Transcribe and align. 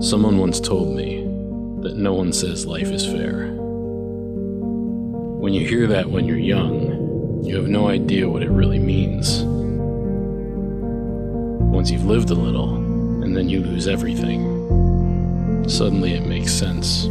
Someone 0.00 0.38
once 0.38 0.60
told 0.60 0.94
me 0.94 1.22
that 1.82 1.96
no 1.96 2.14
one 2.14 2.32
says 2.32 2.64
life 2.64 2.86
is 2.86 3.04
fair. 3.04 3.48
When 5.40 5.52
you 5.52 5.66
hear 5.66 5.88
that 5.88 6.08
when 6.08 6.24
you're 6.24 6.38
young, 6.38 7.42
you 7.44 7.56
have 7.56 7.66
no 7.66 7.88
idea 7.88 8.28
what 8.28 8.44
it 8.44 8.50
really 8.50 8.78
means. 8.78 9.42
Once 11.74 11.90
you've 11.90 12.04
lived 12.04 12.30
a 12.30 12.34
little, 12.34 12.76
and 13.24 13.36
then 13.36 13.48
you 13.48 13.60
lose 13.60 13.88
everything, 13.88 15.66
suddenly 15.68 16.14
it 16.14 16.24
makes 16.26 16.52
sense. 16.52 17.02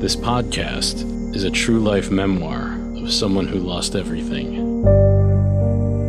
This 0.00 0.16
podcast 0.16 1.36
is 1.36 1.44
a 1.44 1.50
true 1.50 1.80
life 1.80 2.10
memoir 2.10 2.72
of 2.96 3.12
someone 3.12 3.46
who 3.46 3.58
lost 3.58 3.94
everything 3.94 4.86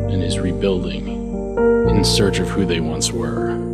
and 0.09 0.23
is 0.23 0.39
rebuilding 0.39 1.09
in 1.89 2.05
search 2.05 2.39
of 2.39 2.47
who 2.47 2.65
they 2.65 2.79
once 2.79 3.11
were. 3.11 3.70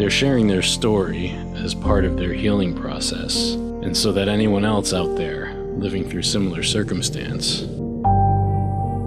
They're 0.00 0.08
sharing 0.08 0.46
their 0.46 0.62
story 0.62 1.32
as 1.56 1.74
part 1.74 2.06
of 2.06 2.16
their 2.16 2.32
healing 2.32 2.74
process, 2.74 3.52
and 3.52 3.94
so 3.94 4.12
that 4.12 4.30
anyone 4.30 4.64
else 4.64 4.94
out 4.94 5.14
there 5.14 5.52
living 5.76 6.08
through 6.08 6.22
similar 6.22 6.62
circumstance 6.62 7.60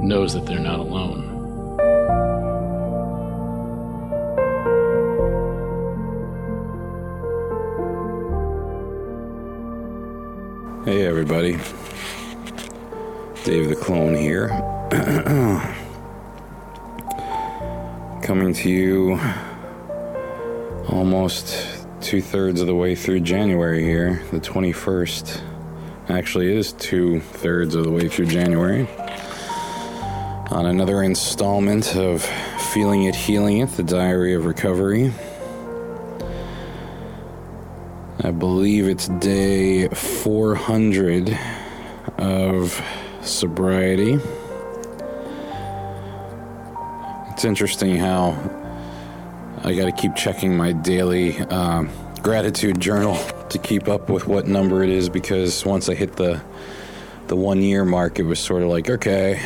knows 0.04 0.36
that 0.36 0.46
they're 0.46 0.60
not 0.60 0.78
alone. 0.78 1.32
Hey, 10.86 11.08
everybody. 11.08 11.54
Dave 13.44 13.70
the 13.70 13.78
Klone 13.82 14.14
here. 14.14 14.50
Coming 18.22 18.54
to 18.54 18.70
you 18.70 19.20
almost 20.94 21.88
two 22.02 22.22
thirds 22.22 22.62
of 22.62 22.68
the 22.68 22.76
way 22.76 22.94
through 22.94 23.20
January 23.20 23.84
here, 23.84 24.22
the 24.32 24.40
21st. 24.40 25.42
Actually, 26.10 26.56
is 26.56 26.74
two 26.74 27.20
thirds 27.20 27.74
of 27.74 27.84
the 27.84 27.90
way 27.90 28.08
through 28.08 28.28
January. 28.28 28.88
On 30.52 30.68
another 30.68 31.02
installment 31.02 31.96
of 31.96 32.22
Feeling 32.74 33.06
It, 33.06 33.16
Healing 33.16 33.58
It, 33.60 33.70
the 33.70 33.84
Diary 33.84 34.36
of 34.36 34.46
Recovery. 34.46 35.12
I 38.24 38.30
believe 38.30 38.88
it's 38.88 39.08
day 39.08 39.88
400 39.88 41.38
of 42.20 42.80
sobriety. 43.22 44.20
It's 47.32 47.46
interesting 47.46 47.98
how 47.98 48.63
I 49.66 49.74
got 49.76 49.86
to 49.86 49.94
keep 49.94 50.16
checking 50.16 50.58
my 50.58 50.74
daily 50.74 51.40
uh, 51.40 51.86
gratitude 52.22 52.82
journal 52.82 53.16
to 53.48 53.58
keep 53.58 53.88
up 53.88 54.10
with 54.10 54.28
what 54.28 54.46
number 54.46 54.84
it 54.84 54.90
is 54.90 55.08
because 55.08 55.64
once 55.64 55.88
I 55.88 55.94
hit 55.94 56.18
the 56.18 56.42
the 57.28 57.38
one 57.38 57.62
year 57.62 57.86
mark, 57.86 58.20
it 58.20 58.24
was 58.24 58.40
sort 58.40 58.62
of 58.62 58.68
like 58.68 58.90
okay, 58.90 59.42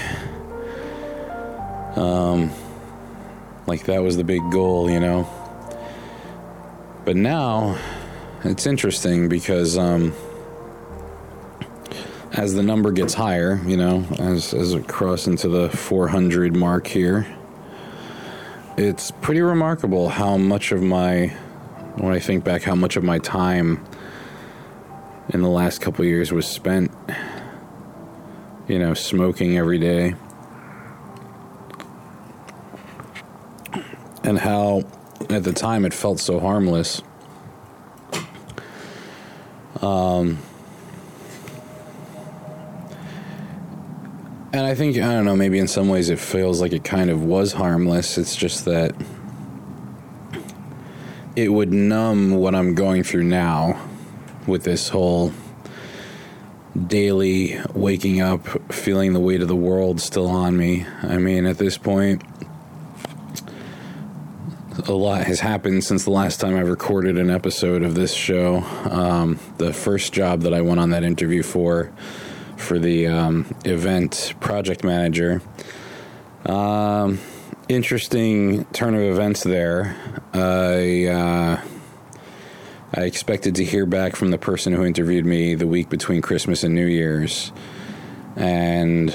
um, 1.95 2.51
like 3.67 3.83
that 3.83 4.01
was 4.01 4.17
the 4.17 4.23
big 4.23 4.41
goal, 4.51 4.89
you 4.89 4.99
know. 4.99 5.29
But 7.05 7.15
now 7.15 7.77
it's 8.43 8.65
interesting 8.65 9.29
because 9.29 9.77
um, 9.77 10.15
as 12.33 12.55
the 12.55 12.63
number 12.63 12.91
gets 12.91 13.13
higher, 13.13 13.61
you 13.67 13.77
know, 13.77 14.03
as 14.17 14.55
as 14.55 14.73
it 14.73 14.87
crosses 14.87 15.27
into 15.27 15.47
the 15.47 15.69
400 15.69 16.55
mark 16.55 16.87
here 16.87 17.27
it's 18.77 19.09
pretty 19.09 19.41
remarkable 19.41 20.07
how 20.07 20.37
much 20.37 20.71
of 20.71 20.83
my 20.83 21.27
when 21.95 22.13
I 22.13 22.19
think 22.19 22.43
back 22.43 22.61
how 22.61 22.75
much 22.75 22.95
of 22.95 23.03
my 23.03 23.17
time 23.17 23.83
in 25.29 25.41
the 25.41 25.49
last 25.49 25.81
couple 25.81 26.05
years 26.05 26.31
was 26.31 26.45
spent 26.45 26.91
you 28.67 28.77
know 28.77 28.93
smoking 28.93 29.57
every 29.57 29.79
day. 29.79 30.15
And 34.23 34.37
how 34.37 34.83
at 35.29 35.43
the 35.43 35.53
time 35.53 35.85
it 35.85 35.93
felt 35.93 36.19
so 36.19 36.39
harmless. 36.39 37.01
Um 39.81 40.37
And 44.57 44.65
I 44.65 44.73
think, 44.73 44.97
I 44.97 45.13
don't 45.13 45.25
know, 45.25 45.35
maybe 45.35 45.59
in 45.59 45.67
some 45.67 45.87
ways 45.87 46.09
it 46.09 46.17
feels 46.17 46.61
like 46.61 46.73
it 46.73 46.83
kind 46.83 47.11
of 47.11 47.21
was 47.21 47.53
harmless. 47.53 48.17
It's 48.17 48.35
just 48.35 48.65
that 48.65 48.95
it 51.35 51.49
would 51.49 51.71
numb 51.71 52.31
what 52.31 52.55
I'm 52.55 52.73
going 52.73 53.03
through 53.03 53.25
now 53.25 53.79
with 54.47 54.63
this 54.63 54.89
whole 54.89 55.31
daily 56.87 57.61
waking 57.75 58.19
up, 58.19 58.47
feeling 58.73 59.13
the 59.13 59.19
weight 59.19 59.43
of 59.43 59.47
the 59.47 59.55
world 59.55 60.01
still 60.01 60.25
on 60.25 60.57
me. 60.57 60.87
I 61.03 61.19
mean, 61.19 61.45
at 61.45 61.59
this 61.59 61.77
point, 61.77 62.23
a 64.87 64.91
lot 64.91 65.23
has 65.25 65.39
happened 65.39 65.83
since 65.83 66.03
the 66.03 66.09
last 66.09 66.39
time 66.39 66.55
I 66.55 66.61
recorded 66.61 67.19
an 67.19 67.29
episode 67.29 67.83
of 67.83 67.93
this 67.93 68.11
show. 68.11 68.63
Um, 68.89 69.39
the 69.59 69.71
first 69.71 70.13
job 70.13 70.41
that 70.41 70.53
I 70.55 70.61
went 70.61 70.79
on 70.79 70.89
that 70.89 71.03
interview 71.03 71.43
for 71.43 71.91
for 72.57 72.79
the 72.79 73.07
um, 73.07 73.45
event 73.65 74.33
project 74.39 74.83
manager. 74.83 75.41
Um, 76.45 77.19
interesting 77.69 78.65
turn 78.65 78.95
of 78.95 79.01
events 79.01 79.43
there. 79.43 79.95
I 80.33 81.05
uh, 81.05 81.61
I 82.95 83.01
expected 83.01 83.55
to 83.55 83.65
hear 83.65 83.85
back 83.85 84.15
from 84.15 84.31
the 84.31 84.37
person 84.37 84.73
who 84.73 84.85
interviewed 84.85 85.25
me 85.25 85.55
the 85.55 85.67
week 85.67 85.89
between 85.89 86.21
Christmas 86.21 86.63
and 86.63 86.73
New 86.73 86.85
Year's, 86.85 87.51
and 88.35 89.11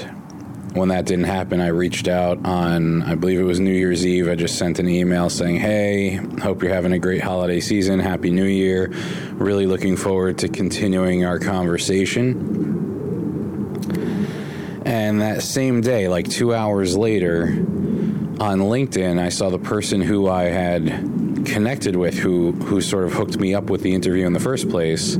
when 0.73 0.89
that 0.89 1.05
didn't 1.05 1.25
happen, 1.25 1.61
I 1.61 1.67
reached 1.67 2.07
out 2.07 2.43
on, 2.45 3.03
I 3.03 3.15
believe 3.15 3.39
it 3.39 3.43
was 3.43 3.59
New 3.59 3.73
Year's 3.73 4.05
Eve. 4.05 4.27
I 4.27 4.35
just 4.35 4.57
sent 4.57 4.79
an 4.79 4.89
email 4.89 5.29
saying, 5.29 5.57
Hey, 5.57 6.15
hope 6.41 6.63
you're 6.63 6.73
having 6.73 6.93
a 6.93 6.99
great 6.99 7.21
holiday 7.21 7.59
season. 7.59 7.99
Happy 7.99 8.31
New 8.31 8.45
Year. 8.45 8.91
Really 9.33 9.67
looking 9.67 9.95
forward 9.95 10.39
to 10.39 10.49
continuing 10.49 11.25
our 11.25 11.37
conversation. 11.39 12.82
And 14.93 15.21
that 15.21 15.41
same 15.41 15.81
day, 15.81 16.07
like 16.07 16.29
two 16.29 16.53
hours 16.53 16.95
later, 16.95 17.45
on 17.45 18.59
LinkedIn, 18.59 19.19
I 19.19 19.29
saw 19.29 19.49
the 19.49 19.57
person 19.57 20.01
who 20.01 20.29
I 20.29 20.43
had 20.43 20.85
connected 21.47 21.95
with, 21.95 22.13
who 22.13 22.51
who 22.51 22.79
sort 22.79 23.05
of 23.05 23.13
hooked 23.13 23.39
me 23.39 23.55
up 23.55 23.71
with 23.71 23.81
the 23.81 23.95
interview 23.95 24.27
in 24.27 24.33
the 24.33 24.39
first 24.39 24.69
place, 24.69 25.15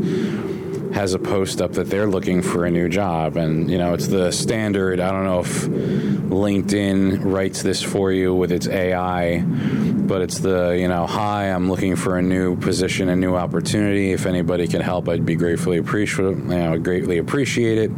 has 0.94 1.16
a 1.16 1.20
post 1.20 1.60
up 1.60 1.72
that 1.72 1.90
they're 1.90 2.06
looking 2.06 2.44
for 2.44 2.66
a 2.66 2.70
new 2.70 2.88
job, 2.88 3.36
and 3.36 3.68
you 3.68 3.80
know 3.80 3.96
it's 3.96 4.06
the 4.06 4.32
standard. 4.32 5.00
I 5.00 5.12
don't 5.12 5.24
know 5.24 5.40
if 5.40 5.64
LinkedIn 5.66 7.26
writes 7.26 7.64
this 7.64 7.82
for 7.82 8.12
you 8.12 8.36
with 8.36 8.52
its 8.52 8.68
AI, 8.68 9.40
but 9.40 10.22
it's 10.22 10.38
the 10.38 10.78
you 10.80 10.88
know, 10.88 11.08
hi, 11.08 11.46
I'm 11.46 11.68
looking 11.68 11.96
for 11.96 12.20
a 12.20 12.22
new 12.22 12.58
position, 12.58 13.10
a 13.10 13.16
new 13.16 13.36
opportunity. 13.36 14.12
If 14.12 14.28
anybody 14.28 14.68
can 14.68 14.82
help, 14.82 15.10
I'd 15.10 15.26
be 15.26 15.36
gratefully 15.36 15.80
appreciative. 15.80 16.38
You 16.38 16.60
know, 16.60 16.78
greatly 16.78 17.18
appreciate 17.18 17.80
it. 17.80 17.92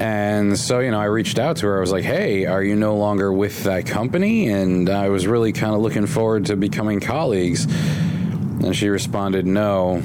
And 0.00 0.58
so, 0.58 0.80
you 0.80 0.90
know, 0.90 1.00
I 1.00 1.04
reached 1.04 1.38
out 1.38 1.58
to 1.58 1.66
her. 1.66 1.76
I 1.76 1.80
was 1.80 1.92
like, 1.92 2.04
hey, 2.04 2.46
are 2.46 2.62
you 2.62 2.74
no 2.74 2.96
longer 2.96 3.32
with 3.32 3.64
that 3.64 3.86
company? 3.86 4.48
And 4.48 4.90
I 4.90 5.08
was 5.08 5.26
really 5.26 5.52
kind 5.52 5.74
of 5.74 5.80
looking 5.80 6.06
forward 6.06 6.46
to 6.46 6.56
becoming 6.56 7.00
colleagues. 7.00 7.64
And 7.64 8.74
she 8.74 8.88
responded, 8.88 9.46
no. 9.46 10.02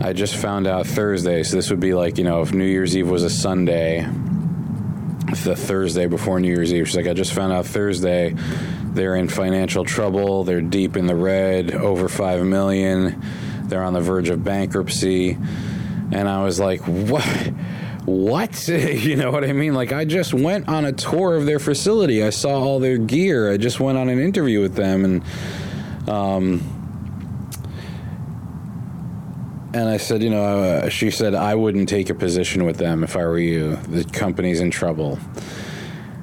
I 0.00 0.12
just 0.12 0.36
found 0.36 0.66
out 0.66 0.86
Thursday. 0.86 1.42
So 1.42 1.56
this 1.56 1.70
would 1.70 1.80
be 1.80 1.94
like, 1.94 2.18
you 2.18 2.24
know, 2.24 2.42
if 2.42 2.52
New 2.52 2.66
Year's 2.66 2.96
Eve 2.96 3.08
was 3.08 3.22
a 3.22 3.30
Sunday, 3.30 4.06
the 5.44 5.56
Thursday 5.56 6.06
before 6.06 6.40
New 6.40 6.48
Year's 6.48 6.72
Eve. 6.72 6.86
She's 6.86 6.96
like, 6.96 7.06
I 7.06 7.14
just 7.14 7.32
found 7.32 7.52
out 7.52 7.66
Thursday 7.66 8.34
they're 8.96 9.16
in 9.16 9.28
financial 9.28 9.84
trouble. 9.84 10.44
They're 10.44 10.60
deep 10.60 10.96
in 10.96 11.06
the 11.06 11.14
red, 11.14 11.72
over 11.72 12.08
5 12.08 12.44
million. 12.44 13.22
They're 13.64 13.82
on 13.82 13.92
the 13.92 14.00
verge 14.00 14.30
of 14.30 14.42
bankruptcy. 14.42 15.32
And 16.12 16.28
I 16.28 16.44
was 16.44 16.58
like, 16.58 16.80
what? 16.82 17.52
What? 18.06 18.68
you 18.68 19.16
know 19.16 19.30
what 19.30 19.44
I 19.44 19.52
mean? 19.52 19.74
Like, 19.74 19.92
I 19.92 20.04
just 20.04 20.32
went 20.32 20.68
on 20.68 20.84
a 20.84 20.92
tour 20.92 21.36
of 21.36 21.44
their 21.44 21.58
facility. 21.58 22.22
I 22.22 22.30
saw 22.30 22.58
all 22.60 22.78
their 22.78 22.98
gear. 22.98 23.52
I 23.52 23.56
just 23.56 23.80
went 23.80 23.98
on 23.98 24.08
an 24.08 24.18
interview 24.18 24.60
with 24.60 24.74
them, 24.74 25.04
and 25.04 26.08
um, 26.08 26.76
and 29.76 29.90
I 29.90 29.98
said, 29.98 30.22
you 30.22 30.30
know, 30.30 30.42
uh, 30.42 30.88
she 30.88 31.10
said 31.10 31.34
I 31.34 31.54
wouldn't 31.54 31.88
take 31.88 32.08
a 32.08 32.14
position 32.14 32.64
with 32.64 32.78
them 32.78 33.04
if 33.04 33.14
I 33.14 33.24
were 33.24 33.38
you. 33.38 33.76
The 33.76 34.04
company's 34.04 34.60
in 34.60 34.70
trouble. 34.70 35.18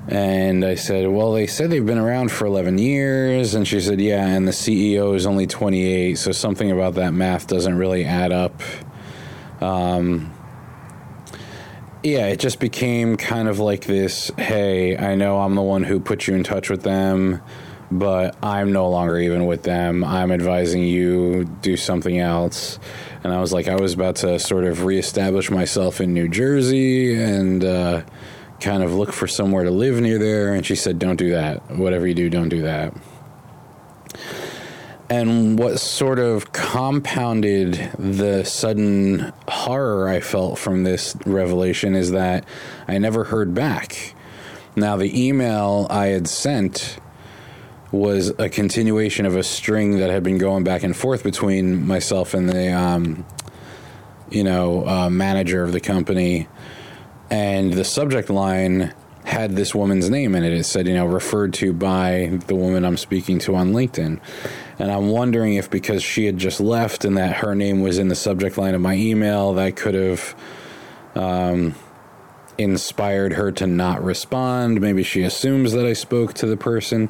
And 0.07 0.65
I 0.65 0.75
said, 0.75 1.07
well, 1.07 1.33
they 1.33 1.45
said 1.45 1.69
they've 1.69 1.86
been 1.86 2.00
around 2.00 2.31
for 2.31 2.45
11 2.45 2.77
years. 2.77 3.53
And 3.53 3.68
she 3.68 3.79
said, 3.79 4.01
yeah, 4.01 4.25
and 4.25 4.47
the 4.47 4.51
CEO 4.51 5.15
is 5.15 5.27
only 5.27 5.45
28. 5.45 6.18
So 6.18 6.31
something 6.31 6.71
about 6.71 6.95
that 6.95 7.13
math 7.13 7.45
doesn't 7.45 7.77
really 7.77 8.06
add 8.06 8.31
up. 8.31 8.59
Um, 9.62 10.32
yeah, 12.03 12.27
it 12.27 12.39
just 12.39 12.59
became 12.59 13.15
kind 13.15 13.47
of 13.47 13.59
like 13.59 13.85
this 13.85 14.29
hey, 14.38 14.97
I 14.97 15.15
know 15.15 15.39
I'm 15.39 15.55
the 15.55 15.61
one 15.61 15.83
who 15.83 16.00
put 16.00 16.27
you 16.27 16.35
in 16.35 16.44
touch 16.44 16.69
with 16.69 16.83
them, 16.83 17.41
but 17.89 18.35
I'm 18.44 18.73
no 18.73 18.89
longer 18.89 19.17
even 19.17 19.45
with 19.45 19.63
them. 19.63 20.03
I'm 20.03 20.31
advising 20.31 20.83
you 20.83 21.45
do 21.45 21.77
something 21.77 22.19
else. 22.19 22.77
And 23.23 23.31
I 23.31 23.39
was 23.39 23.53
like, 23.53 23.69
I 23.69 23.75
was 23.75 23.94
about 23.94 24.17
to 24.17 24.38
sort 24.38 24.65
of 24.65 24.83
reestablish 24.83 25.50
myself 25.50 26.01
in 26.01 26.13
New 26.13 26.27
Jersey 26.27 27.15
and 27.15 27.63
uh, 27.63 28.03
kind 28.59 28.83
of 28.83 28.94
look 28.94 29.13
for 29.13 29.27
somewhere 29.27 29.63
to 29.63 29.71
live 29.71 30.01
near 30.01 30.19
there. 30.19 30.53
And 30.53 30.65
she 30.65 30.75
said, 30.75 31.00
Don't 31.00 31.15
do 31.15 31.31
that. 31.31 31.71
Whatever 31.71 32.05
you 32.05 32.15
do, 32.15 32.29
don't 32.29 32.50
do 32.50 32.63
that. 32.63 32.94
And 35.13 35.60
what 35.60 35.80
sort 35.80 36.18
of 36.18 36.54
compounded 36.54 37.74
the 38.00 38.44
sudden 38.44 39.31
horror 39.48 40.10
I 40.10 40.21
felt 40.21 40.57
from 40.57 40.86
this 40.86 41.15
revelation 41.27 41.94
is 41.94 42.10
that 42.13 42.45
I 42.88 42.98
never 42.98 43.25
heard 43.25 43.54
back. 43.54 44.15
Now, 44.75 44.98
the 44.98 45.27
email 45.27 45.86
I 45.92 46.07
had 46.07 46.27
sent 46.27 46.98
was 47.92 48.30
a 48.39 48.50
continuation 48.50 49.27
of 49.27 49.36
a 49.36 49.44
string 49.44 50.00
that 50.00 50.10
had 50.10 50.24
been 50.24 50.39
going 50.39 50.63
back 50.63 50.81
and 50.81 50.98
forth 50.98 51.24
between 51.24 51.86
myself 51.86 52.33
and 52.33 52.50
the, 52.50 52.74
um, 52.74 53.24
you 54.31 54.44
know, 54.44 54.88
uh, 54.88 55.12
manager 55.12 55.63
of 55.63 55.74
the 55.74 55.80
company. 55.80 56.48
And 57.30 57.71
the 57.71 57.86
subject 57.86 58.31
line 58.31 58.95
had 59.23 59.55
this 59.55 59.73
woman's 59.73 60.09
name 60.09 60.35
in 60.35 60.43
it. 60.43 60.53
It 60.53 60.63
said, 60.65 60.87
you 60.87 60.93
know, 60.93 61.05
referred 61.05 61.53
to 61.55 61.73
by 61.73 62.39
the 62.47 62.55
woman 62.55 62.85
I'm 62.85 62.97
speaking 62.97 63.39
to 63.39 63.55
on 63.55 63.73
LinkedIn. 63.73 64.19
And 64.79 64.91
I'm 64.91 65.09
wondering 65.09 65.55
if 65.55 65.69
because 65.69 66.03
she 66.03 66.25
had 66.25 66.37
just 66.37 66.59
left 66.59 67.05
and 67.05 67.17
that 67.17 67.37
her 67.37 67.55
name 67.55 67.81
was 67.81 67.99
in 67.99 68.09
the 68.09 68.15
subject 68.15 68.57
line 68.57 68.75
of 68.75 68.81
my 68.81 68.95
email, 68.95 69.53
that 69.53 69.75
could 69.75 69.93
have 69.93 70.35
um, 71.15 71.75
inspired 72.57 73.33
her 73.33 73.51
to 73.53 73.67
not 73.67 74.03
respond. 74.03 74.81
Maybe 74.81 75.03
she 75.03 75.23
assumes 75.23 75.73
that 75.73 75.85
I 75.85 75.93
spoke 75.93 76.33
to 76.35 76.45
the 76.45 76.57
person. 76.57 77.09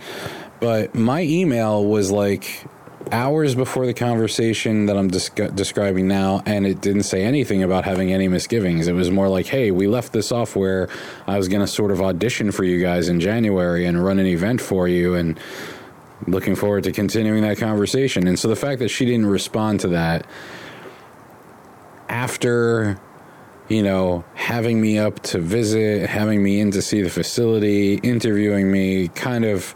But 0.59 0.95
my 0.95 1.21
email 1.21 1.83
was 1.83 2.11
like 2.11 2.65
hours 3.11 3.55
before 3.55 3.85
the 3.85 3.93
conversation 3.93 4.85
that 4.87 4.97
I'm 4.97 5.09
describing 5.09 6.07
now, 6.07 6.41
and 6.45 6.65
it 6.65 6.81
didn't 6.81 7.03
say 7.03 7.23
anything 7.23 7.63
about 7.63 7.85
having 7.85 8.11
any 8.11 8.27
misgivings. 8.27 8.87
It 8.87 8.93
was 8.93 9.11
more 9.11 9.29
like, 9.29 9.45
hey, 9.45 9.71
we 9.71 9.87
left 9.87 10.13
the 10.13 10.23
software. 10.23 10.89
I 11.27 11.37
was 11.37 11.47
going 11.47 11.61
to 11.61 11.67
sort 11.67 11.91
of 11.91 12.01
audition 12.01 12.51
for 12.51 12.63
you 12.63 12.81
guys 12.81 13.09
in 13.09 13.19
January 13.19 13.85
and 13.85 14.03
run 14.03 14.19
an 14.19 14.25
event 14.25 14.61
for 14.61 14.87
you, 14.87 15.15
and 15.15 15.39
looking 16.27 16.55
forward 16.55 16.83
to 16.85 16.91
continuing 16.91 17.41
that 17.41 17.57
conversation. 17.57 18.27
And 18.27 18.39
so 18.39 18.47
the 18.47 18.55
fact 18.55 18.79
that 18.79 18.89
she 18.89 19.05
didn't 19.05 19.25
respond 19.25 19.81
to 19.81 19.89
that 19.89 20.25
after 22.07 22.99
you 23.69 23.81
know, 23.81 24.25
having 24.35 24.81
me 24.81 24.99
up 24.99 25.21
to 25.21 25.39
visit, 25.39 26.09
having 26.09 26.43
me 26.43 26.59
in 26.59 26.69
to 26.71 26.81
see 26.81 27.01
the 27.01 27.09
facility, 27.09 27.95
interviewing 27.95 28.71
me, 28.71 29.07
kind 29.07 29.45
of 29.45 29.73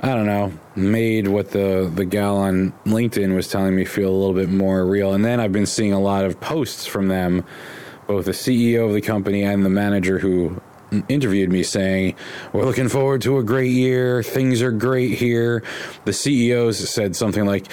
I 0.00 0.08
don't 0.08 0.26
know, 0.26 0.52
made 0.76 1.28
what 1.28 1.50
the 1.50 1.90
the 1.94 2.04
gal 2.04 2.36
on 2.36 2.72
LinkedIn 2.84 3.34
was 3.34 3.48
telling 3.48 3.76
me 3.76 3.84
feel 3.84 4.10
a 4.10 4.16
little 4.16 4.34
bit 4.34 4.48
more 4.48 4.84
real. 4.86 5.12
And 5.12 5.24
then 5.24 5.40
I've 5.40 5.52
been 5.52 5.66
seeing 5.66 5.92
a 5.92 6.00
lot 6.00 6.24
of 6.24 6.40
posts 6.40 6.86
from 6.86 7.08
them, 7.08 7.44
both 8.06 8.24
the 8.26 8.32
CEO 8.32 8.86
of 8.86 8.94
the 8.94 9.00
company 9.00 9.42
and 9.42 9.64
the 9.64 9.70
manager 9.70 10.18
who 10.18 10.60
interviewed 11.08 11.50
me 11.50 11.62
saying, 11.62 12.14
We're 12.52 12.64
looking 12.64 12.88
forward 12.88 13.22
to 13.22 13.38
a 13.38 13.42
great 13.42 13.72
year. 13.72 14.22
Things 14.22 14.62
are 14.62 14.72
great 14.72 15.18
here. 15.18 15.62
The 16.04 16.12
CEOs 16.12 16.88
said 16.88 17.16
something 17.16 17.44
like, 17.44 17.66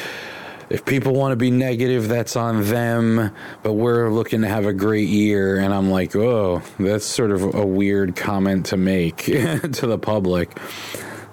if 0.70 0.86
people 0.86 1.14
want 1.14 1.34
to 1.34 1.36
be 1.36 1.52
negative, 1.52 2.08
that's 2.08 2.38
on 2.38 2.64
them, 2.64 3.32
but 3.62 3.74
we're 3.74 4.10
looking 4.10 4.42
to 4.42 4.48
have 4.48 4.66
a 4.66 4.72
great 4.72 5.10
year. 5.10 5.58
And 5.60 5.74
I'm 5.74 5.92
like, 5.92 6.16
oh, 6.16 6.62
that's 6.80 7.06
sort 7.06 7.32
of 7.32 7.54
a 7.56 7.66
weird 7.66 8.16
comment 8.16 8.68
to 8.68 8.78
make 8.78 9.18
to 9.26 9.70
the 9.70 9.98
public. 9.98 10.58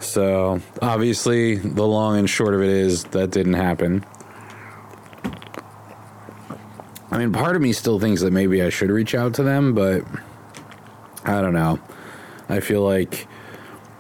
So 0.09 0.61
obviously, 0.81 1.57
the 1.57 1.87
long 1.87 2.19
and 2.19 2.29
short 2.29 2.55
of 2.55 2.63
it 2.63 2.71
is 2.71 3.05
that 3.05 3.31
didn't 3.31 3.55
happen. 3.55 4.05
I 7.11 7.19
mean, 7.19 7.33
part 7.33 7.57
of 7.57 7.63
me 7.63 7.73
still 7.73 7.99
thinks 7.99 8.21
that 8.23 8.33
maybe 8.33 8.63
I 8.63 8.69
should 8.69 8.91
reach 8.91 9.15
out 9.15 9.35
to 9.35 9.43
them, 9.43 9.75
but 9.75 10.05
I 11.25 11.41
don't 11.41 11.55
know. 11.55 11.79
I 12.49 12.61
feel 12.61 12.83
like 12.83 13.27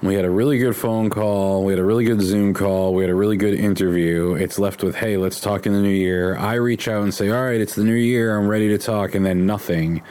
we 0.02 0.14
had 0.14 0.24
a 0.24 0.30
really 0.30 0.58
good 0.58 0.76
phone 0.76 1.10
call, 1.10 1.64
we 1.64 1.72
had 1.72 1.80
a 1.80 1.84
really 1.84 2.04
good 2.04 2.20
Zoom 2.20 2.54
call, 2.54 2.94
we 2.94 3.02
had 3.02 3.10
a 3.10 3.14
really 3.14 3.36
good 3.36 3.54
interview. 3.54 4.34
It's 4.34 4.58
left 4.58 4.82
with, 4.82 4.96
hey, 4.96 5.16
let's 5.16 5.40
talk 5.40 5.66
in 5.66 5.72
the 5.72 5.80
new 5.80 5.88
year. 5.88 6.36
I 6.36 6.54
reach 6.54 6.86
out 6.86 7.02
and 7.02 7.12
say, 7.12 7.30
all 7.30 7.42
right, 7.42 7.60
it's 7.60 7.74
the 7.74 7.84
new 7.84 7.94
year, 7.94 8.38
I'm 8.38 8.46
ready 8.46 8.68
to 8.68 8.78
talk, 8.78 9.14
and 9.14 9.26
then 9.26 9.46
nothing. 9.46 10.02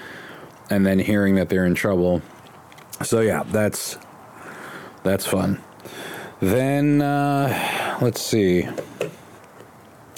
And 0.69 0.85
then 0.85 0.99
hearing 0.99 1.35
that 1.35 1.49
they're 1.49 1.65
in 1.65 1.75
trouble. 1.75 2.21
So 3.03 3.21
yeah, 3.21 3.43
that's 3.43 3.97
that's 5.03 5.25
fun. 5.25 5.63
Then, 6.39 7.01
uh, 7.01 7.97
let's 7.99 8.21
see. 8.21 8.67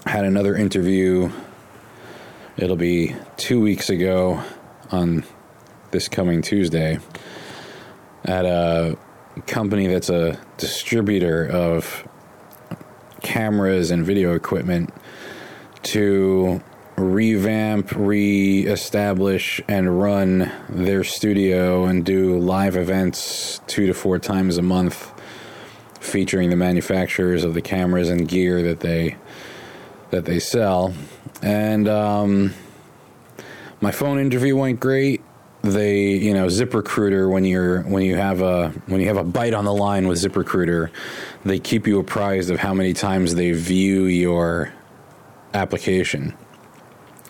Had 0.06 0.25
another 0.25 0.54
interview. 0.57 1.31
It'll 2.57 2.75
be 2.75 3.16
two 3.38 3.62
weeks 3.62 3.89
ago 3.89 4.44
on 4.92 5.24
this 5.92 6.10
coming 6.10 6.42
Tuesday 6.42 7.00
at 8.25 8.44
a 8.44 8.98
company 9.48 9.88
that's 9.88 10.10
a 10.10 10.38
distributor 10.57 11.48
of 11.48 12.06
cameras 13.21 13.89
and 13.89 14.06
video 14.06 14.36
equipment 14.36 14.94
to 15.83 16.62
revamp, 16.98 17.94
re-establish, 17.94 19.62
and 19.69 20.01
run 20.01 20.51
their 20.68 21.06
studio 21.06 21.86
and 21.86 22.04
do 22.04 22.38
live 22.38 22.75
events 22.75 23.62
two 23.68 23.88
to 23.88 23.94
four 23.94 24.19
times 24.19 24.57
a 24.57 24.62
month 24.62 25.13
featuring 26.00 26.50
the 26.50 26.56
manufacturers 26.56 27.44
of 27.44 27.54
the 27.54 27.62
cameras 27.62 28.10
and 28.10 28.28
gear 28.28 28.62
that 28.63 28.80
they 28.80 29.16
that 30.12 30.25
they 30.25 30.40
sell. 30.40 30.94
And 31.42 31.88
um, 31.88 32.54
my 33.81 33.92
phone 33.92 34.19
interview 34.19 34.56
went 34.56 34.80
great. 34.80 35.22
They, 35.62 36.12
you 36.12 36.34
know, 36.34 36.48
ZipRecruiter 36.48 37.30
when 37.30 37.44
you're 37.44 37.84
when 37.84 38.04
you 38.04 38.16
have 38.16 38.42
a 38.42 38.69
when 38.88 39.01
you 39.01 39.07
have 39.07 39.18
a 39.18 39.24
bite 39.24 39.54
on 39.54 39.66
the 39.66 39.74
line 39.74 40.07
with 40.07 40.18
ZipRecruiter, 40.19 40.90
they 41.44 41.60
keep 41.60 41.86
you 41.86 42.00
apprised 42.00 42.50
of 42.50 42.60
how 42.60 42.74
many 42.74 42.94
times 42.94 43.36
they 43.36 43.52
view 43.52 44.06
your 44.06 44.74
application. 45.54 46.36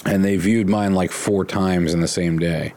And 0.06 0.24
they 0.24 0.38
viewed 0.38 0.70
mine 0.70 0.94
like 0.94 1.12
four 1.12 1.44
times 1.44 1.94
in 1.94 2.02
the 2.02 2.08
same 2.08 2.40
day. 2.40 2.74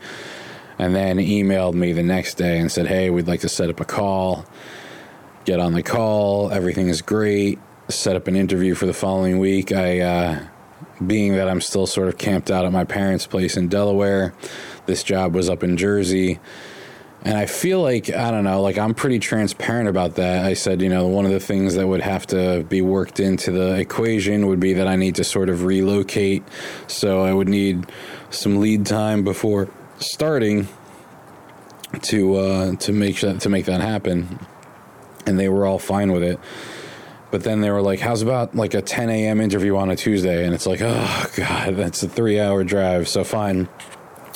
And 0.79 0.95
then 0.95 1.19
emailed 1.19 1.75
me 1.75 1.93
the 1.93 2.03
next 2.03 2.35
day 2.35 2.59
and 2.59 2.73
said, 2.73 2.87
"Hey, 2.87 3.11
we'd 3.11 3.29
like 3.29 3.41
to 3.41 3.49
set 3.49 3.69
up 3.69 3.79
a 3.79 3.85
call." 3.85 4.47
Get 5.45 5.61
on 5.61 5.73
the 5.73 5.83
call. 5.83 6.51
Everything 6.51 6.89
is 6.89 7.03
great. 7.03 7.59
Set 7.89 8.17
up 8.17 8.29
an 8.29 8.37
interview 8.37 8.75
for 8.75 8.87
the 8.87 8.95
following 8.95 9.39
week. 9.39 9.73
I, 9.73 10.01
uh, 10.01 10.41
being 11.07 11.35
that 11.35 11.49
I'm 11.49 11.61
still 11.61 11.87
sort 11.87 12.09
of 12.09 12.19
camped 12.19 12.51
out 12.51 12.65
at 12.65 12.73
my 12.73 12.85
parents' 12.85 13.27
place 13.27 13.57
in 13.57 13.69
Delaware, 13.69 14.35
this 14.87 15.03
job 15.03 15.35
was 15.35 15.49
up 15.49 15.63
in 15.63 15.77
Jersey. 15.77 16.39
And 17.25 17.39
I 17.39 17.47
feel 17.47 17.81
like, 17.81 18.11
I 18.11 18.33
don't 18.33 18.43
know, 18.43 18.61
like 18.63 18.79
I'm 18.79 18.95
pretty 18.95 19.21
transparent 19.21 19.89
about 19.89 20.17
that. 20.17 20.45
I 20.45 20.55
said, 20.55 20.83
you 20.83 20.89
know, 20.89 21.07
one 21.07 21.25
of 21.25 21.31
the 21.31 21.41
things 21.41 21.75
that 21.77 21.87
would 21.87 22.01
have 22.01 22.27
to 22.29 22.65
be 22.65 22.83
worked 22.83 23.21
into 23.21 23.53
the 23.53 23.79
equation 23.79 24.49
would 24.49 24.59
be 24.59 24.73
that 24.75 24.89
I 24.89 24.97
need 24.97 25.15
to 25.17 25.25
sort 25.25 25.49
of 25.49 25.63
relocate. 25.63 26.43
So 26.89 27.23
I 27.23 27.33
would 27.33 27.49
need 27.49 27.87
some 28.31 28.61
lead 28.61 28.87
time 28.87 29.23
before 29.23 29.69
starting 29.99 30.67
to 32.01 32.35
uh, 32.37 32.77
to 32.77 32.93
make 32.93 33.21
that 33.21 33.41
to 33.43 33.49
make 33.49 33.67
that 33.67 33.81
happen 33.81 34.41
and 35.27 35.39
they 35.39 35.49
were 35.49 35.67
all 35.67 35.79
fine 35.79 36.13
with 36.13 36.23
it. 36.23 36.39
But 37.31 37.45
then 37.45 37.63
they 37.63 37.71
were 37.71 37.81
like, 37.81 38.01
"How's 38.01 38.23
about 38.23 38.55
like 38.55 38.75
a 38.75 38.83
10 38.83 39.09
a.m. 39.09 39.41
interview 39.41 39.77
on 39.77 39.91
a 39.91 39.97
Tuesday?" 39.97 40.45
And 40.45 40.55
it's 40.55 40.67
like, 40.67 40.81
"Oh 40.83 41.27
God, 41.35 41.77
that's 41.77 42.03
a 42.03 42.09
three-hour 42.09 42.65
drive." 42.65 43.09
So 43.09 43.25
fine. 43.25 43.69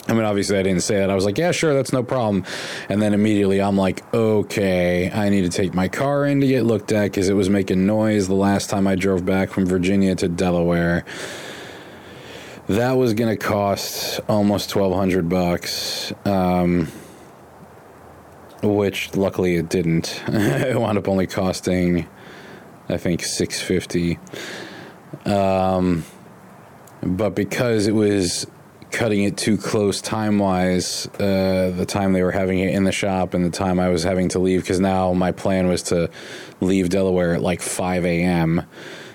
I 0.09 0.14
mean, 0.14 0.25
obviously, 0.25 0.57
I 0.57 0.62
didn't 0.62 0.83
say 0.83 0.97
that. 0.97 1.11
I 1.11 1.14
was 1.14 1.25
like, 1.25 1.37
"Yeah, 1.37 1.50
sure, 1.50 1.75
that's 1.75 1.93
no 1.93 2.02
problem." 2.02 2.45
And 2.88 3.02
then 3.02 3.12
immediately, 3.12 3.61
I'm 3.61 3.76
like, 3.76 4.02
"Okay, 4.14 5.11
I 5.11 5.28
need 5.28 5.43
to 5.43 5.50
take 5.50 5.75
my 5.75 5.88
car 5.88 6.25
in 6.25 6.40
to 6.40 6.47
get 6.47 6.64
looked 6.64 6.93
at 6.93 7.05
because 7.05 7.28
it 7.28 7.35
was 7.35 7.50
making 7.50 7.87
noise 7.87 8.28
the 8.28 8.35
last 8.35 8.71
time 8.71 8.87
I 8.87 8.95
drove 8.95 9.26
back 9.26 9.50
from 9.50 9.66
Virginia 9.66 10.14
to 10.14 10.28
Delaware." 10.28 11.05
That 12.69 12.93
was 12.93 13.14
going 13.14 13.31
to 13.31 13.37
cost 13.37 14.21
almost 14.28 14.75
1,200 14.75 15.28
bucks. 15.28 16.12
Um, 16.25 16.88
which 18.62 19.14
luckily 19.16 19.56
it 19.56 19.68
didn't. 19.68 20.22
it 20.28 20.78
wound 20.78 20.98
up 20.98 21.08
only 21.08 21.26
costing, 21.26 22.06
I 22.88 22.96
think, 22.96 23.22
six 23.22 23.60
fifty. 23.60 24.18
Um, 25.25 26.04
but 27.02 27.30
because 27.30 27.86
it 27.86 27.92
was 27.92 28.46
cutting 28.90 29.25
it 29.25 29.36
too 29.36 29.58
close 29.58 30.00
time 30.00 30.38
wise, 30.38 31.06
uh, 31.18 31.72
the 31.76 31.84
time 31.86 32.12
they 32.12 32.22
were 32.22 32.32
having 32.32 32.58
it 32.60 32.75
in 32.75 32.84
the 32.84 32.92
shop 32.92 33.34
and 33.34 33.44
the 33.44 33.50
time 33.50 33.78
I 33.78 33.88
was 33.88 34.02
having 34.02 34.28
to 34.30 34.38
leave, 34.38 34.62
because 34.62 34.80
now 34.80 35.12
my 35.12 35.32
plan 35.32 35.68
was 35.68 35.82
to 35.84 36.10
leave 36.60 36.88
Delaware 36.88 37.34
at 37.34 37.42
like 37.42 37.60
five 37.60 38.04
a.m. 38.04 38.62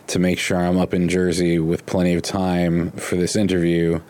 to 0.07 0.19
make 0.19 0.39
sure 0.39 0.57
I'm 0.57 0.77
up 0.77 0.93
in 0.93 1.09
Jersey 1.09 1.59
with 1.59 1.85
plenty 1.85 2.13
of 2.13 2.21
time 2.21 2.91
for 2.91 3.15
this 3.15 3.35
interview 3.35 4.01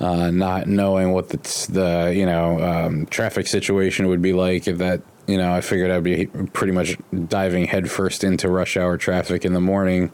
uh, 0.00 0.30
not 0.30 0.66
knowing 0.66 1.12
what 1.12 1.28
the, 1.28 1.36
the 1.70 2.14
you 2.16 2.26
know 2.26 2.60
um, 2.60 3.06
traffic 3.06 3.46
situation 3.46 4.08
would 4.08 4.22
be 4.22 4.32
like 4.32 4.66
if 4.66 4.78
that 4.78 5.02
you 5.30 5.38
know, 5.38 5.54
I 5.54 5.60
figured 5.60 5.92
I'd 5.92 6.02
be 6.02 6.26
pretty 6.26 6.72
much 6.72 6.98
diving 7.28 7.66
headfirst 7.66 8.24
into 8.24 8.48
rush 8.48 8.76
hour 8.76 8.96
traffic 8.96 9.44
in 9.44 9.52
the 9.52 9.60
morning. 9.60 10.10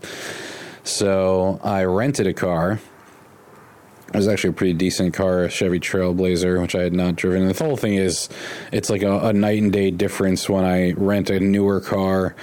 So 0.84 1.58
I 1.64 1.84
rented 1.84 2.26
a 2.26 2.34
car. 2.34 2.80
It 4.08 4.16
was 4.16 4.28
actually 4.28 4.50
a 4.50 4.52
pretty 4.52 4.74
decent 4.74 5.14
car, 5.14 5.44
a 5.44 5.50
Chevy 5.50 5.80
Trailblazer, 5.80 6.60
which 6.60 6.74
I 6.74 6.82
had 6.82 6.92
not 6.92 7.16
driven. 7.16 7.42
And 7.42 7.54
the 7.54 7.64
whole 7.64 7.78
thing 7.78 7.94
is, 7.94 8.28
it's 8.72 8.90
like 8.90 9.02
a, 9.02 9.28
a 9.28 9.32
night 9.32 9.62
and 9.62 9.72
day 9.72 9.90
difference 9.90 10.48
when 10.48 10.64
I 10.64 10.92
rent 10.92 11.30
a 11.30 11.40
newer 11.40 11.80
car 11.80 12.36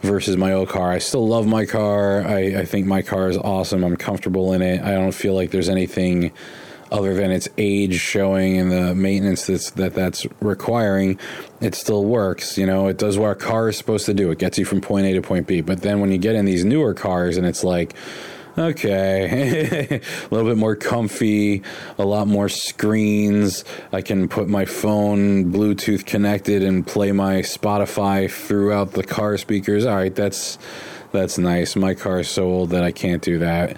versus 0.00 0.36
my 0.36 0.52
old 0.52 0.68
car. 0.68 0.90
I 0.90 0.98
still 0.98 1.26
love 1.26 1.46
my 1.46 1.66
car. 1.66 2.22
I, 2.26 2.60
I 2.60 2.64
think 2.64 2.86
my 2.86 3.02
car 3.02 3.28
is 3.28 3.36
awesome. 3.36 3.84
I'm 3.84 3.96
comfortable 3.96 4.52
in 4.52 4.62
it. 4.62 4.80
I 4.80 4.92
don't 4.92 5.12
feel 5.12 5.34
like 5.34 5.50
there's 5.50 5.68
anything 5.68 6.32
other 6.92 7.14
than 7.14 7.30
its 7.30 7.48
age 7.56 7.98
showing 7.98 8.58
and 8.58 8.70
the 8.70 8.94
maintenance 8.94 9.46
that's, 9.46 9.70
that 9.72 9.94
that's 9.94 10.26
requiring, 10.40 11.18
it 11.60 11.74
still 11.74 12.04
works. 12.04 12.58
You 12.58 12.66
know, 12.66 12.86
it 12.88 12.98
does 12.98 13.18
what 13.18 13.30
a 13.30 13.34
car 13.34 13.70
is 13.70 13.78
supposed 13.78 14.06
to 14.06 14.14
do. 14.14 14.30
It 14.30 14.38
gets 14.38 14.58
you 14.58 14.64
from 14.64 14.80
point 14.80 15.06
A 15.06 15.14
to 15.14 15.22
point 15.22 15.46
B. 15.46 15.62
But 15.62 15.80
then 15.80 16.00
when 16.00 16.12
you 16.12 16.18
get 16.18 16.34
in 16.34 16.44
these 16.44 16.64
newer 16.64 16.92
cars 16.92 17.38
and 17.38 17.46
it's 17.46 17.64
like, 17.64 17.94
okay, 18.58 20.00
a 20.02 20.34
little 20.34 20.48
bit 20.48 20.58
more 20.58 20.76
comfy, 20.76 21.62
a 21.98 22.04
lot 22.04 22.28
more 22.28 22.50
screens. 22.50 23.64
I 23.92 24.02
can 24.02 24.28
put 24.28 24.48
my 24.48 24.66
phone 24.66 25.52
Bluetooth 25.52 26.04
connected 26.04 26.62
and 26.62 26.86
play 26.86 27.12
my 27.12 27.36
Spotify 27.36 28.30
throughout 28.30 28.92
the 28.92 29.02
car 29.02 29.38
speakers. 29.38 29.86
All 29.86 29.96
right, 29.96 30.14
that's 30.14 30.58
that's 31.12 31.38
nice. 31.38 31.76
My 31.76 31.94
car 31.94 32.20
is 32.20 32.28
so 32.28 32.44
old 32.44 32.70
that 32.70 32.82
I 32.82 32.90
can't 32.90 33.22
do 33.22 33.38
that. 33.38 33.76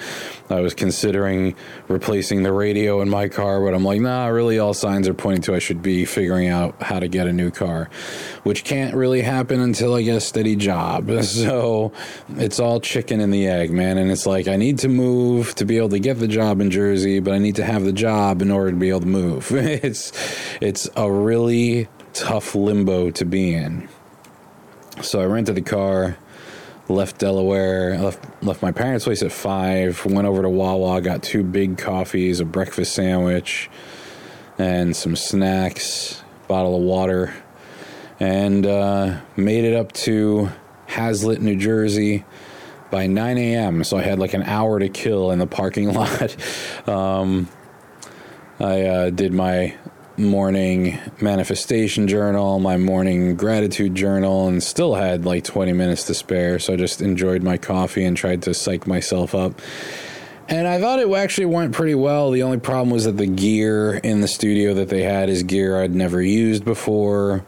I 0.50 0.60
was 0.60 0.74
considering 0.74 1.56
replacing 1.88 2.42
the 2.42 2.52
radio 2.52 3.00
in 3.00 3.08
my 3.08 3.28
car, 3.28 3.60
but 3.60 3.74
I'm 3.74 3.84
like, 3.84 4.00
nah, 4.00 4.26
really 4.26 4.58
all 4.58 4.74
signs 4.74 5.08
are 5.08 5.14
pointing 5.14 5.42
to 5.42 5.54
I 5.54 5.58
should 5.58 5.82
be 5.82 6.04
figuring 6.04 6.48
out 6.48 6.80
how 6.82 7.00
to 7.00 7.08
get 7.08 7.26
a 7.26 7.32
new 7.32 7.50
car, 7.50 7.90
which 8.44 8.62
can't 8.62 8.94
really 8.94 9.22
happen 9.22 9.60
until 9.60 9.94
I 9.94 10.02
get 10.02 10.16
a 10.16 10.20
steady 10.20 10.56
job. 10.56 11.10
So 11.34 11.92
it's 12.36 12.60
all 12.60 12.80
chicken 12.80 13.20
and 13.20 13.32
the 13.32 13.48
egg, 13.48 13.72
man. 13.72 13.98
And 13.98 14.10
it's 14.10 14.24
like, 14.24 14.46
I 14.46 14.56
need 14.56 14.78
to 14.80 14.88
move 14.88 15.54
to 15.56 15.64
be 15.64 15.78
able 15.78 15.88
to 15.88 15.98
get 15.98 16.18
the 16.20 16.28
job 16.28 16.60
in 16.60 16.70
Jersey, 16.70 17.18
but 17.18 17.34
I 17.34 17.38
need 17.38 17.56
to 17.56 17.64
have 17.64 17.82
the 17.84 17.92
job 17.92 18.40
in 18.40 18.50
order 18.50 18.70
to 18.70 18.76
be 18.76 18.88
able 18.88 19.00
to 19.00 19.06
move. 19.06 19.50
it's, 19.52 20.12
it's 20.60 20.88
a 20.96 21.10
really 21.10 21.88
tough 22.12 22.54
limbo 22.54 23.10
to 23.12 23.24
be 23.24 23.52
in. 23.52 23.88
So 25.02 25.20
I 25.20 25.24
rented 25.24 25.56
the 25.56 25.62
car 25.62 26.16
left 26.88 27.18
Delaware, 27.18 27.98
left 27.98 28.42
left 28.42 28.62
my 28.62 28.72
parents' 28.72 29.04
place 29.04 29.22
at 29.22 29.32
five. 29.32 30.04
Went 30.04 30.26
over 30.26 30.42
to 30.42 30.48
Wawa, 30.48 31.00
got 31.00 31.22
two 31.22 31.42
big 31.42 31.78
coffees, 31.78 32.40
a 32.40 32.44
breakfast 32.44 32.94
sandwich, 32.94 33.70
and 34.58 34.94
some 34.94 35.16
snacks, 35.16 36.22
bottle 36.48 36.76
of 36.76 36.82
water, 36.82 37.34
and 38.20 38.66
uh, 38.66 39.20
made 39.36 39.64
it 39.64 39.74
up 39.74 39.92
to 39.92 40.50
Hazlet, 40.88 41.40
New 41.40 41.56
Jersey 41.56 42.24
by 42.90 43.08
9 43.08 43.38
a.m. 43.38 43.82
So 43.82 43.96
I 43.96 44.02
had 44.02 44.20
like 44.20 44.34
an 44.34 44.44
hour 44.44 44.78
to 44.78 44.88
kill 44.88 45.32
in 45.32 45.40
the 45.40 45.46
parking 45.46 45.92
lot. 45.94 46.36
um, 46.88 47.48
I 48.60 48.82
uh, 48.82 49.10
did 49.10 49.32
my 49.32 49.74
morning 50.16 50.98
manifestation 51.20 52.06
journal, 52.06 52.58
my 52.58 52.76
morning 52.76 53.36
gratitude 53.36 53.94
journal, 53.94 54.48
and 54.48 54.62
still 54.62 54.94
had 54.94 55.24
like 55.24 55.44
20 55.44 55.72
minutes 55.72 56.04
to 56.04 56.14
spare. 56.14 56.58
So 56.58 56.74
I 56.74 56.76
just 56.76 57.00
enjoyed 57.02 57.42
my 57.42 57.56
coffee 57.56 58.04
and 58.04 58.16
tried 58.16 58.42
to 58.42 58.54
psych 58.54 58.86
myself 58.86 59.34
up. 59.34 59.60
And 60.48 60.68
I 60.68 60.78
thought 60.78 60.98
it 60.98 61.10
actually 61.10 61.46
went 61.46 61.72
pretty 61.72 61.94
well. 61.94 62.30
The 62.30 62.42
only 62.42 62.58
problem 62.58 62.90
was 62.90 63.04
that 63.04 63.16
the 63.16 63.26
gear 63.26 63.94
in 63.94 64.20
the 64.20 64.28
studio 64.28 64.74
that 64.74 64.88
they 64.88 65.02
had 65.02 65.28
is 65.28 65.42
gear 65.42 65.80
I'd 65.80 65.94
never 65.94 66.20
used 66.20 66.64
before. 66.64 67.44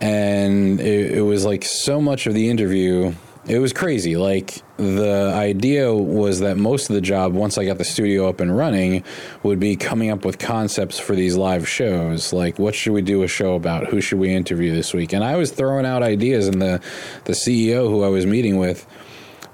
And 0.00 0.80
it, 0.80 1.18
it 1.18 1.22
was 1.22 1.44
like 1.44 1.64
so 1.64 2.00
much 2.00 2.26
of 2.26 2.34
the 2.34 2.48
interview 2.48 3.14
it 3.46 3.58
was 3.58 3.72
crazy. 3.72 4.16
Like 4.16 4.62
the 4.76 5.32
idea 5.34 5.94
was 5.94 6.40
that 6.40 6.56
most 6.56 6.88
of 6.88 6.94
the 6.94 7.00
job, 7.00 7.34
once 7.34 7.58
I 7.58 7.64
got 7.64 7.78
the 7.78 7.84
studio 7.84 8.28
up 8.28 8.40
and 8.40 8.56
running, 8.56 9.04
would 9.42 9.60
be 9.60 9.76
coming 9.76 10.10
up 10.10 10.24
with 10.24 10.38
concepts 10.38 10.98
for 10.98 11.14
these 11.14 11.36
live 11.36 11.68
shows. 11.68 12.32
Like, 12.32 12.58
what 12.58 12.74
should 12.74 12.92
we 12.92 13.02
do 13.02 13.22
a 13.22 13.28
show 13.28 13.54
about? 13.54 13.88
Who 13.88 14.00
should 14.00 14.18
we 14.18 14.34
interview 14.34 14.74
this 14.74 14.94
week? 14.94 15.12
And 15.12 15.22
I 15.22 15.36
was 15.36 15.50
throwing 15.50 15.84
out 15.84 16.02
ideas, 16.02 16.48
and 16.48 16.60
the 16.60 16.80
the 17.24 17.32
CEO 17.32 17.88
who 17.88 18.02
I 18.02 18.08
was 18.08 18.26
meeting 18.26 18.56
with 18.56 18.86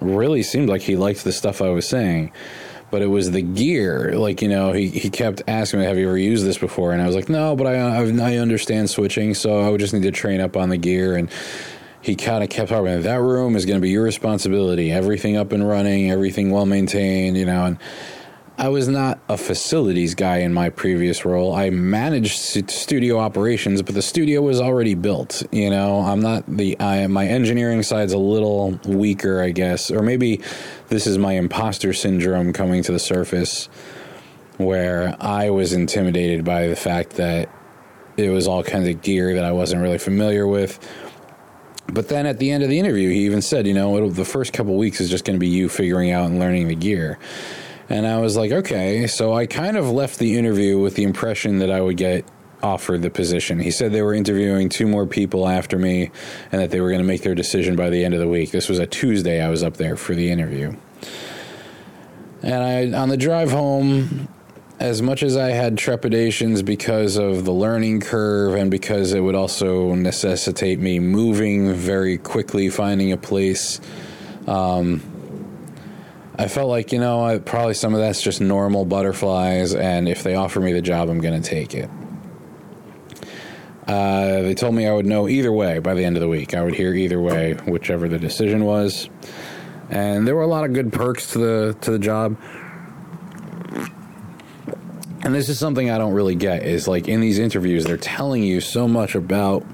really 0.00 0.42
seemed 0.42 0.68
like 0.68 0.82
he 0.82 0.97
liked 0.97 1.25
the 1.25 1.32
stuff 1.32 1.61
I 1.61 1.70
was 1.70 1.88
saying. 1.88 2.32
But 2.90 3.02
it 3.02 3.06
was 3.06 3.30
the 3.30 3.42
gear, 3.42 4.14
like 4.18 4.42
you 4.42 4.49
know, 4.49 4.73
he, 4.73 4.88
he 4.88 5.11
kept 5.11 5.42
asking 5.47 5.78
me, 5.78 5.87
"Have 5.87 5.97
you 5.97 6.09
ever 6.09 6.18
used 6.18 6.44
this 6.44 6.59
before?" 6.59 6.92
And 6.92 7.00
I 7.00 7.06
was 7.06 7.14
like, 7.14 7.28
"No, 7.28 7.54
but 7.54 7.68
I 7.68 7.75
I, 7.75 8.32
I 8.32 8.37
understand 8.38 8.90
switching, 8.90 9.35
so 9.35 9.61
I 9.61 9.68
would 9.68 9.78
just 9.78 9.94
need 9.94 10.02
to 10.02 10.11
train 10.11 10.40
up 10.40 10.56
on 10.56 10.70
the 10.70 10.76
gear." 10.76 11.14
And 11.16 11.30
he 12.02 12.16
kind 12.16 12.42
of 12.42 12.50
kept 12.50 12.71
talking 12.71 13.02
that 13.02 13.21
room 13.21 13.57
is 13.57 13.66
going 13.66 13.78
to 13.78 13.83
be 13.83 13.90
your 13.90 14.02
responsibility. 14.02 14.90
Everything 14.90 15.37
up 15.37 15.52
and 15.52 15.66
running 15.66 16.11
everything 16.11 16.50
well 16.50 16.66
maintained 16.66 17.37
you 17.37 17.45
know 17.45 17.64
and 17.66 17.78
i 18.59 18.69
was 18.69 18.88
not 18.88 19.19
a 19.28 19.37
facilities 19.37 20.14
guy 20.14 20.38
in 20.38 20.52
my 20.52 20.69
previous 20.69 21.25
role. 21.25 21.54
I 21.54 21.71
managed 21.71 22.71
studio 22.71 23.19
operations 23.19 23.83
but 23.83 23.95
the 23.95 24.02
studio 24.02 24.42
was 24.42 24.61
already 24.61 24.95
built 24.95 25.42
you 25.52 25.71
know? 25.71 26.00
I'm 26.00 26.21
not 26.21 26.45
the 26.47 26.78
I, 26.80 27.07
my 27.07 27.26
engineering 27.26 27.83
side's 27.83 28.12
a 28.12 28.19
little 28.19 28.78
weaker 28.87 29.42
i 29.42 29.50
guess 29.50 29.90
or 29.90 30.02
maybe 30.02 30.40
this 30.88 31.07
is 31.07 31.19
my 31.19 31.33
imposter 31.33 31.92
syndrome 31.92 32.52
coming 32.52 32.83
to 32.85 32.92
the 32.92 32.99
surface 32.99 33.66
where 34.57 35.16
i 35.21 35.50
was 35.50 35.73
intimidated 35.73 36.45
by 36.45 36.66
the 36.66 36.76
fact 36.76 37.12
that 37.12 37.49
it 38.16 38.28
was 38.28 38.47
all 38.47 38.62
kinds 38.62 38.88
of 38.88 39.00
gear 39.00 39.35
that 39.35 39.45
i 39.45 39.52
wasn't 39.52 39.80
really 39.80 39.99
familiar 39.99 40.47
with 40.47 40.78
but 41.92 42.09
then 42.09 42.26
at 42.26 42.38
the 42.38 42.50
end 42.50 42.62
of 42.62 42.70
the 42.70 42.78
interview, 42.78 43.11
he 43.11 43.25
even 43.25 43.42
said, 43.42 43.66
you 43.66 43.75
know, 43.75 44.11
the 44.11 44.25
first 44.25 44.52
couple 44.52 44.76
weeks 44.76 45.00
is 45.00 45.11
just 45.11 45.25
going 45.25 45.37
to 45.37 45.40
be 45.40 45.49
you 45.49 45.68
figuring 45.68 46.11
out 46.11 46.26
and 46.26 46.38
learning 46.38 46.68
the 46.68 46.75
gear. 46.75 47.18
And 47.88 48.06
I 48.06 48.18
was 48.18 48.37
like, 48.37 48.52
okay. 48.52 49.06
So 49.06 49.32
I 49.32 49.47
kind 49.47 49.76
of 49.76 49.90
left 49.90 50.18
the 50.18 50.38
interview 50.38 50.78
with 50.78 50.94
the 50.94 51.02
impression 51.02 51.59
that 51.59 51.70
I 51.70 51.80
would 51.80 51.97
get 51.97 52.25
offered 52.62 53.02
the 53.02 53.11
position. 53.11 53.59
He 53.59 53.70
said 53.70 53.92
they 53.92 54.02
were 54.02 54.14
interviewing 54.14 54.68
two 54.68 54.87
more 54.87 55.06
people 55.06 55.49
after 55.49 55.78
me 55.78 56.11
and 56.52 56.61
that 56.61 56.70
they 56.70 56.80
were 56.80 56.88
going 56.88 57.00
to 57.00 57.06
make 57.06 57.23
their 57.23 57.35
decision 57.35 57.75
by 57.75 57.90
the 57.90 58.04
end 58.04 58.14
of 58.14 58.20
the 58.20 58.28
week. 58.28 58.50
This 58.50 58.68
was 58.68 58.78
a 58.78 58.87
Tuesday 58.87 59.42
I 59.42 59.49
was 59.49 59.62
up 59.62 59.76
there 59.76 59.97
for 59.97 60.14
the 60.14 60.30
interview. 60.30 60.76
And 62.42 62.94
I 62.94 62.99
on 62.99 63.09
the 63.09 63.16
drive 63.16 63.50
home, 63.50 64.28
as 64.80 65.02
much 65.02 65.22
as 65.22 65.37
I 65.37 65.50
had 65.50 65.76
trepidations 65.76 66.62
because 66.62 67.18
of 67.18 67.44
the 67.44 67.52
learning 67.52 68.00
curve 68.00 68.54
and 68.54 68.70
because 68.70 69.12
it 69.12 69.20
would 69.20 69.34
also 69.34 69.94
necessitate 69.94 70.80
me 70.80 70.99
moving 70.99 71.75
very 71.75 72.16
quickly, 72.16 72.70
finding 72.70 73.12
a 73.12 73.18
place, 73.18 73.78
um, 74.46 75.02
I 76.38 76.49
felt 76.49 76.70
like, 76.70 76.92
you 76.92 76.99
know, 76.99 77.22
I, 77.22 77.38
probably 77.38 77.75
some 77.75 77.92
of 77.92 78.00
that's 78.00 78.22
just 78.22 78.40
normal 78.40 78.87
butterflies, 78.87 79.75
and 79.75 80.08
if 80.08 80.22
they 80.22 80.34
offer 80.34 80.60
me 80.60 80.72
the 80.72 80.80
job, 80.80 81.10
I'm 81.10 81.20
going 81.20 81.40
to 81.40 81.46
take 81.46 81.75
it. 81.75 81.90
Uh, 83.87 84.40
they 84.40 84.54
told 84.54 84.75
me 84.75 84.87
I 84.87 84.94
would 84.94 85.04
know 85.04 85.28
either 85.28 85.52
way 85.52 85.78
by 85.80 85.92
the 85.92 86.06
end 86.06 86.16
of 86.16 86.22
the 86.22 86.28
week. 86.28 86.54
I 86.54 86.62
would 86.62 86.75
hear 86.75 86.94
either 86.94 87.20
way, 87.20 87.52
whichever 87.66 88.08
the 88.08 88.18
decision 88.18 88.64
was. 88.64 89.10
And 89.90 90.26
there 90.26 90.34
were 90.34 90.42
a 90.42 90.46
lot 90.46 90.64
of 90.64 90.72
good 90.72 90.92
perks 90.92 91.32
to 91.32 91.38
the 91.38 91.76
to 91.80 91.90
the 91.90 91.99
job 91.99 92.37
and 95.30 95.37
this 95.37 95.49
is 95.49 95.60
something 95.60 95.88
I 95.92 95.96
don't 95.96 96.12
really 96.12 96.34
get 96.34 96.64
is 96.64 96.88
like 96.88 97.06
in 97.06 97.20
these 97.20 97.38
interviews 97.38 97.84
they're 97.84 97.96
telling 97.96 98.42
you 98.42 98.60
so 98.60 98.88
much 98.88 99.14
about 99.14 99.64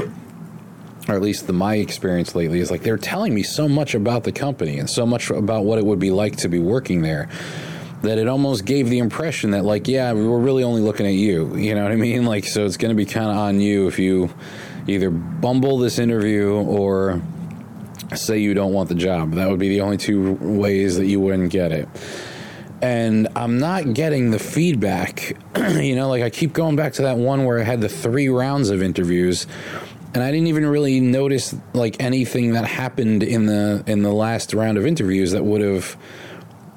or 1.08 1.14
at 1.14 1.22
least 1.22 1.46
the 1.46 1.54
my 1.54 1.76
experience 1.76 2.34
lately 2.34 2.60
is 2.60 2.70
like 2.70 2.82
they're 2.82 2.98
telling 2.98 3.34
me 3.34 3.42
so 3.42 3.66
much 3.66 3.94
about 3.94 4.24
the 4.24 4.32
company 4.32 4.78
and 4.78 4.90
so 4.90 5.06
much 5.06 5.30
about 5.30 5.64
what 5.64 5.78
it 5.78 5.86
would 5.86 5.98
be 5.98 6.10
like 6.10 6.36
to 6.36 6.50
be 6.50 6.58
working 6.58 7.00
there 7.00 7.30
that 8.02 8.18
it 8.18 8.28
almost 8.28 8.66
gave 8.66 8.90
the 8.90 8.98
impression 8.98 9.52
that 9.52 9.64
like 9.64 9.88
yeah 9.88 10.12
we're 10.12 10.38
really 10.38 10.62
only 10.62 10.82
looking 10.82 11.06
at 11.06 11.14
you. 11.14 11.56
You 11.56 11.74
know 11.74 11.84
what 11.84 11.92
i 11.92 11.96
mean? 11.96 12.26
Like 12.26 12.44
so 12.44 12.66
it's 12.66 12.76
going 12.76 12.90
to 12.90 12.94
be 12.94 13.06
kind 13.06 13.30
of 13.30 13.38
on 13.38 13.58
you 13.58 13.86
if 13.86 13.98
you 13.98 14.28
either 14.86 15.08
bumble 15.08 15.78
this 15.78 15.98
interview 15.98 16.52
or 16.52 17.22
say 18.14 18.40
you 18.40 18.52
don't 18.52 18.74
want 18.74 18.90
the 18.90 18.94
job. 18.94 19.32
That 19.32 19.48
would 19.48 19.58
be 19.58 19.70
the 19.70 19.80
only 19.80 19.96
two 19.96 20.34
ways 20.34 20.98
that 20.98 21.06
you 21.06 21.18
wouldn't 21.18 21.50
get 21.50 21.72
it 21.72 21.88
and 22.82 23.28
I'm 23.36 23.58
not 23.58 23.94
getting 23.94 24.30
the 24.30 24.38
feedback. 24.38 25.36
you 25.56 25.96
know, 25.96 26.08
like 26.08 26.22
I 26.22 26.30
keep 26.30 26.52
going 26.52 26.76
back 26.76 26.94
to 26.94 27.02
that 27.02 27.16
one 27.16 27.44
where 27.44 27.58
I 27.58 27.62
had 27.62 27.80
the 27.80 27.88
three 27.88 28.28
rounds 28.28 28.70
of 28.70 28.82
interviews 28.82 29.46
and 30.16 30.24
I 30.24 30.30
didn't 30.30 30.46
even 30.46 30.64
really 30.64 30.98
notice 30.98 31.54
like 31.74 32.00
anything 32.00 32.52
that 32.52 32.64
happened 32.64 33.22
in 33.22 33.44
the 33.44 33.84
in 33.86 34.02
the 34.02 34.12
last 34.12 34.54
round 34.54 34.78
of 34.78 34.86
interviews 34.86 35.32
that 35.32 35.44
would 35.44 35.60
have 35.60 35.94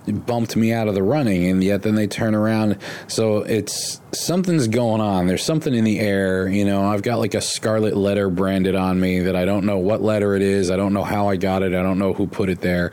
bumped 0.08 0.58
me 0.58 0.74
out 0.74 0.89
of 0.89 0.94
the 0.94 1.03
running 1.03 1.46
and 1.46 1.63
yet 1.63 1.84
then 1.84 1.96
they 1.96 2.06
turn 2.06 2.36
around. 2.36 2.77
So 3.08 3.38
it's 3.38 4.01
something's 4.12 4.68
going 4.68 5.00
on. 5.00 5.27
There's 5.27 5.46
something 5.46 5.74
in 5.74 5.86
the 5.86 6.01
air 6.01 6.50
you 6.50 6.65
know. 6.65 6.84
I've 6.84 7.01
got 7.01 7.20
like 7.20 7.34
a 7.34 7.39
scarlet 7.39 7.96
letter 7.96 8.29
branded 8.29 8.75
on 8.75 9.00
me 9.00 9.22
that 9.22 9.38
i 9.38 9.46
don't 9.46 9.65
know 9.65 9.77
what 9.77 10.01
letter 10.01 10.36
it 10.36 10.41
is. 10.41 10.70
I 10.70 10.75
don't 10.75 10.91
know 10.91 11.06
how 11.06 11.29
i 11.29 11.38
got 11.38 11.63
it. 11.63 11.74
I 11.74 11.82
don't 11.82 11.98
know 11.98 12.12
who 12.12 12.27
put 12.27 12.50
it 12.50 12.60
there. 12.60 12.91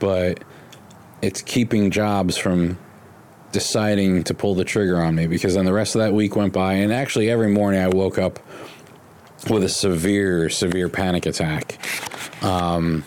But 0.00 0.42
it's 1.22 1.42
keeping 1.42 1.90
jobs 1.90 2.36
from 2.36 2.78
deciding 3.52 4.22
to 4.24 4.34
pull 4.34 4.54
the 4.54 4.64
trigger 4.64 5.00
on 5.00 5.14
me 5.14 5.26
because 5.26 5.54
then 5.54 5.64
the 5.64 5.72
rest 5.72 5.94
of 5.94 6.00
that 6.00 6.12
week 6.12 6.36
went 6.36 6.52
by 6.52 6.74
and 6.74 6.92
actually 6.92 7.30
every 7.30 7.50
morning 7.50 7.80
I 7.80 7.88
woke 7.88 8.18
up 8.18 8.38
with 9.48 9.64
a 9.64 9.68
severe, 9.68 10.48
severe 10.50 10.88
panic 10.88 11.26
attack 11.26 11.78
um, 12.42 13.04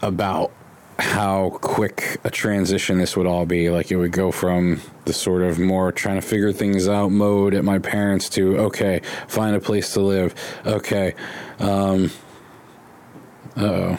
about 0.00 0.52
how 0.98 1.58
quick 1.60 2.18
a 2.24 2.30
transition 2.30 2.98
this 2.98 3.16
would 3.16 3.26
all 3.26 3.46
be. 3.46 3.70
Like 3.70 3.90
it 3.90 3.96
would 3.96 4.12
go 4.12 4.30
from 4.30 4.80
the 5.06 5.12
sort 5.12 5.42
of 5.42 5.58
more 5.58 5.92
trying 5.92 6.20
to 6.20 6.26
figure 6.26 6.52
things 6.52 6.88
out 6.88 7.10
mode 7.10 7.54
at 7.54 7.64
my 7.64 7.78
parents 7.78 8.28
to 8.30 8.58
okay, 8.58 9.00
find 9.26 9.56
a 9.56 9.60
place 9.60 9.94
to 9.94 10.00
live. 10.00 10.34
Okay, 10.66 11.14
um, 11.58 12.10
oh. 13.56 13.98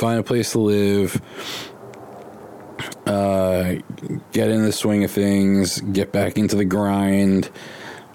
Find 0.00 0.18
a 0.18 0.22
place 0.22 0.52
to 0.52 0.60
live. 0.60 1.20
Uh, 3.04 3.74
get 4.32 4.48
in 4.48 4.64
the 4.64 4.72
swing 4.72 5.04
of 5.04 5.10
things. 5.10 5.78
Get 5.82 6.10
back 6.10 6.38
into 6.38 6.56
the 6.56 6.64
grind. 6.64 7.50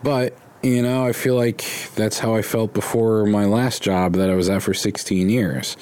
But 0.02 0.36
you 0.64 0.82
know, 0.82 1.06
I 1.06 1.14
feel 1.14 1.36
like 1.36 1.64
that's 1.94 2.18
how 2.18 2.34
I 2.34 2.42
felt 2.42 2.74
before 2.74 3.28
my 3.28 3.46
last 3.46 3.84
job 3.84 4.14
that 4.14 4.32
I 4.32 4.34
was 4.34 4.50
at 4.50 4.64
for 4.64 4.74
16 4.74 5.30
years. 5.30 5.78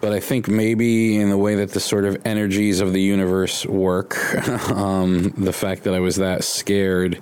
But 0.00 0.12
I 0.12 0.20
think 0.20 0.46
maybe 0.46 1.16
in 1.16 1.30
the 1.30 1.38
way 1.38 1.56
that 1.56 1.72
the 1.72 1.80
sort 1.80 2.04
of 2.04 2.24
energies 2.24 2.80
of 2.80 2.92
the 2.92 3.02
universe 3.02 3.66
work, 3.66 4.16
um, 4.70 5.30
the 5.30 5.52
fact 5.52 5.82
that 5.82 5.94
I 5.94 5.98
was 5.98 6.14
that 6.14 6.44
scared, 6.44 7.20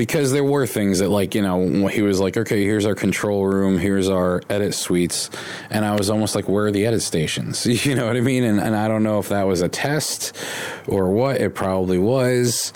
because 0.00 0.32
there 0.32 0.42
were 0.42 0.66
things 0.66 1.00
that, 1.00 1.10
like, 1.10 1.34
you 1.34 1.42
know, 1.42 1.86
he 1.88 2.00
was 2.00 2.20
like, 2.20 2.34
okay, 2.34 2.64
here's 2.64 2.86
our 2.86 2.94
control 2.94 3.44
room, 3.44 3.76
here's 3.76 4.08
our 4.08 4.40
edit 4.48 4.72
suites. 4.72 5.28
And 5.68 5.84
I 5.84 5.94
was 5.94 6.08
almost 6.08 6.34
like, 6.34 6.48
where 6.48 6.68
are 6.68 6.70
the 6.70 6.86
edit 6.86 7.02
stations? 7.02 7.66
You 7.90 7.94
know 7.94 8.06
what 8.06 8.16
I 8.16 8.22
mean? 8.22 8.42
And, 8.44 8.58
and 8.60 8.74
I 8.74 8.88
don't 8.88 9.02
know 9.02 9.18
if 9.18 9.28
that 9.28 9.46
was 9.46 9.60
a 9.60 9.68
test 9.68 10.34
or 10.86 11.10
what, 11.10 11.38
it 11.38 11.54
probably 11.54 11.98
was. 11.98 12.72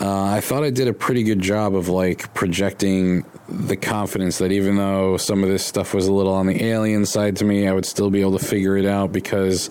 Uh, 0.00 0.24
I 0.24 0.40
thought 0.40 0.64
I 0.64 0.70
did 0.70 0.88
a 0.88 0.92
pretty 0.92 1.22
good 1.22 1.40
job 1.40 1.76
of 1.76 1.88
like 1.88 2.34
projecting 2.34 3.24
the 3.48 3.76
confidence 3.76 4.38
that 4.38 4.50
even 4.50 4.76
though 4.76 5.18
some 5.18 5.44
of 5.44 5.48
this 5.48 5.64
stuff 5.64 5.94
was 5.94 6.08
a 6.08 6.12
little 6.12 6.34
on 6.34 6.46
the 6.46 6.64
alien 6.64 7.06
side 7.06 7.36
to 7.36 7.44
me, 7.44 7.68
I 7.68 7.72
would 7.72 7.86
still 7.86 8.10
be 8.10 8.22
able 8.22 8.36
to 8.38 8.44
figure 8.44 8.76
it 8.76 8.86
out 8.86 9.12
because 9.12 9.70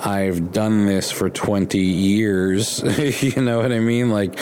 I've 0.00 0.52
done 0.52 0.86
this 0.86 1.10
for 1.10 1.28
20 1.28 1.78
years. 1.78 2.82
you 3.22 3.42
know 3.42 3.58
what 3.58 3.72
I 3.72 3.80
mean? 3.80 4.10
Like, 4.10 4.38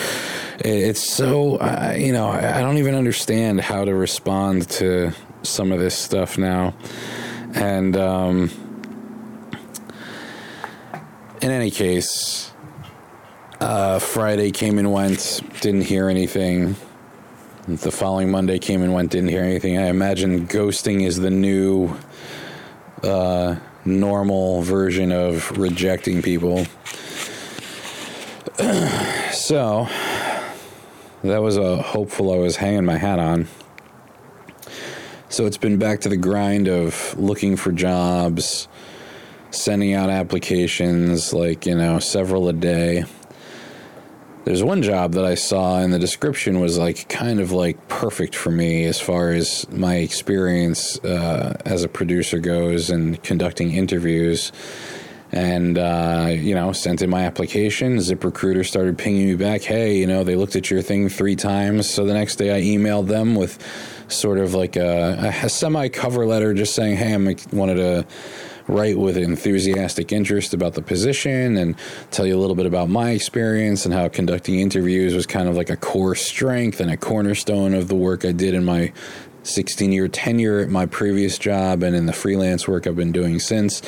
it's 0.58 1.00
so, 1.00 1.52
you 1.94 2.12
know, 2.12 2.28
I 2.28 2.60
don't 2.60 2.78
even 2.78 2.94
understand 2.94 3.60
how 3.60 3.84
to 3.84 3.94
respond 3.94 4.68
to 4.70 5.12
some 5.42 5.72
of 5.72 5.78
this 5.78 5.96
stuff 5.96 6.36
now. 6.36 6.74
And, 7.54 7.96
um, 7.96 8.50
in 11.40 11.50
any 11.50 11.70
case, 11.70 12.52
uh, 13.60 13.98
Friday 13.98 14.50
came 14.50 14.78
and 14.78 14.92
went, 14.92 15.40
didn't 15.60 15.82
hear 15.82 16.08
anything. 16.08 16.76
The 17.66 17.90
following 17.90 18.30
Monday 18.30 18.58
came 18.58 18.82
and 18.82 18.92
went, 18.92 19.10
didn't 19.10 19.30
hear 19.30 19.42
anything. 19.42 19.78
I 19.78 19.86
imagine 19.86 20.46
ghosting 20.46 21.06
is 21.06 21.16
the 21.16 21.30
new 21.30 21.96
uh, 23.02 23.56
normal 23.86 24.62
version 24.62 25.12
of 25.12 25.56
rejecting 25.58 26.22
people. 26.22 26.66
so, 29.32 29.88
that 31.22 31.42
was 31.42 31.56
a 31.56 31.80
hopeful 31.82 32.32
I 32.32 32.36
was 32.36 32.56
hanging 32.56 32.84
my 32.84 32.96
hat 32.96 33.18
on. 33.18 33.48
So, 35.28 35.46
it's 35.46 35.56
been 35.56 35.78
back 35.78 36.00
to 36.02 36.08
the 36.08 36.16
grind 36.16 36.68
of 36.68 37.18
looking 37.18 37.56
for 37.56 37.72
jobs, 37.72 38.68
sending 39.50 39.94
out 39.94 40.10
applications, 40.10 41.32
like, 41.32 41.66
you 41.66 41.74
know, 41.74 41.98
several 41.98 42.48
a 42.48 42.52
day 42.52 43.04
there's 44.46 44.62
one 44.62 44.80
job 44.80 45.14
that 45.14 45.24
I 45.24 45.34
saw 45.34 45.80
and 45.80 45.92
the 45.92 45.98
description 45.98 46.60
was 46.60 46.78
like 46.78 47.08
kind 47.08 47.40
of 47.40 47.50
like 47.50 47.88
perfect 47.88 48.36
for 48.36 48.52
me 48.52 48.84
as 48.84 49.00
far 49.00 49.30
as 49.30 49.68
my 49.72 49.96
experience 49.96 51.00
uh, 51.00 51.60
as 51.64 51.82
a 51.82 51.88
producer 51.88 52.38
goes 52.38 52.88
and 52.88 53.20
conducting 53.24 53.72
interviews. 53.72 54.52
And, 55.32 55.76
uh, 55.76 56.28
you 56.30 56.54
know, 56.54 56.70
sent 56.70 57.02
in 57.02 57.10
my 57.10 57.24
application. 57.24 57.96
ZipRecruiter 57.96 58.64
started 58.64 58.96
pinging 58.96 59.26
me 59.26 59.34
back, 59.34 59.62
hey, 59.62 59.98
you 59.98 60.06
know, 60.06 60.22
they 60.22 60.36
looked 60.36 60.54
at 60.54 60.70
your 60.70 60.80
thing 60.80 61.08
three 61.08 61.34
times. 61.34 61.90
So 61.90 62.06
the 62.06 62.14
next 62.14 62.36
day 62.36 62.56
I 62.56 62.62
emailed 62.62 63.08
them 63.08 63.34
with 63.34 63.58
sort 64.06 64.38
of 64.38 64.54
like 64.54 64.76
a, 64.76 65.34
a 65.42 65.48
semi 65.48 65.88
cover 65.88 66.24
letter 66.24 66.54
just 66.54 66.76
saying, 66.76 66.98
hey, 66.98 67.12
I 67.12 67.36
wanted 67.52 67.74
to 67.74 68.06
write 68.68 68.98
with 68.98 69.16
enthusiastic 69.16 70.12
interest 70.12 70.52
about 70.52 70.74
the 70.74 70.82
position 70.82 71.56
and 71.56 71.76
tell 72.10 72.26
you 72.26 72.36
a 72.36 72.40
little 72.40 72.56
bit 72.56 72.66
about 72.66 72.88
my 72.88 73.10
experience 73.10 73.84
and 73.84 73.94
how 73.94 74.08
conducting 74.08 74.58
interviews 74.58 75.14
was 75.14 75.26
kind 75.26 75.48
of 75.48 75.56
like 75.56 75.70
a 75.70 75.76
core 75.76 76.14
strength 76.14 76.80
and 76.80 76.90
a 76.90 76.96
cornerstone 76.96 77.74
of 77.74 77.88
the 77.88 77.94
work 77.94 78.24
I 78.24 78.32
did 78.32 78.54
in 78.54 78.64
my 78.64 78.92
16 79.44 79.92
year 79.92 80.08
tenure 80.08 80.60
at 80.60 80.68
my 80.68 80.86
previous 80.86 81.38
job 81.38 81.82
and 81.82 81.94
in 81.94 82.06
the 82.06 82.12
freelance 82.12 82.66
work 82.66 82.86
I've 82.86 82.96
been 82.96 83.12
doing 83.12 83.38
since. 83.38 83.82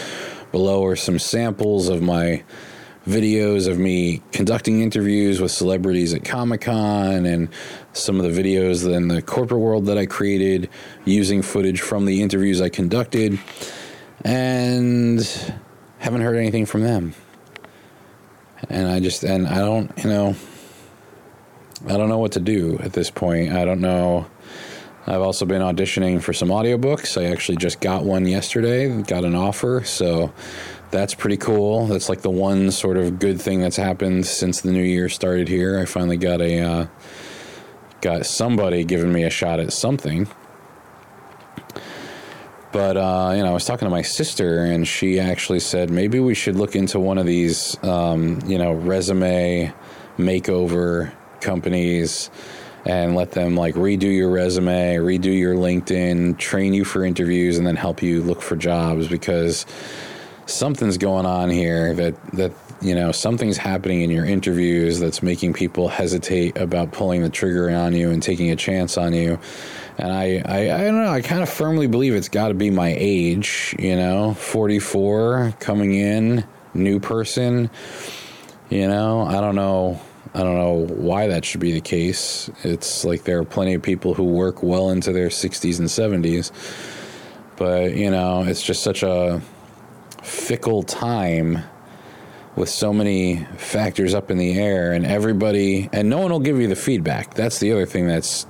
Below 0.52 0.84
are 0.86 0.96
some 0.96 1.18
samples 1.18 1.88
of 1.88 2.00
my 2.00 2.44
videos 3.06 3.66
of 3.68 3.78
me 3.78 4.22
conducting 4.32 4.82
interviews 4.82 5.40
with 5.40 5.50
celebrities 5.50 6.12
at 6.12 6.24
Comic 6.24 6.62
Con 6.62 7.24
and 7.24 7.48
some 7.94 8.20
of 8.20 8.32
the 8.32 8.42
videos 8.42 8.90
in 8.92 9.08
the 9.08 9.22
corporate 9.22 9.60
world 9.60 9.86
that 9.86 9.96
I 9.96 10.04
created 10.04 10.68
using 11.04 11.40
footage 11.40 11.80
from 11.80 12.04
the 12.04 12.22
interviews 12.22 12.60
I 12.60 12.68
conducted 12.68 13.38
and 14.24 15.20
haven't 15.98 16.20
heard 16.20 16.36
anything 16.36 16.66
from 16.66 16.82
them. 16.82 17.14
And 18.68 18.88
I 18.88 19.00
just 19.00 19.22
and 19.22 19.46
I 19.46 19.58
don't, 19.58 19.92
you 19.98 20.10
know, 20.10 20.34
I 21.86 21.96
don't 21.96 22.08
know 22.08 22.18
what 22.18 22.32
to 22.32 22.40
do 22.40 22.78
at 22.80 22.92
this 22.92 23.10
point. 23.10 23.52
I 23.52 23.64
don't 23.64 23.80
know. 23.80 24.26
I've 25.06 25.22
also 25.22 25.46
been 25.46 25.62
auditioning 25.62 26.20
for 26.20 26.34
some 26.34 26.48
audiobooks. 26.48 27.20
I 27.20 27.30
actually 27.30 27.56
just 27.56 27.80
got 27.80 28.04
one 28.04 28.26
yesterday, 28.26 29.00
got 29.02 29.24
an 29.24 29.34
offer, 29.34 29.82
so 29.84 30.34
that's 30.90 31.14
pretty 31.14 31.38
cool. 31.38 31.86
That's 31.86 32.08
like 32.08 32.20
the 32.20 32.30
one 32.30 32.70
sort 32.70 32.98
of 32.98 33.18
good 33.18 33.40
thing 33.40 33.60
that's 33.60 33.76
happened 33.76 34.26
since 34.26 34.60
the 34.60 34.70
new 34.70 34.82
year 34.82 35.08
started 35.08 35.48
here. 35.48 35.78
I 35.78 35.86
finally 35.86 36.18
got 36.18 36.42
a 36.42 36.60
uh, 36.60 36.86
got 38.00 38.26
somebody 38.26 38.84
giving 38.84 39.12
me 39.12 39.24
a 39.24 39.30
shot 39.30 39.60
at 39.60 39.72
something. 39.72 40.28
But 42.70 42.96
uh, 42.96 43.32
you 43.34 43.42
know, 43.42 43.50
I 43.50 43.54
was 43.54 43.64
talking 43.64 43.86
to 43.86 43.90
my 43.90 44.02
sister, 44.02 44.64
and 44.64 44.86
she 44.86 45.18
actually 45.18 45.60
said 45.60 45.90
maybe 45.90 46.20
we 46.20 46.34
should 46.34 46.56
look 46.56 46.76
into 46.76 47.00
one 47.00 47.18
of 47.18 47.26
these, 47.26 47.82
um, 47.82 48.40
you 48.46 48.58
know, 48.58 48.72
resume 48.72 49.72
makeover 50.18 51.12
companies, 51.40 52.30
and 52.84 53.16
let 53.16 53.32
them 53.32 53.56
like 53.56 53.74
redo 53.74 54.14
your 54.14 54.30
resume, 54.30 54.96
redo 54.96 55.36
your 55.36 55.54
LinkedIn, 55.54 56.36
train 56.38 56.74
you 56.74 56.84
for 56.84 57.04
interviews, 57.04 57.56
and 57.56 57.66
then 57.66 57.76
help 57.76 58.02
you 58.02 58.22
look 58.22 58.42
for 58.42 58.56
jobs 58.56 59.08
because 59.08 59.64
something's 60.44 60.98
going 60.98 61.26
on 61.26 61.50
here 61.50 61.94
that 61.94 62.14
that 62.32 62.52
you 62.80 62.94
know 62.94 63.12
something's 63.12 63.56
happening 63.56 64.02
in 64.02 64.10
your 64.10 64.24
interviews 64.24 64.98
that's 64.98 65.22
making 65.22 65.52
people 65.52 65.88
hesitate 65.88 66.56
about 66.58 66.92
pulling 66.92 67.22
the 67.22 67.28
trigger 67.28 67.70
on 67.70 67.94
you 67.94 68.10
and 68.10 68.22
taking 68.22 68.50
a 68.50 68.56
chance 68.56 68.96
on 68.96 69.12
you 69.12 69.38
and 69.98 70.12
I, 70.12 70.42
I, 70.44 70.74
I 70.74 70.84
don't 70.84 71.02
know. 71.02 71.10
I 71.10 71.20
kind 71.20 71.42
of 71.42 71.48
firmly 71.48 71.88
believe 71.88 72.14
it's 72.14 72.28
got 72.28 72.48
to 72.48 72.54
be 72.54 72.70
my 72.70 72.94
age. 72.96 73.74
You 73.78 73.96
know, 73.96 74.34
forty 74.34 74.78
four 74.78 75.54
coming 75.60 75.94
in, 75.94 76.44
new 76.72 77.00
person. 77.00 77.70
You 78.70 78.86
know, 78.86 79.22
I 79.22 79.40
don't 79.40 79.56
know. 79.56 80.00
I 80.34 80.42
don't 80.42 80.56
know 80.56 80.86
why 80.94 81.28
that 81.28 81.44
should 81.44 81.60
be 81.60 81.72
the 81.72 81.80
case. 81.80 82.50
It's 82.62 83.04
like 83.04 83.24
there 83.24 83.38
are 83.38 83.44
plenty 83.44 83.74
of 83.74 83.82
people 83.82 84.14
who 84.14 84.24
work 84.24 84.62
well 84.62 84.90
into 84.90 85.10
their 85.12 85.28
60s 85.28 85.78
and 85.78 85.88
70s. 85.88 86.52
But, 87.56 87.96
you 87.96 88.10
know, 88.10 88.42
it's 88.42 88.62
just 88.62 88.82
such 88.82 89.02
a 89.02 89.40
fickle 90.22 90.82
time 90.82 91.62
with 92.56 92.68
so 92.68 92.92
many 92.92 93.44
factors 93.56 94.14
up 94.14 94.30
in 94.30 94.36
the 94.36 94.58
air 94.58 94.92
and 94.92 95.06
everybody 95.06 95.88
and 95.92 96.10
no 96.10 96.18
one 96.18 96.30
will 96.30 96.40
give 96.40 96.60
you 96.60 96.68
the 96.68 96.76
feedback. 96.76 97.34
That's 97.34 97.58
the 97.58 97.72
other 97.72 97.86
thing 97.86 98.06
that's 98.06 98.46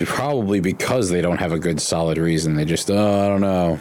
probably 0.00 0.60
because 0.60 1.10
they 1.10 1.20
don't 1.20 1.38
have 1.38 1.52
a 1.52 1.58
good 1.58 1.80
solid 1.80 2.18
reason. 2.18 2.54
They 2.54 2.64
just, 2.64 2.90
oh, 2.90 3.20
I 3.24 3.28
don't 3.28 3.40
know. 3.40 3.80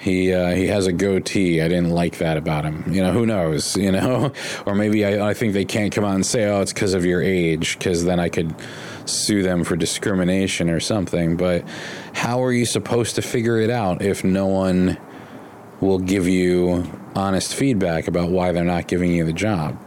He 0.00 0.32
uh, 0.32 0.54
he 0.54 0.66
has 0.68 0.86
a 0.86 0.92
goatee. 0.92 1.60
I 1.60 1.68
didn't 1.68 1.90
like 1.90 2.18
that 2.18 2.38
about 2.38 2.64
him. 2.64 2.90
You 2.90 3.02
know, 3.02 3.12
who 3.12 3.26
knows? 3.26 3.76
You 3.80 3.92
know, 3.92 4.32
or 4.66 4.74
maybe 4.74 5.04
I, 5.04 5.30
I 5.30 5.34
think 5.34 5.52
they 5.52 5.64
can't 5.64 5.92
come 5.92 6.04
out 6.04 6.14
and 6.14 6.24
say, 6.24 6.44
oh, 6.46 6.60
it's 6.60 6.72
because 6.72 6.94
of 6.94 7.04
your 7.04 7.22
age, 7.22 7.78
because 7.78 8.04
then 8.04 8.20
I 8.20 8.28
could 8.28 8.54
sue 9.04 9.42
them 9.42 9.64
for 9.64 9.74
discrimination 9.74 10.70
or 10.70 10.80
something. 10.80 11.36
But 11.36 11.64
how 12.12 12.42
are 12.42 12.52
you 12.52 12.66
supposed 12.66 13.14
to 13.16 13.22
figure 13.22 13.58
it 13.58 13.70
out 13.70 14.02
if 14.02 14.22
no 14.22 14.46
one 14.46 14.98
will 15.80 15.98
give 15.98 16.28
you 16.28 16.90
honest 17.14 17.54
feedback 17.54 18.06
about 18.06 18.30
why 18.30 18.52
they're 18.52 18.64
not 18.64 18.86
giving 18.86 19.12
you 19.12 19.24
the 19.24 19.32
job? 19.32 19.78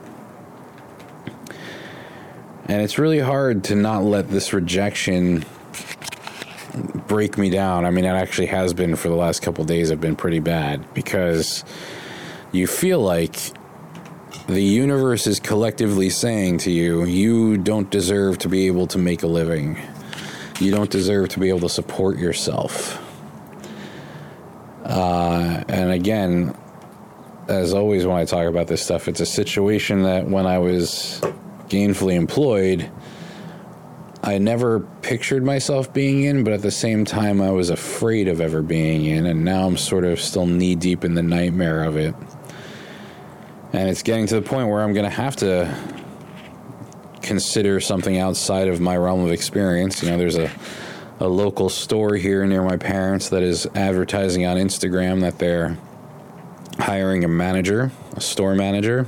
And 2.66 2.82
it's 2.82 2.98
really 2.98 3.20
hard 3.20 3.66
to 3.66 3.76
not 3.76 4.04
let 4.04 4.30
this 4.30 4.54
rejection 4.54 5.44
break 7.08 7.38
me 7.38 7.50
down. 7.50 7.86
I 7.86 7.92
mean, 7.92 8.06
it 8.06 8.10
actually 8.10 8.48
has 8.48 8.74
been 8.74 8.96
for 8.96 9.10
the 9.10 9.16
last 9.16 9.42
couple 9.42 9.64
days, 9.66 9.92
I've 9.92 10.02
been 10.02 10.16
pretty 10.16 10.40
bad 10.40 10.94
because 10.94 11.64
you 12.52 12.68
feel 12.68 13.00
like 13.00 13.36
the 14.48 14.62
universe 14.62 15.28
is 15.28 15.40
collectively 15.40 16.10
saying 16.10 16.60
to 16.60 16.72
you, 16.72 17.06
you 17.06 17.58
don't 17.58 17.90
deserve 17.90 18.38
to 18.40 18.50
be 18.50 18.68
able 18.68 18.88
to 18.88 18.98
make 18.98 19.24
a 19.24 19.28
living. 19.28 19.80
You 20.60 20.72
don't 20.72 20.90
deserve 20.90 21.30
to 21.30 21.40
be 21.40 21.50
able 21.50 21.62
to 21.62 21.70
support 21.70 22.18
yourself. 22.18 23.00
Uh, 24.84 25.64
and 25.68 25.92
again, 25.92 26.56
as 27.48 27.74
always, 27.74 28.06
when 28.06 28.18
I 28.18 28.26
talk 28.26 28.48
about 28.48 28.68
this 28.68 28.84
stuff, 28.84 29.08
it's 29.08 29.20
a 29.20 29.26
situation 29.26 30.04
that 30.04 30.28
when 30.28 30.46
I 30.46 30.60
was 30.60 31.22
gainfully 31.74 32.14
employed, 32.14 32.92
I 34.22 34.38
never 34.38 34.82
pictured 35.02 35.44
myself 35.44 35.92
being 35.92 36.24
in, 36.24 36.44
but 36.44 36.54
at 36.54 36.62
the 36.62 36.72
same 36.72 37.04
time, 37.04 37.42
I 37.42 37.50
was 37.50 37.72
afraid 37.72 38.28
of 38.28 38.40
ever 38.40 38.62
being 38.62 39.06
in, 39.06 39.26
and 39.26 39.44
now 39.44 39.66
I'm 39.66 39.76
sort 39.76 40.06
of 40.06 40.22
still 40.22 40.46
knee 40.46 40.76
deep 40.76 41.04
in 41.04 41.16
the 41.16 41.24
nightmare 41.24 41.84
of 41.84 41.98
it. 41.98 42.14
And 43.74 43.90
it's 43.90 44.04
getting 44.04 44.28
to 44.28 44.36
the 44.36 44.44
point 44.44 44.70
where 44.70 44.84
I'm 44.84 44.94
going 44.94 45.10
to 45.10 45.10
have 45.10 45.36
to 45.38 45.76
consider 47.24 47.80
something 47.80 48.20
outside 48.20 48.68
of 48.68 48.80
my 48.80 48.96
realm 48.96 49.26
of 49.26 49.32
experience. 49.32 50.04
You 50.04 50.12
know, 50.12 50.18
there's 50.20 50.38
a, 50.38 50.52
a 51.20 51.28
local 51.28 51.70
store 51.70 52.16
here 52.16 52.46
near 52.46 52.62
my 52.62 52.78
parents 52.78 53.30
that 53.30 53.42
is 53.42 53.66
advertising 53.74 54.46
on 54.46 54.58
Instagram 54.58 55.22
that 55.22 55.40
they're 55.40 55.76
hiring 56.78 57.24
a 57.24 57.28
manager, 57.28 57.92
a 58.16 58.22
store 58.22 58.54
manager 58.54 59.08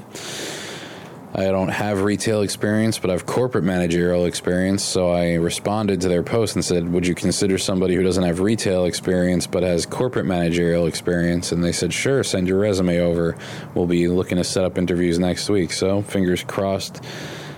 I 1.38 1.48
don't 1.48 1.68
have 1.68 2.04
retail 2.04 2.44
experience, 2.44 2.98
but 2.98 3.10
I 3.10 3.14
have 3.14 3.26
corporate 3.26 3.66
managerial 3.66 4.24
experience. 4.24 4.82
So 4.86 5.12
I 5.12 5.34
responded 5.34 6.00
to 6.02 6.08
their 6.08 6.24
post 6.24 6.56
and 6.56 6.64
said, 6.64 6.90
Would 6.94 7.06
you 7.06 7.14
consider 7.14 7.58
somebody 7.58 7.94
who 7.94 8.04
doesn't 8.04 8.24
have 8.24 8.40
retail 8.40 8.86
experience 8.86 9.46
but 9.46 9.62
has 9.62 9.86
corporate 9.86 10.26
managerial 10.26 10.88
experience? 10.88 11.52
And 11.52 11.62
they 11.62 11.74
said, 11.74 11.92
Sure, 11.92 12.24
send 12.24 12.48
your 12.48 12.60
resume 12.60 13.00
over. 13.00 13.36
We'll 13.74 13.86
be 13.86 14.08
looking 14.08 14.38
to 14.38 14.46
set 14.46 14.64
up 14.64 14.78
interviews 14.78 15.20
next 15.20 15.50
week. 15.50 15.74
So 15.74 16.04
fingers 16.04 16.42
crossed, 16.42 17.04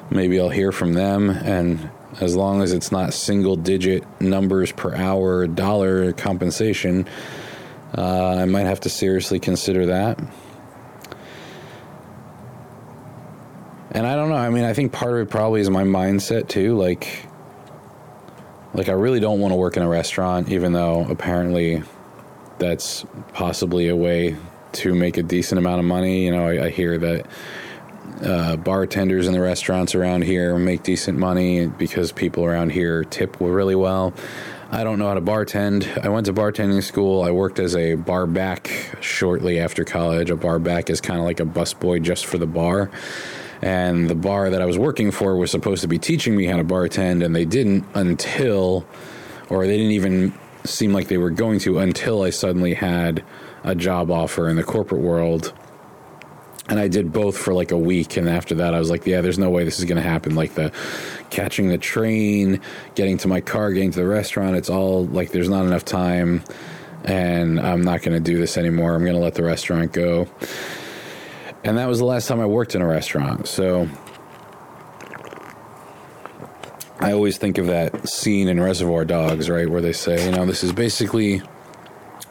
maybe 0.09 0.39
I'll 0.39 0.49
hear 0.49 0.71
from 0.71 0.93
them. 0.93 1.29
And 1.29 1.91
as 2.19 2.35
long 2.35 2.63
as 2.63 2.73
it's 2.73 2.91
not 2.91 3.13
single 3.13 3.55
digit 3.55 4.03
numbers 4.19 4.71
per 4.71 4.95
hour, 4.95 5.45
dollar 5.45 6.13
compensation, 6.13 7.07
uh, 7.95 8.37
I 8.39 8.45
might 8.45 8.65
have 8.65 8.79
to 8.81 8.89
seriously 8.89 9.39
consider 9.39 9.85
that. 9.85 10.19
And 13.91 14.05
I 14.05 14.15
don't 14.15 14.29
know. 14.29 14.35
I 14.35 14.49
mean, 14.49 14.63
I 14.63 14.73
think 14.73 14.91
part 14.91 15.13
of 15.13 15.27
it 15.27 15.29
probably 15.29 15.61
is 15.61 15.69
my 15.69 15.83
mindset 15.83 16.49
too. 16.49 16.77
Like, 16.77 17.25
like 18.73 18.89
I 18.89 18.93
really 18.93 19.19
don't 19.19 19.39
want 19.39 19.53
to 19.53 19.55
work 19.55 19.77
in 19.77 19.83
a 19.83 19.87
restaurant, 19.87 20.49
even 20.49 20.73
though 20.73 21.05
apparently 21.09 21.83
that's 22.59 23.05
possibly 23.33 23.87
a 23.87 23.95
way 23.95 24.35
to 24.73 24.93
make 24.93 25.17
a 25.17 25.23
decent 25.23 25.57
amount 25.57 25.79
of 25.79 25.85
money. 25.85 26.25
You 26.25 26.31
know, 26.31 26.47
I, 26.47 26.65
I 26.65 26.69
hear 26.69 26.97
that 26.97 27.25
uh, 28.21 28.55
bartenders 28.57 29.27
in 29.27 29.33
the 29.33 29.41
restaurants 29.41 29.95
around 29.95 30.23
here 30.23 30.57
make 30.57 30.83
decent 30.83 31.17
money 31.17 31.67
because 31.67 32.11
people 32.11 32.43
around 32.43 32.71
here 32.71 33.03
tip 33.03 33.37
really 33.39 33.75
well. 33.75 34.13
I 34.69 34.83
don't 34.83 34.99
know 34.99 35.07
how 35.07 35.13
to 35.13 35.21
bartend. 35.21 36.03
I 36.03 36.09
went 36.09 36.25
to 36.25 36.33
bartending 36.33 36.83
school. 36.83 37.23
I 37.23 37.31
worked 37.31 37.57
as 37.57 37.73
a 37.73 37.95
bar 37.95 38.27
back 38.27 38.97
shortly 38.99 39.59
after 39.59 39.85
college. 39.85 40.29
A 40.29 40.35
bar 40.35 40.59
back 40.59 40.89
is 40.89 40.99
kind 40.99 41.19
of 41.19 41.25
like 41.25 41.39
a 41.39 41.45
busboy 41.45 42.01
just 42.01 42.25
for 42.25 42.37
the 42.37 42.47
bar 42.47 42.91
and 43.61 44.09
the 44.09 44.15
bar 44.15 44.49
that 44.49 44.61
I 44.61 44.65
was 44.65 44.77
working 44.77 45.11
for 45.11 45.35
was 45.35 45.51
supposed 45.51 45.81
to 45.81 45.87
be 45.87 45.97
teaching 45.97 46.35
me 46.35 46.45
how 46.45 46.57
to 46.57 46.63
bartend, 46.63 47.23
and 47.23 47.35
they 47.35 47.45
didn't 47.45 47.85
until, 47.93 48.85
or 49.49 49.65
they 49.65 49.77
didn't 49.77 49.91
even 49.91 50.33
seem 50.63 50.93
like 50.93 51.07
they 51.07 51.17
were 51.17 51.29
going 51.29 51.59
to 51.59 51.79
until 51.79 52.23
I 52.23 52.29
suddenly 52.29 52.73
had 52.73 53.23
a 53.63 53.73
job 53.75 54.11
offer 54.11 54.49
in 54.49 54.55
the 54.55 54.63
corporate 54.63 55.01
world. 55.01 55.53
And 56.69 56.79
I 56.79 56.89
did 56.89 57.13
both 57.13 57.37
for 57.37 57.53
like 57.53 57.71
a 57.71 57.77
week, 57.77 58.17
and 58.17 58.27
after 58.27 58.55
that, 58.55 58.73
I 58.73 58.79
was 58.79 58.89
like, 58.89 59.07
"Yeah, 59.07 59.21
there's 59.21 59.39
no 59.39 59.49
way 59.49 59.63
this 59.63 59.79
is 59.79 59.85
going 59.85 60.01
to 60.01 60.07
happen." 60.07 60.35
Like 60.35 60.55
the 60.55 60.73
catching 61.29 61.69
the 61.69 61.77
train, 61.77 62.59
getting 62.95 63.17
to 63.19 63.29
my 63.29 63.39
car, 63.39 63.71
getting 63.71 63.91
to 63.91 63.99
the 63.99 64.07
restaurant, 64.07 64.57
it's 64.57 64.69
all 64.69 65.05
like 65.05 65.31
there's 65.31 65.47
not 65.47 65.65
enough 65.65 65.85
time, 65.85 66.43
and 67.05 67.57
I'm 67.57 67.81
not 67.83 68.01
going 68.01 68.21
to 68.21 68.31
do 68.31 68.37
this 68.37 68.57
anymore. 68.57 68.95
I'm 68.95 69.03
going 69.03 69.15
to 69.15 69.21
let 69.21 69.35
the 69.35 69.43
restaurant 69.43 69.93
go. 69.93 70.27
And 71.63 71.77
that 71.77 71.87
was 71.87 71.99
the 71.99 72.05
last 72.05 72.27
time 72.27 72.39
I 72.39 72.45
worked 72.45 72.75
in 72.75 72.81
a 72.81 72.87
restaurant. 72.87 73.47
So 73.47 73.89
I 76.99 77.11
always 77.11 77.37
think 77.37 77.57
of 77.57 77.67
that 77.67 78.09
scene 78.09 78.47
in 78.47 78.59
Reservoir 78.59 79.05
Dogs, 79.05 79.49
right, 79.49 79.69
where 79.69 79.81
they 79.81 79.93
say, 79.93 80.25
you 80.25 80.31
know, 80.31 80.45
this 80.45 80.63
is 80.63 80.73
basically 80.73 81.41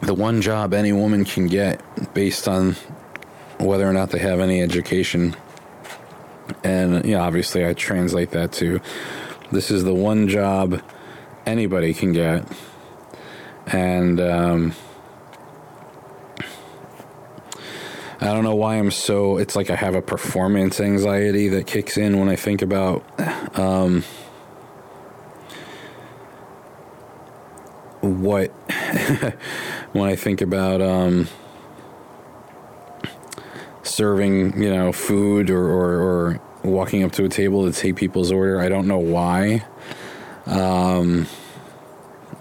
the 0.01 0.15
one 0.15 0.43
job 0.43 0.75
any 0.75 0.93
woman 0.93 1.25
can 1.25 1.47
get 1.47 1.81
based 2.15 2.49
on 2.49 2.77
whether 3.59 3.89
or 3.89 3.93
not 3.93 4.11
they 4.11 4.19
have 4.19 4.41
any 4.41 4.61
education. 4.63 5.37
And, 6.63 7.05
you 7.05 7.13
know, 7.13 7.21
obviously 7.21 7.67
I 7.67 7.75
translate 7.75 8.31
that 8.33 8.53
to 8.55 8.81
this 9.53 9.71
is 9.71 9.85
the 9.85 9.95
one 9.95 10.29
job 10.29 10.83
anybody 11.47 11.95
can 11.95 12.13
get. 12.13 12.47
And, 13.67 14.21
um, 14.21 14.73
I 18.21 18.27
don't 18.27 18.45
know 18.45 18.55
why 18.55 18.77
I'm 18.77 18.91
so. 18.91 19.37
It's 19.37 19.55
like 19.55 19.71
I 19.71 19.77
have 19.77 19.95
a 19.95 20.03
performance 20.03 20.81
anxiety 20.81 21.49
that 21.49 21.67
kicks 21.67 21.97
in 21.97 22.19
when 22.19 22.29
I 22.29 22.37
think 22.37 22.63
about. 22.63 23.05
Um, 23.59 24.05
what 28.01 28.49
when 29.93 30.09
I 30.09 30.17
think 30.17 30.41
about 30.41 30.81
um, 30.81 31.29
serving, 33.83 34.63
you 34.63 34.75
know, 34.75 34.93
food 34.93 35.51
or, 35.51 35.65
or, 35.65 36.01
or, 36.01 36.41
walking 36.63 37.05
up 37.05 37.13
to 37.13 37.25
a 37.25 37.29
table 37.29 37.71
to 37.71 37.73
take 37.73 37.95
people's 37.95 38.33
order. 38.33 38.61
I 38.61 38.69
don't 38.69 38.89
know 38.89 38.99
why. 38.99 39.65
Um, 40.47 41.29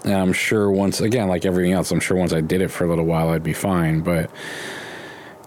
and 0.04 0.14
I'm 0.14 0.32
sure 0.32 0.68
once 0.70 1.00
again, 1.00 1.28
like 1.28 1.44
everything 1.44 1.72
else, 1.72 1.92
I'm 1.92 2.00
sure 2.00 2.16
once 2.16 2.32
I 2.32 2.40
did 2.40 2.60
it 2.60 2.68
for 2.68 2.84
a 2.84 2.88
little 2.88 3.04
while, 3.04 3.28
I'd 3.28 3.44
be 3.44 3.52
fine. 3.52 4.00
But 4.00 4.30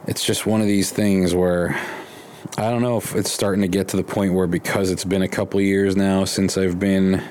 it's 0.09 0.25
just 0.25 0.47
one 0.47 0.59
of 0.59 0.65
these 0.65 0.89
things 0.89 1.35
where 1.35 1.79
I 2.57 2.71
don't 2.71 2.81
know 2.81 2.97
if 2.97 3.15
it's 3.15 3.31
starting 3.31 3.61
to 3.61 3.67
get 3.67 3.89
to 3.89 3.97
the 3.97 4.03
point 4.03 4.33
where 4.33 4.47
because 4.47 4.89
it's 4.89 5.05
been 5.05 5.21
a 5.21 5.27
couple 5.27 5.61
years 5.61 5.95
now 5.95 6.25
since 6.25 6.57
I've 6.57 6.79
been 6.79 7.23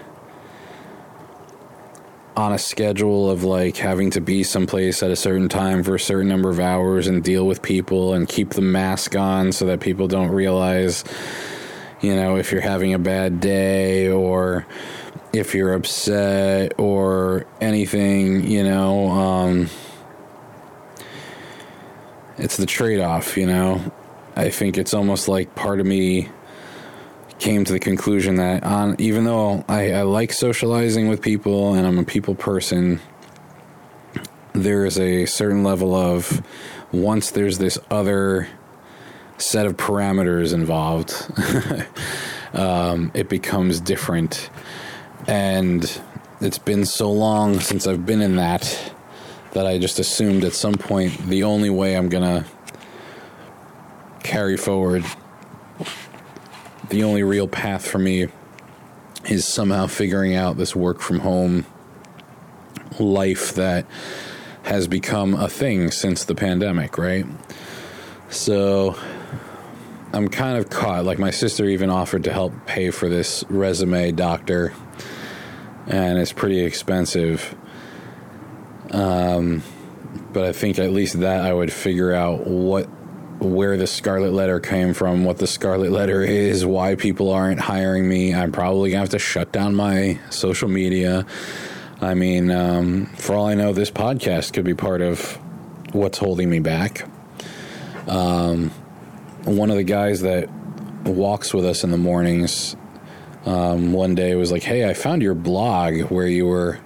on 2.36 2.52
a 2.52 2.58
schedule 2.58 3.28
of 3.28 3.42
like 3.42 3.76
having 3.78 4.10
to 4.10 4.20
be 4.20 4.44
someplace 4.44 5.02
at 5.02 5.10
a 5.10 5.16
certain 5.16 5.48
time 5.48 5.82
for 5.82 5.96
a 5.96 6.00
certain 6.00 6.28
number 6.28 6.50
of 6.50 6.60
hours 6.60 7.08
and 7.08 7.24
deal 7.24 7.48
with 7.48 7.62
people 7.62 8.14
and 8.14 8.28
keep 8.28 8.50
the 8.50 8.62
mask 8.62 9.16
on 9.16 9.50
so 9.50 9.66
that 9.66 9.80
people 9.80 10.06
don't 10.06 10.30
realize 10.30 11.02
you 12.00 12.14
know 12.14 12.36
if 12.36 12.52
you're 12.52 12.60
having 12.60 12.94
a 12.94 12.98
bad 12.98 13.40
day 13.40 14.08
or 14.08 14.64
if 15.32 15.52
you're 15.52 15.74
upset 15.74 16.78
or 16.78 17.44
anything 17.60 18.46
you 18.46 18.62
know 18.62 19.10
um 19.10 19.68
it's 22.38 22.56
the 22.56 22.66
trade 22.66 23.00
off, 23.00 23.36
you 23.36 23.46
know. 23.46 23.92
I 24.36 24.50
think 24.50 24.78
it's 24.78 24.94
almost 24.94 25.28
like 25.28 25.54
part 25.54 25.80
of 25.80 25.86
me 25.86 26.28
came 27.38 27.64
to 27.64 27.72
the 27.72 27.78
conclusion 27.78 28.36
that 28.36 28.64
on 28.64 28.96
even 28.98 29.24
though 29.24 29.64
I, 29.68 29.92
I 29.92 30.02
like 30.02 30.32
socializing 30.32 31.08
with 31.08 31.22
people 31.22 31.74
and 31.74 31.86
I'm 31.86 31.98
a 31.98 32.04
people 32.04 32.34
person, 32.34 33.00
there 34.52 34.84
is 34.84 34.98
a 34.98 35.26
certain 35.26 35.62
level 35.62 35.94
of 35.94 36.42
once 36.92 37.30
there's 37.30 37.58
this 37.58 37.78
other 37.90 38.48
set 39.38 39.66
of 39.66 39.76
parameters 39.76 40.52
involved, 40.52 41.12
um, 42.52 43.10
it 43.14 43.28
becomes 43.28 43.80
different. 43.80 44.50
And 45.26 46.00
it's 46.40 46.58
been 46.58 46.84
so 46.84 47.10
long 47.10 47.60
since 47.60 47.86
I've 47.86 48.06
been 48.06 48.22
in 48.22 48.36
that 48.36 48.92
that 49.52 49.66
I 49.66 49.78
just 49.78 49.98
assumed 49.98 50.44
at 50.44 50.52
some 50.52 50.74
point 50.74 51.16
the 51.26 51.42
only 51.42 51.70
way 51.70 51.96
I'm 51.96 52.08
to 52.10 52.44
carry 54.22 54.56
forward, 54.56 55.04
the 56.90 57.04
only 57.04 57.22
real 57.22 57.48
path 57.48 57.86
for 57.86 57.98
me 57.98 58.28
is 59.24 59.46
somehow 59.46 59.86
figuring 59.86 60.34
out 60.34 60.56
this 60.56 60.74
work 60.76 61.00
from 61.00 61.20
home 61.20 61.66
life 62.98 63.54
that 63.54 63.86
has 64.64 64.88
become 64.88 65.34
a 65.34 65.48
thing 65.48 65.90
since 65.90 66.24
the 66.24 66.34
pandemic, 66.34 66.98
right? 66.98 67.24
So 68.30 68.98
I'm 70.12 70.28
kind 70.28 70.58
of 70.58 70.68
caught. 70.70 71.04
Like, 71.04 71.18
my 71.18 71.30
sister 71.30 71.64
even 71.66 71.90
offered 71.90 72.24
to 72.24 72.32
help 72.32 72.52
pay 72.66 72.90
for 72.90 73.08
this 73.08 73.44
resume 73.48 74.12
doctor, 74.12 74.74
and 75.86 76.18
it's 76.18 76.32
pretty 76.32 76.60
expensive. 76.60 77.54
Um, 78.90 79.62
but 80.32 80.44
I 80.44 80.52
think 80.52 80.78
at 80.78 80.92
least 80.92 81.20
that 81.20 81.44
I 81.44 81.52
would 81.52 81.72
figure 81.72 82.12
out 82.12 82.46
what 82.46 82.88
where 83.40 83.76
the 83.76 83.86
scarlet 83.86 84.32
letter 84.32 84.58
came 84.58 84.94
from, 84.94 85.24
what 85.24 85.38
the 85.38 85.46
scarlet 85.46 85.92
letter 85.92 86.22
is, 86.22 86.66
why 86.66 86.96
people 86.96 87.30
aren't 87.30 87.60
hiring 87.60 88.08
me. 88.08 88.34
I'm 88.34 88.50
probably 88.50 88.90
gonna 88.90 89.00
have 89.00 89.10
to 89.10 89.18
shut 89.18 89.52
down 89.52 89.74
my 89.74 90.18
social 90.30 90.68
media. 90.68 91.24
I 92.00 92.14
mean, 92.14 92.50
um, 92.50 93.06
for 93.16 93.34
all 93.34 93.46
I 93.46 93.54
know, 93.54 93.72
this 93.72 93.90
podcast 93.90 94.52
could 94.52 94.64
be 94.64 94.74
part 94.74 95.02
of 95.02 95.38
what's 95.92 96.18
holding 96.18 96.50
me 96.50 96.58
back. 96.58 97.08
Um, 98.08 98.70
one 99.44 99.70
of 99.70 99.76
the 99.76 99.84
guys 99.84 100.22
that 100.22 100.48
walks 101.04 101.54
with 101.54 101.64
us 101.64 101.84
in 101.84 101.90
the 101.90 101.96
mornings 101.98 102.76
um, 103.46 103.92
one 103.92 104.14
day 104.14 104.34
was 104.34 104.50
like, 104.50 104.62
"Hey, 104.62 104.88
I 104.88 104.94
found 104.94 105.22
your 105.22 105.34
blog 105.34 106.10
where 106.10 106.26
you 106.26 106.46
were." 106.46 106.80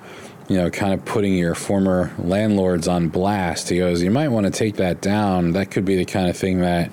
You 0.53 0.59
know, 0.59 0.69
kind 0.69 0.93
of 0.93 1.03
putting 1.07 1.33
your 1.33 1.55
former 1.55 2.13
landlords 2.19 2.87
on 2.87 3.09
blast. 3.09 3.71
He 3.71 3.79
goes, 3.79 4.03
You 4.03 4.11
might 4.11 4.29
want 4.29 4.45
to 4.45 4.53
take 4.53 4.77
that 4.77 5.01
down. 5.01 5.53
That 5.53 5.71
could 5.71 5.87
be 5.87 5.97
the 5.97 6.05
kind 6.05 6.29
of 6.29 6.37
thing 6.37 6.61
that 6.61 6.93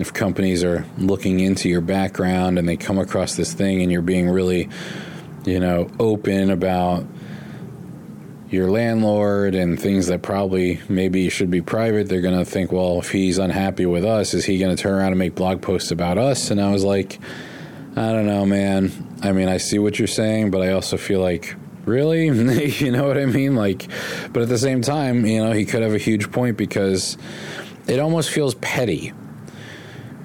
if 0.00 0.12
companies 0.12 0.64
are 0.64 0.84
looking 0.98 1.38
into 1.38 1.68
your 1.68 1.82
background 1.82 2.58
and 2.58 2.68
they 2.68 2.76
come 2.76 2.98
across 2.98 3.36
this 3.36 3.52
thing 3.52 3.80
and 3.80 3.92
you're 3.92 4.02
being 4.02 4.28
really, 4.28 4.68
you 5.44 5.60
know, 5.60 5.88
open 6.00 6.50
about 6.50 7.06
your 8.50 8.68
landlord 8.68 9.54
and 9.54 9.80
things 9.80 10.08
that 10.08 10.20
probably 10.20 10.80
maybe 10.88 11.28
should 11.30 11.48
be 11.48 11.60
private, 11.60 12.08
they're 12.08 12.20
going 12.20 12.36
to 12.36 12.44
think, 12.44 12.72
well, 12.72 12.98
if 12.98 13.12
he's 13.12 13.38
unhappy 13.38 13.86
with 13.86 14.04
us, 14.04 14.34
is 14.34 14.44
he 14.44 14.58
going 14.58 14.74
to 14.74 14.82
turn 14.82 14.94
around 14.94 15.12
and 15.12 15.18
make 15.20 15.36
blog 15.36 15.62
posts 15.62 15.92
about 15.92 16.18
us? 16.18 16.50
And 16.50 16.60
I 16.60 16.72
was 16.72 16.82
like, 16.82 17.20
I 17.94 18.10
don't 18.10 18.26
know, 18.26 18.44
man. 18.44 18.90
I 19.22 19.30
mean, 19.30 19.48
I 19.48 19.58
see 19.58 19.78
what 19.78 19.96
you're 19.96 20.08
saying, 20.08 20.50
but 20.50 20.60
I 20.60 20.72
also 20.72 20.96
feel 20.96 21.20
like, 21.20 21.54
really? 21.90 22.26
you 22.68 22.92
know 22.92 23.06
what 23.06 23.18
I 23.18 23.26
mean? 23.26 23.54
Like, 23.54 23.88
but 24.32 24.42
at 24.42 24.48
the 24.48 24.58
same 24.58 24.80
time, 24.80 25.26
you 25.26 25.44
know, 25.44 25.52
he 25.52 25.66
could 25.66 25.82
have 25.82 25.94
a 25.94 25.98
huge 25.98 26.30
point 26.30 26.56
because 26.56 27.18
it 27.86 27.98
almost 27.98 28.30
feels 28.30 28.54
petty 28.54 29.12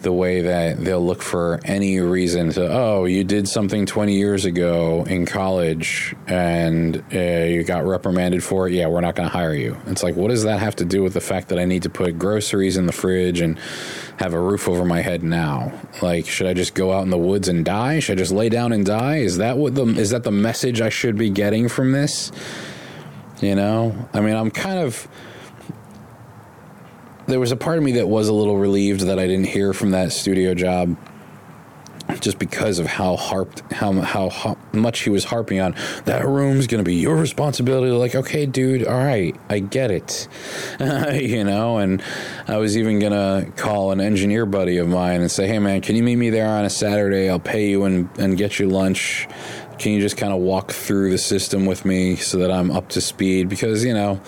the 0.06 0.14
way 0.14 0.42
that 0.42 0.78
they'll 0.86 1.04
look 1.04 1.24
for 1.24 1.60
any 1.66 2.00
reason 2.00 2.52
to, 2.52 2.72
oh, 2.72 3.06
you 3.06 3.24
did 3.24 3.48
something 3.48 3.88
20 3.88 4.16
years 4.16 4.46
ago 4.46 5.04
in 5.10 5.26
college 5.26 6.16
and 6.28 7.04
uh, 7.12 7.18
you 7.18 7.64
got 7.64 7.86
reprimanded 7.86 8.44
for 8.44 8.68
it. 8.68 8.74
Yeah, 8.74 8.88
we're 8.88 9.02
not 9.02 9.16
going 9.16 9.28
to 9.28 9.34
hire 9.34 9.56
you. 9.56 9.76
It's 9.88 10.04
like, 10.04 10.16
what 10.16 10.30
does 10.30 10.44
that 10.44 10.60
have 10.60 10.76
to 10.78 10.86
do 10.86 11.02
with 11.02 11.16
the 11.16 11.22
fact 11.22 11.50
that 11.50 11.58
I 11.58 11.66
need 11.66 11.82
to 11.84 11.90
put 11.90 12.20
groceries 12.20 12.78
in 12.78 12.86
the 12.86 12.94
fridge 12.94 13.42
and 13.42 13.58
have 14.20 14.34
a 14.34 14.40
roof 14.40 14.70
over 14.70 14.86
my 14.86 15.02
head 15.02 15.24
now? 15.24 15.74
Like, 16.04 16.28
should 16.28 16.46
I 16.46 16.54
just 16.54 16.76
go 16.76 16.94
out 16.94 17.02
in 17.02 17.10
the 17.10 17.18
woods 17.18 17.48
and 17.48 17.66
die? 17.66 18.00
Should 18.00 18.20
I 18.20 18.22
just 18.22 18.32
lay 18.32 18.48
down 18.48 18.72
and 18.74 18.86
die? 18.86 19.18
Is 19.18 19.38
that 19.38 19.58
what 19.58 19.74
the 19.74 19.86
is 19.86 20.12
that 20.12 20.24
the 20.24 20.32
message 20.32 20.82
I 20.82 20.90
should 20.90 21.18
be 21.18 21.32
getting 21.32 21.68
from 21.68 21.92
this? 21.94 22.32
You 23.42 23.56
know, 23.56 24.08
I 24.14 24.22
mean, 24.22 24.36
I'm 24.36 24.52
kind 24.52 24.78
of 24.78 25.08
there 27.28 27.40
was 27.40 27.52
a 27.52 27.58
part 27.58 27.78
of 27.78 27.84
me 27.84 27.94
that 27.94 28.08
was 28.08 28.28
a 28.28 28.34
little 28.34 28.58
relieved 28.58 29.02
that 29.02 29.20
I 29.20 29.28
didn't 29.28 29.48
hear 29.48 29.74
from 29.74 29.92
that 29.92 30.12
studio 30.12 30.54
job 30.54 30.98
just 32.20 32.38
because 32.38 32.80
of 32.80 32.86
how 32.86 33.16
harped 33.16 33.62
how 33.72 33.92
how, 33.94 34.30
how 34.30 34.58
much 34.72 35.00
he 35.00 35.10
was 35.10 35.24
harping 35.24 35.60
on 35.60 35.76
that 36.06 36.26
room's 36.26 36.68
going 36.68 36.84
to 36.84 36.88
be 36.88 36.96
your 36.96 37.16
responsibility. 37.16 37.92
Like 37.92 38.16
okay 38.16 38.46
dude 38.46 38.86
all 38.86 38.98
right 38.98 39.36
i 39.50 39.60
get 39.60 39.92
it. 39.92 40.28
You 41.26 41.44
know 41.44 41.78
and 41.78 42.02
i 42.48 42.58
was 42.58 42.78
even 42.78 43.00
going 43.00 43.12
to 43.12 43.52
call 43.56 43.92
an 43.92 44.00
engineer 44.00 44.46
buddy 44.46 44.78
of 44.78 44.88
mine 44.88 45.22
and 45.22 45.32
say 45.32 45.48
hey 45.48 45.60
man 45.60 45.82
can 45.82 45.96
you 45.96 46.04
meet 46.04 46.16
me 46.16 46.30
there 46.30 46.48
on 46.48 46.66
a 46.66 46.70
saturday? 46.70 47.30
I'll 47.30 47.40
pay 47.40 47.70
you 47.70 47.84
and 47.86 48.10
and 48.18 48.38
get 48.38 48.60
you 48.60 48.70
lunch. 48.70 49.28
Can 49.80 49.92
you 49.92 50.00
just 50.00 50.16
kind 50.16 50.32
of 50.32 50.40
walk 50.40 50.72
through 50.72 51.12
the 51.12 51.18
system 51.18 51.66
with 51.66 51.86
me 51.86 52.16
so 52.16 52.38
that 52.38 52.52
i'm 52.52 52.72
up 52.72 52.90
to 52.90 53.02
speed? 53.02 53.50
Because 53.50 53.84
you 53.84 53.94
know 53.94 54.22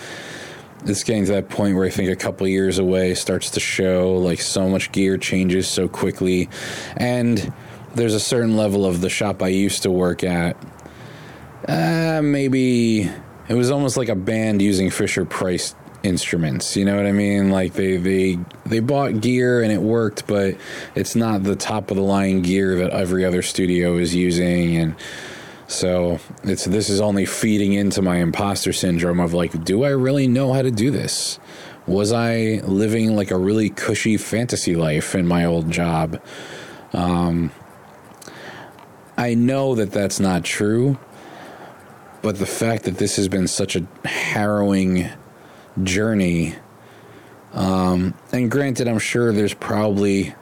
it's 0.84 1.02
getting 1.04 1.24
to 1.26 1.32
that 1.32 1.48
point 1.48 1.76
where 1.76 1.86
I 1.86 1.90
think 1.90 2.10
a 2.10 2.16
couple 2.16 2.46
years 2.46 2.78
away 2.78 3.14
starts 3.14 3.50
to 3.50 3.60
show 3.60 4.16
like 4.16 4.40
so 4.40 4.68
much 4.68 4.92
gear 4.92 5.18
changes 5.18 5.68
so 5.68 5.88
quickly. 5.88 6.48
And 6.96 7.52
there's 7.94 8.14
a 8.14 8.20
certain 8.20 8.56
level 8.56 8.86
of 8.86 9.00
the 9.00 9.08
shop 9.08 9.42
I 9.42 9.48
used 9.48 9.82
to 9.82 9.90
work 9.90 10.22
at. 10.22 10.56
Uh, 11.66 12.20
maybe 12.22 13.10
it 13.48 13.54
was 13.54 13.70
almost 13.70 13.96
like 13.96 14.08
a 14.08 14.14
band 14.14 14.62
using 14.62 14.90
Fisher 14.90 15.24
Price 15.24 15.74
instruments. 16.02 16.76
You 16.76 16.84
know 16.84 16.96
what 16.96 17.06
I 17.06 17.12
mean? 17.12 17.50
Like 17.50 17.74
they 17.74 17.96
they 17.96 18.38
they 18.64 18.80
bought 18.80 19.20
gear 19.20 19.62
and 19.62 19.72
it 19.72 19.82
worked, 19.82 20.26
but 20.26 20.56
it's 20.94 21.16
not 21.16 21.42
the 21.42 21.56
top 21.56 21.90
of 21.90 21.96
the 21.96 22.02
line 22.02 22.42
gear 22.42 22.76
that 22.76 22.90
every 22.90 23.24
other 23.24 23.42
studio 23.42 23.96
is 23.96 24.14
using 24.14 24.76
and 24.76 24.94
so 25.68 26.18
it's 26.44 26.64
this 26.64 26.88
is 26.88 27.00
only 27.00 27.26
feeding 27.26 27.74
into 27.74 28.00
my 28.00 28.16
imposter 28.16 28.72
syndrome 28.72 29.20
of 29.20 29.34
like, 29.34 29.64
do 29.64 29.84
I 29.84 29.90
really 29.90 30.26
know 30.26 30.54
how 30.54 30.62
to 30.62 30.70
do 30.70 30.90
this? 30.90 31.38
Was 31.86 32.10
I 32.10 32.60
living 32.64 33.14
like 33.14 33.30
a 33.30 33.38
really 33.38 33.68
cushy 33.68 34.16
fantasy 34.16 34.74
life 34.74 35.14
in 35.14 35.26
my 35.26 35.44
old 35.44 35.70
job? 35.70 36.20
Um, 36.94 37.52
I 39.18 39.34
know 39.34 39.74
that 39.74 39.92
that's 39.92 40.18
not 40.18 40.42
true, 40.42 40.98
but 42.22 42.38
the 42.38 42.46
fact 42.46 42.84
that 42.84 42.96
this 42.96 43.16
has 43.16 43.28
been 43.28 43.46
such 43.46 43.76
a 43.76 43.86
harrowing 44.06 45.10
journey, 45.82 46.56
um, 47.52 48.14
and 48.32 48.50
granted, 48.50 48.88
I'm 48.88 48.98
sure 48.98 49.32
there's 49.32 49.54
probably 49.54 50.34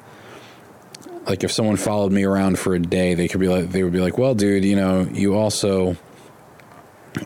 like 1.27 1.45
if 1.45 1.51
someone 1.51 1.77
followed 1.77 2.13
me 2.13 2.25
around 2.25 2.59
for 2.59 2.75
a 2.75 2.79
day, 2.79 3.15
they 3.15 3.29
could 3.29 3.41
be 3.41 3.49
like, 3.49 3.71
they 3.71 3.83
would 3.83 3.93
be 3.93 4.01
like, 4.01 4.19
well, 4.19 4.35
dude, 4.35 4.65
you 4.65 4.77
know, 4.77 5.03
you 5.13 5.35
also 5.35 5.97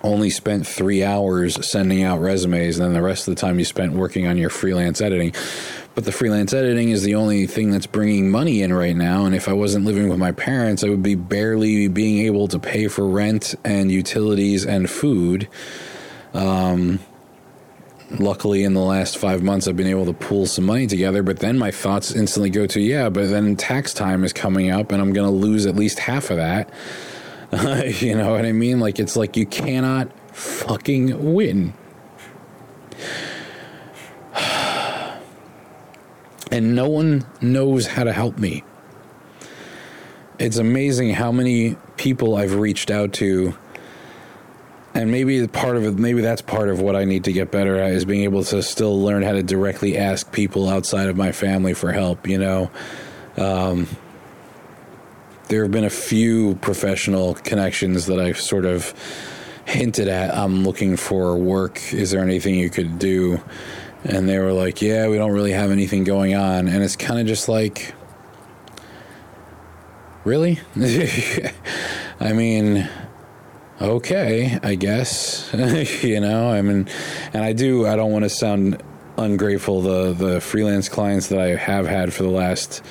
only 0.02 0.30
spent 0.30 0.66
three 0.66 1.02
hours 1.02 1.66
sending 1.68 2.02
out 2.02 2.20
resumes, 2.20 2.78
and 2.78 2.86
then 2.86 2.94
the 2.94 3.02
rest 3.02 3.28
of 3.28 3.34
the 3.34 3.40
time 3.40 3.58
you 3.58 3.64
spent 3.64 3.92
working 3.92 4.26
on 4.26 4.36
your 4.38 4.50
freelance 4.50 5.00
editing. 5.00 5.34
But 5.94 6.04
the 6.04 6.12
freelance 6.12 6.54
editing 6.54 6.90
is 6.90 7.02
the 7.02 7.16
only 7.16 7.46
thing 7.46 7.70
that's 7.72 7.86
bringing 7.86 8.30
money 8.30 8.62
in 8.62 8.72
right 8.72 8.94
now. 8.94 9.26
And 9.26 9.34
if 9.34 9.48
I 9.48 9.52
wasn't 9.52 9.84
living 9.84 10.08
with 10.08 10.18
my 10.18 10.32
parents, 10.32 10.84
I 10.84 10.88
would 10.88 11.02
be 11.02 11.16
barely 11.16 11.88
being 11.88 12.24
able 12.26 12.46
to 12.48 12.58
pay 12.58 12.86
for 12.86 13.06
rent 13.06 13.56
and 13.64 13.90
utilities 13.90 14.64
and 14.64 14.88
food. 14.88 15.48
Um, 16.32 17.00
luckily 18.18 18.64
in 18.64 18.74
the 18.74 18.80
last 18.80 19.16
five 19.18 19.42
months 19.42 19.68
i've 19.68 19.76
been 19.76 19.86
able 19.86 20.04
to 20.04 20.12
pull 20.12 20.44
some 20.46 20.64
money 20.64 20.86
together 20.86 21.22
but 21.22 21.38
then 21.38 21.56
my 21.56 21.70
thoughts 21.70 22.12
instantly 22.12 22.50
go 22.50 22.66
to 22.66 22.80
yeah 22.80 23.08
but 23.08 23.28
then 23.30 23.54
tax 23.54 23.94
time 23.94 24.24
is 24.24 24.32
coming 24.32 24.70
up 24.70 24.90
and 24.90 25.00
i'm 25.00 25.12
going 25.12 25.26
to 25.28 25.34
lose 25.34 25.64
at 25.66 25.76
least 25.76 25.98
half 26.00 26.30
of 26.30 26.36
that. 26.36 26.70
You 28.00 28.14
know 28.14 28.32
what 28.32 28.44
i 28.44 28.52
mean? 28.52 28.78
Like 28.80 28.98
it's 29.00 29.16
like 29.16 29.36
you 29.36 29.44
cannot 29.46 30.10
fucking 30.34 31.34
win. 31.34 31.74
And 36.52 36.74
no 36.74 36.88
one 36.88 37.24
knows 37.40 37.86
how 37.86 38.02
to 38.02 38.12
help 38.12 38.36
me. 38.38 38.64
It's 40.40 40.56
amazing 40.56 41.10
how 41.14 41.30
many 41.30 41.76
people 41.96 42.34
i've 42.34 42.54
reached 42.54 42.90
out 42.90 43.12
to 43.12 43.54
and 44.94 45.10
maybe 45.10 45.46
part 45.46 45.76
of 45.76 45.84
it 45.84 45.94
maybe 45.94 46.20
that's 46.20 46.42
part 46.42 46.68
of 46.68 46.80
what 46.80 46.96
i 46.96 47.04
need 47.04 47.24
to 47.24 47.32
get 47.32 47.50
better 47.50 47.76
at 47.76 47.92
is 47.92 48.04
being 48.04 48.24
able 48.24 48.42
to 48.42 48.62
still 48.62 49.00
learn 49.00 49.22
how 49.22 49.32
to 49.32 49.42
directly 49.42 49.96
ask 49.96 50.30
people 50.32 50.68
outside 50.68 51.08
of 51.08 51.16
my 51.16 51.32
family 51.32 51.74
for 51.74 51.92
help 51.92 52.26
you 52.26 52.38
know? 52.38 52.70
Um, 53.36 53.86
there 55.48 55.62
have 55.62 55.72
been 55.72 55.84
a 55.84 55.90
few 55.90 56.56
professional 56.56 57.34
connections 57.34 58.06
that 58.06 58.20
i've 58.20 58.40
sort 58.40 58.64
of 58.64 58.94
hinted 59.70 60.08
at. 60.08 60.34
I'm 60.34 60.64
looking 60.64 60.96
for 60.96 61.36
work. 61.36 61.92
Is 61.92 62.10
there 62.10 62.22
anything 62.22 62.56
you 62.56 62.70
could 62.70 62.98
do? 62.98 63.40
And 64.04 64.28
they 64.28 64.38
were 64.38 64.52
like 64.52 64.82
yeah 64.82 65.08
we 65.08 65.16
don't 65.16 65.32
really 65.32 65.52
have 65.52 65.70
anything 65.70 66.04
going 66.04 66.34
on. 66.34 66.68
And 66.68 66.82
it's 66.82 66.96
kind 66.96 67.20
of 67.20 67.26
just 67.26 67.48
like 67.48 67.94
really? 70.24 70.60
I 72.20 72.32
mean 72.32 72.88
okay, 73.80 74.58
I 74.62 74.74
guess. 74.74 75.50
you 76.02 76.20
know, 76.20 76.50
I 76.50 76.62
mean, 76.62 76.88
and 77.32 77.42
I 77.42 77.52
do. 77.52 77.86
I 77.86 77.96
don't 77.96 78.12
want 78.12 78.24
to 78.24 78.30
sound 78.30 78.82
ungrateful. 79.16 79.82
The 79.82 80.12
the 80.12 80.40
freelance 80.40 80.88
clients 80.88 81.28
that 81.28 81.40
I 81.40 81.56
have 81.56 81.86
had 81.86 82.12
for 82.12 82.22
the 82.22 82.30
last 82.30 82.82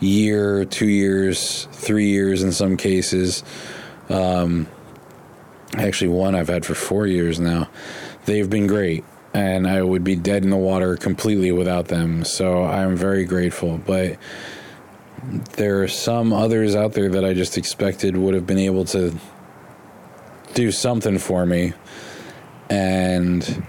year, 0.00 0.64
two 0.64 0.88
years, 0.88 1.68
three 1.72 2.08
years 2.08 2.42
in 2.42 2.52
some 2.52 2.76
cases. 2.76 3.44
Um, 4.08 4.68
actually, 5.76 6.08
one 6.08 6.34
I've 6.34 6.48
had 6.48 6.66
for 6.66 6.74
four 6.74 7.06
years 7.06 7.40
now. 7.40 7.68
They've 8.24 8.48
been 8.48 8.66
great, 8.66 9.04
and 9.32 9.68
I 9.68 9.82
would 9.82 10.02
be 10.02 10.16
dead 10.16 10.42
in 10.42 10.50
the 10.50 10.56
water 10.56 10.96
completely 10.96 11.52
without 11.52 11.88
them. 11.88 12.24
So 12.24 12.64
I'm 12.64 12.96
very 12.96 13.24
grateful, 13.24 13.78
but. 13.78 14.18
There 15.54 15.82
are 15.82 15.88
some 15.88 16.32
others 16.32 16.76
out 16.76 16.92
there 16.92 17.08
that 17.08 17.24
I 17.24 17.34
just 17.34 17.58
expected 17.58 18.16
would 18.16 18.34
have 18.34 18.46
been 18.46 18.58
able 18.58 18.84
to 18.84 19.18
do 20.56 20.72
something 20.72 21.18
for 21.18 21.44
me 21.44 21.74
and 22.70 23.62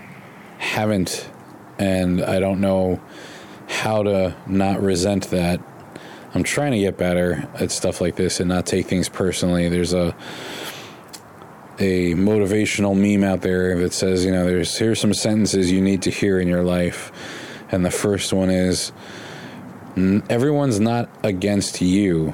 haven't 0.57 1.29
and 1.77 2.23
I 2.23 2.39
don't 2.39 2.61
know 2.61 3.01
how 3.67 4.03
to 4.03 4.35
not 4.47 4.81
resent 4.81 5.29
that. 5.29 5.59
I'm 6.33 6.43
trying 6.43 6.71
to 6.71 6.79
get 6.79 6.97
better 6.97 7.47
at 7.55 7.71
stuff 7.71 7.99
like 7.99 8.15
this 8.15 8.39
and 8.39 8.47
not 8.47 8.65
take 8.65 8.87
things 8.87 9.09
personally. 9.09 9.67
There's 9.67 9.93
a 9.93 10.15
a 11.79 12.13
motivational 12.13 12.95
meme 12.95 13.23
out 13.23 13.41
there 13.41 13.77
that 13.79 13.93
says, 13.93 14.25
you 14.25 14.31
know, 14.31 14.45
there's 14.45 14.75
here's 14.77 14.99
some 15.01 15.13
sentences 15.13 15.69
you 15.69 15.81
need 15.81 16.03
to 16.03 16.09
hear 16.09 16.39
in 16.39 16.47
your 16.47 16.63
life. 16.63 17.11
And 17.69 17.85
the 17.85 17.91
first 17.91 18.31
one 18.31 18.49
is 18.49 18.93
everyone's 20.29 20.79
not 20.79 21.09
against 21.21 21.81
you 21.81 22.33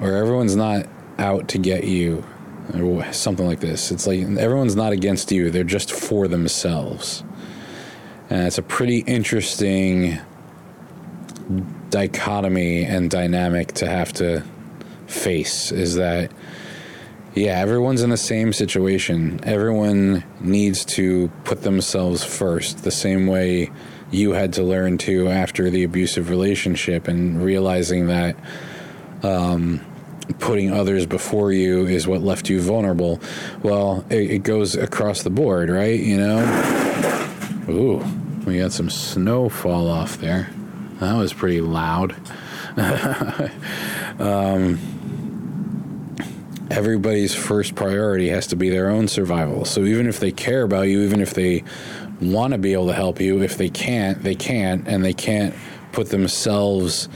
or 0.00 0.12
everyone's 0.12 0.54
not 0.54 0.86
out 1.18 1.48
to 1.48 1.58
get 1.58 1.82
you 1.82 2.24
or 2.74 3.12
something 3.12 3.46
like 3.46 3.60
this. 3.60 3.90
It's 3.90 4.06
like 4.06 4.20
everyone's 4.20 4.76
not 4.76 4.92
against 4.92 5.32
you, 5.32 5.50
they're 5.50 5.64
just 5.64 5.92
for 5.92 6.28
themselves. 6.28 7.24
And 8.30 8.46
it's 8.46 8.58
a 8.58 8.62
pretty 8.62 8.98
interesting 8.98 10.18
dichotomy 11.90 12.84
and 12.84 13.10
dynamic 13.10 13.72
to 13.72 13.88
have 13.88 14.12
to 14.12 14.44
face 15.06 15.72
is 15.72 15.94
that 15.94 16.30
yeah, 17.34 17.58
everyone's 17.60 18.02
in 18.02 18.10
the 18.10 18.16
same 18.16 18.52
situation. 18.52 19.40
Everyone 19.44 20.24
needs 20.40 20.84
to 20.86 21.28
put 21.44 21.62
themselves 21.62 22.24
first, 22.24 22.84
the 22.84 22.90
same 22.90 23.26
way 23.26 23.70
you 24.10 24.32
had 24.32 24.54
to 24.54 24.62
learn 24.62 24.98
to 24.98 25.28
after 25.28 25.70
the 25.70 25.84
abusive 25.84 26.30
relationship 26.30 27.06
and 27.06 27.42
realizing 27.42 28.08
that 28.08 28.36
um, 29.22 29.84
putting 30.38 30.72
others 30.72 31.06
before 31.06 31.52
you 31.52 31.86
is 31.86 32.06
what 32.06 32.22
left 32.22 32.48
you 32.48 32.60
vulnerable. 32.60 33.20
Well, 33.62 34.04
it, 34.10 34.30
it 34.30 34.42
goes 34.42 34.74
across 34.74 35.22
the 35.22 35.30
board, 35.30 35.70
right? 35.70 35.98
You 35.98 36.18
know? 36.18 37.34
Ooh, 37.68 38.04
we 38.46 38.58
got 38.58 38.72
some 38.72 38.90
snow 38.90 39.48
fall 39.48 39.88
off 39.88 40.18
there. 40.18 40.50
That 41.00 41.14
was 41.14 41.32
pretty 41.32 41.60
loud. 41.60 42.14
um, 44.18 44.78
everybody's 46.70 47.34
first 47.34 47.74
priority 47.74 48.28
has 48.28 48.46
to 48.48 48.56
be 48.56 48.68
their 48.68 48.90
own 48.90 49.08
survival. 49.08 49.64
So 49.64 49.84
even 49.84 50.06
if 50.06 50.20
they 50.20 50.30
care 50.30 50.62
about 50.62 50.82
you, 50.82 51.02
even 51.02 51.20
if 51.20 51.34
they 51.34 51.64
want 52.20 52.52
to 52.52 52.58
be 52.58 52.72
able 52.72 52.88
to 52.88 52.94
help 52.94 53.20
you, 53.20 53.42
if 53.42 53.56
they 53.56 53.68
can't, 53.68 54.22
they 54.22 54.34
can't, 54.34 54.86
and 54.88 55.04
they 55.04 55.14
can't 55.14 55.54
put 55.92 56.10
themselves 56.10 57.08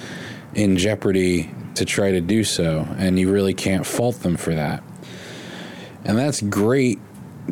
in 0.55 0.77
jeopardy 0.77 1.51
to 1.77 1.85
try 1.85 2.13
to 2.13 2.21
do 2.21 2.45
so. 2.45 2.87
And 2.99 3.19
you 3.19 3.33
really 3.33 3.55
can't 3.55 3.87
fault 3.87 4.21
them 4.21 4.37
for 4.37 4.55
that. 4.55 4.83
And 6.05 6.19
that's 6.19 6.41
great 6.41 6.99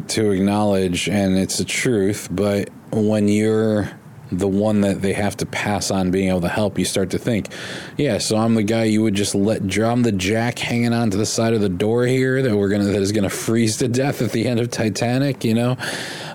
to 0.09 0.31
acknowledge, 0.31 1.09
and 1.09 1.37
it's 1.37 1.59
the 1.59 1.65
truth, 1.65 2.29
but 2.31 2.71
when 2.93 3.29
you're 3.29 3.91
the 4.33 4.47
one 4.47 4.83
that 4.83 5.03
they 5.03 5.13
have 5.13 5.37
to 5.39 5.47
pass 5.47 5.91
on 5.91 6.13
being 6.13 6.29
able 6.29 6.41
to 6.41 6.49
help, 6.49 6.79
you 6.79 6.85
start 6.85 7.11
to 7.11 7.19
think, 7.19 7.49
yeah, 7.97 8.19
so 8.19 8.37
I'm 8.37 8.55
the 8.55 8.63
guy 8.63 8.85
you 8.85 9.03
would 9.03 9.15
just 9.15 9.35
let 9.35 9.67
drum 9.67 10.03
the 10.03 10.13
jack 10.13 10.59
hanging 10.59 10.93
onto 10.93 11.19
the 11.19 11.27
side 11.27 11.53
of 11.53 11.61
the 11.61 11.69
door 11.69 12.07
here 12.07 12.41
that 12.43 12.57
we're 12.57 12.69
gonna 12.69 12.85
that 12.85 13.03
is 13.03 13.11
gonna 13.11 13.29
freeze 13.29 13.79
to 13.79 13.89
death 13.89 14.23
at 14.23 14.31
the 14.31 14.47
end 14.47 14.61
of 14.61 14.71
Titanic, 14.71 15.45
you 15.45 15.55
know? 15.55 15.77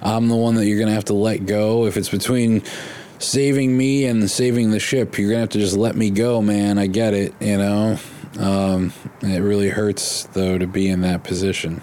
I'm 0.02 0.28
the 0.28 0.36
one 0.36 0.56
that 0.56 0.66
you're 0.66 0.80
gonna 0.80 0.94
have 0.94 1.06
to 1.06 1.14
let 1.14 1.46
go. 1.46 1.86
If 1.86 1.96
it's 1.96 2.10
between 2.10 2.64
saving 3.20 3.78
me 3.78 4.06
and 4.06 4.30
saving 4.30 4.72
the 4.72 4.80
ship, 4.80 5.18
you're 5.18 5.30
gonna 5.30 5.42
have 5.42 5.50
to 5.50 5.60
just 5.60 5.76
let 5.76 5.96
me 5.96 6.10
go, 6.10 6.42
man. 6.42 6.78
I 6.78 6.88
get 6.88 7.14
it, 7.14 7.34
you 7.40 7.58
know. 7.58 7.98
Um, 8.40 8.94
it 9.22 9.40
really 9.40 9.70
hurts 9.70 10.26
though 10.34 10.58
to 10.58 10.68
be 10.68 10.88
in 10.90 11.02
that 11.02 11.24
position. 11.24 11.82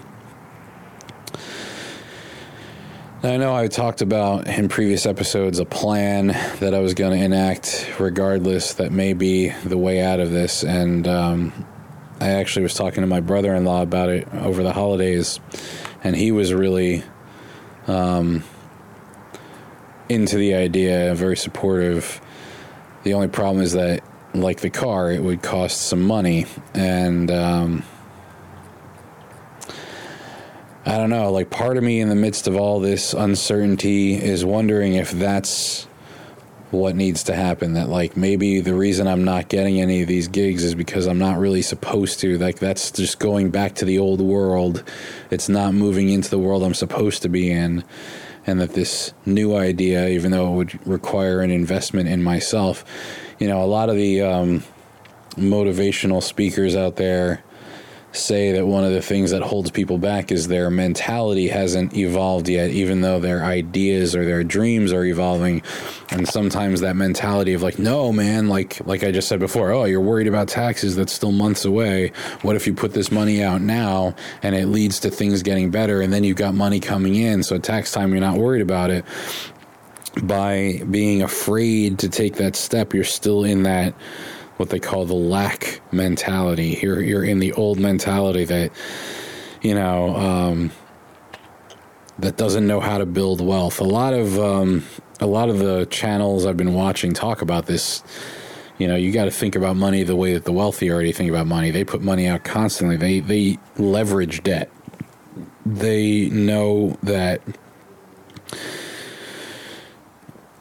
I 3.25 3.37
know 3.37 3.55
I 3.55 3.67
talked 3.69 4.01
about 4.01 4.47
in 4.47 4.67
previous 4.67 5.05
episodes 5.05 5.57
a 5.57 5.63
plan 5.63 6.27
that 6.59 6.73
I 6.73 6.79
was 6.79 6.93
going 6.93 7.17
to 7.17 7.23
enact, 7.23 7.93
regardless, 7.97 8.73
that 8.73 8.91
may 8.91 9.13
be 9.13 9.47
the 9.63 9.77
way 9.77 10.01
out 10.01 10.19
of 10.19 10.31
this. 10.31 10.61
And 10.61 11.07
um, 11.07 11.65
I 12.19 12.31
actually 12.31 12.63
was 12.63 12.73
talking 12.73 12.99
to 12.99 13.07
my 13.07 13.21
brother 13.21 13.55
in 13.55 13.63
law 13.63 13.81
about 13.81 14.09
it 14.09 14.27
over 14.33 14.61
the 14.61 14.73
holidays, 14.73 15.39
and 16.03 16.17
he 16.17 16.33
was 16.33 16.53
really 16.53 17.01
um, 17.87 18.43
into 20.09 20.37
the 20.37 20.53
idea, 20.53 21.13
very 21.15 21.37
supportive. 21.37 22.21
The 23.03 23.13
only 23.13 23.27
problem 23.27 23.63
is 23.63 23.73
that, 23.73 24.03
like 24.33 24.61
the 24.61 24.69
car, 24.69 25.11
it 25.11 25.21
would 25.21 25.41
cost 25.41 25.81
some 25.81 26.01
money. 26.01 26.45
And. 26.73 27.29
Um, 27.31 27.83
I 30.85 30.97
don't 30.97 31.09
know, 31.09 31.31
like 31.31 31.49
part 31.49 31.77
of 31.77 31.83
me 31.83 32.01
in 32.01 32.09
the 32.09 32.15
midst 32.15 32.45
of 32.45 32.57
all 32.57 32.81
this 32.81 33.13
uncertainty 33.13 34.15
is 34.15 34.43
wondering 34.43 34.95
if 34.95 35.11
that's 35.11 35.87
what 36.71 36.95
needs 36.95 37.23
to 37.23 37.35
happen 37.35 37.73
that 37.73 37.87
like 37.87 38.17
maybe 38.17 38.59
the 38.59 38.73
reason 38.73 39.07
I'm 39.07 39.23
not 39.23 39.47
getting 39.47 39.79
any 39.79 40.01
of 40.01 40.07
these 40.07 40.27
gigs 40.27 40.63
is 40.63 40.73
because 40.73 41.05
I'm 41.05 41.19
not 41.19 41.37
really 41.37 41.61
supposed 41.61 42.19
to 42.21 42.37
like 42.39 42.57
that's 42.57 42.89
just 42.89 43.19
going 43.19 43.51
back 43.51 43.75
to 43.75 43.85
the 43.85 43.99
old 43.99 44.19
world 44.19 44.83
it's 45.29 45.47
not 45.47 45.75
moving 45.75 46.09
into 46.09 46.31
the 46.31 46.39
world 46.39 46.63
I'm 46.63 46.73
supposed 46.73 47.21
to 47.21 47.29
be 47.29 47.51
in 47.51 47.83
and 48.45 48.59
that 48.59 48.73
this 48.73 49.13
new 49.25 49.55
idea 49.55 50.07
even 50.07 50.31
though 50.31 50.53
it 50.53 50.55
would 50.55 50.87
require 50.87 51.41
an 51.41 51.51
investment 51.51 52.09
in 52.09 52.21
myself 52.21 52.83
you 53.39 53.47
know 53.47 53.63
a 53.63 53.65
lot 53.65 53.89
of 53.89 53.95
the 53.95 54.21
um, 54.21 54.63
motivational 55.35 56.21
speakers 56.21 56.75
out 56.75 56.95
there 56.95 57.43
say 58.13 58.51
that 58.51 58.65
one 58.65 58.83
of 58.83 58.91
the 58.91 59.01
things 59.01 59.31
that 59.31 59.41
holds 59.41 59.71
people 59.71 59.97
back 59.97 60.31
is 60.31 60.47
their 60.47 60.69
mentality 60.69 61.47
hasn't 61.47 61.95
evolved 61.95 62.47
yet, 62.47 62.69
even 62.69 63.01
though 63.01 63.19
their 63.19 63.43
ideas 63.43 64.15
or 64.15 64.23
their 64.23 64.43
dreams 64.43 64.93
are 64.93 65.03
evolving. 65.03 65.61
And 66.11 66.27
sometimes 66.27 66.81
that 66.81 66.95
mentality 66.95 67.53
of 67.53 67.63
like, 67.63 67.79
no, 67.79 68.11
man, 68.11 68.47
like 68.47 68.85
like 68.85 69.03
I 69.03 69.11
just 69.11 69.27
said 69.27 69.39
before, 69.39 69.71
oh, 69.71 69.85
you're 69.85 69.99
worried 69.99 70.27
about 70.27 70.47
taxes. 70.47 70.95
That's 70.95 71.11
still 71.11 71.31
months 71.31 71.65
away. 71.65 72.11
What 72.43 72.55
if 72.55 72.67
you 72.67 72.73
put 72.73 72.93
this 72.93 73.11
money 73.11 73.43
out 73.43 73.61
now 73.61 74.15
and 74.43 74.55
it 74.55 74.67
leads 74.67 74.99
to 75.01 75.09
things 75.09 75.41
getting 75.41 75.71
better, 75.71 76.01
and 76.01 76.13
then 76.13 76.23
you've 76.23 76.37
got 76.37 76.53
money 76.53 76.79
coming 76.79 77.15
in, 77.15 77.43
so 77.43 77.57
tax 77.57 77.91
time 77.91 78.11
you're 78.11 78.21
not 78.21 78.37
worried 78.37 78.61
about 78.61 78.91
it. 78.91 79.05
By 80.21 80.83
being 80.91 81.23
afraid 81.23 81.97
to 81.99 82.09
take 82.09 82.35
that 82.35 82.55
step, 82.55 82.93
you're 82.93 83.03
still 83.03 83.43
in 83.43 83.63
that 83.63 83.95
what 84.63 84.69
they 84.69 84.79
call 84.79 85.03
the 85.03 85.13
lack 85.13 85.81
mentality. 85.91 86.79
You're 86.81 87.01
you're 87.01 87.25
in 87.25 87.39
the 87.39 87.51
old 87.51 87.79
mentality 87.79 88.45
that 88.45 88.71
you 89.61 89.75
know 89.75 90.15
um, 90.15 90.71
that 92.17 92.37
doesn't 92.37 92.65
know 92.65 92.79
how 92.79 92.97
to 92.97 93.05
build 93.05 93.41
wealth. 93.41 93.81
A 93.81 93.83
lot 93.83 94.13
of 94.13 94.39
um, 94.39 94.85
a 95.19 95.25
lot 95.25 95.49
of 95.49 95.59
the 95.59 95.85
channels 95.87 96.45
I've 96.45 96.55
been 96.55 96.73
watching 96.73 97.11
talk 97.11 97.41
about 97.41 97.65
this. 97.65 98.03
You 98.77 98.87
know, 98.87 98.95
you 98.95 99.11
got 99.11 99.25
to 99.25 99.31
think 99.31 99.57
about 99.57 99.75
money 99.75 100.03
the 100.03 100.15
way 100.15 100.33
that 100.33 100.45
the 100.45 100.53
wealthy 100.53 100.89
already 100.89 101.11
think 101.11 101.29
about 101.29 101.45
money. 101.45 101.69
They 101.69 101.83
put 101.83 102.01
money 102.01 102.25
out 102.25 102.45
constantly. 102.45 102.95
They 102.95 103.19
they 103.19 103.59
leverage 103.77 104.43
debt. 104.43 104.71
They 105.65 106.29
know 106.29 106.97
that 107.03 107.41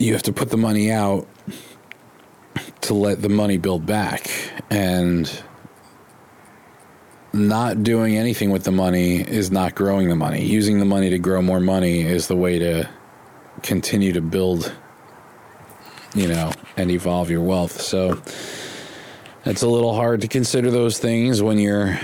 you 0.00 0.12
have 0.12 0.24
to 0.24 0.32
put 0.32 0.50
the 0.50 0.56
money 0.56 0.90
out 0.90 1.28
to 2.92 2.98
let 2.98 3.22
the 3.22 3.28
money 3.28 3.56
build 3.56 3.86
back 3.86 4.30
and 4.70 5.42
not 7.32 7.82
doing 7.82 8.16
anything 8.16 8.50
with 8.50 8.64
the 8.64 8.70
money 8.70 9.16
is 9.16 9.50
not 9.50 9.74
growing 9.74 10.08
the 10.08 10.16
money. 10.16 10.44
Using 10.44 10.78
the 10.78 10.84
money 10.84 11.08
to 11.10 11.18
grow 11.18 11.40
more 11.40 11.60
money 11.60 12.02
is 12.02 12.28
the 12.28 12.36
way 12.36 12.58
to 12.58 12.88
continue 13.62 14.12
to 14.12 14.20
build, 14.20 14.74
you 16.14 16.28
know, 16.28 16.52
and 16.76 16.90
evolve 16.90 17.30
your 17.30 17.40
wealth. 17.40 17.80
So 17.80 18.20
it's 19.46 19.62
a 19.62 19.68
little 19.68 19.94
hard 19.94 20.20
to 20.20 20.28
consider 20.28 20.70
those 20.70 20.98
things 20.98 21.42
when 21.42 21.58
you're 21.58 21.98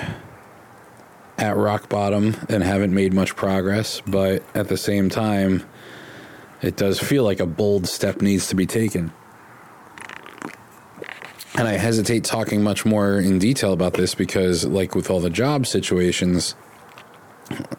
at 1.37 1.57
rock 1.57 1.91
bottom 1.91 2.35
and 2.49 2.63
haven't 2.63 2.95
made 2.95 3.13
much 3.13 3.37
progress, 3.37 4.01
but 4.07 4.43
at 4.55 4.69
the 4.69 4.79
same 4.79 5.11
time, 5.11 5.69
it 6.63 6.77
does 6.77 6.99
feel 6.99 7.25
like 7.25 7.41
a 7.41 7.47
bold 7.47 7.87
step 7.87 8.23
needs 8.23 8.49
to 8.49 8.57
be 8.57 8.65
taken 8.67 9.13
and 11.59 11.67
I 11.67 11.73
hesitate 11.73 12.23
talking 12.23 12.63
much 12.63 12.87
more 12.87 13.19
in 13.19 13.41
detail 13.41 13.73
about 13.73 13.95
this 13.95 14.15
because, 14.15 14.65
like 14.65 14.95
with 14.95 15.11
all 15.11 15.19
the 15.19 15.29
job 15.29 15.67
situations, 15.67 16.55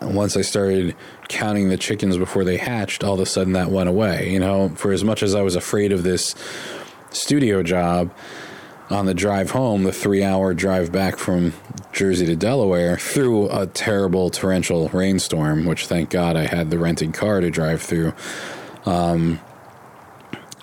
once 0.02 0.36
I 0.36 0.42
started 0.42 0.96
counting 1.30 1.70
the 1.70 1.78
chickens 1.78 2.18
before 2.18 2.44
they 2.44 2.58
hatched, 2.58 3.04
all 3.06 3.14
of 3.14 3.22
a 3.22 3.26
sudden 3.26 3.54
that 3.54 3.72
went 3.72 3.88
away. 3.88 4.30
You 4.32 4.40
know, 4.40 4.70
for 4.76 4.92
as 4.92 5.04
much 5.06 5.24
as 5.24 5.34
I 5.34 5.42
was 5.42 5.56
afraid 5.56 5.94
of 5.94 6.04
this 6.04 6.36
studio 7.12 7.64
job, 7.64 8.12
on 8.90 9.06
the 9.06 9.14
drive 9.14 9.52
home, 9.52 9.84
the 9.84 9.94
three 9.94 10.24
hour 10.24 10.54
drive 10.54 10.92
back 10.92 11.18
from 11.18 11.54
Jersey 11.94 12.26
to 12.26 12.36
Delaware, 12.36 12.98
through 12.98 13.50
a 13.50 13.68
terrible 13.68 14.30
torrential 14.30 14.90
rainstorm, 14.90 15.66
which 15.66 15.88
thank 15.88 16.10
God 16.10 16.36
I 16.36 16.48
had 16.48 16.70
the 16.70 16.80
rented 16.80 17.14
car 17.14 17.40
to 17.40 17.50
drive 17.50 17.82
through. 17.82 18.14
Um, 18.86 19.40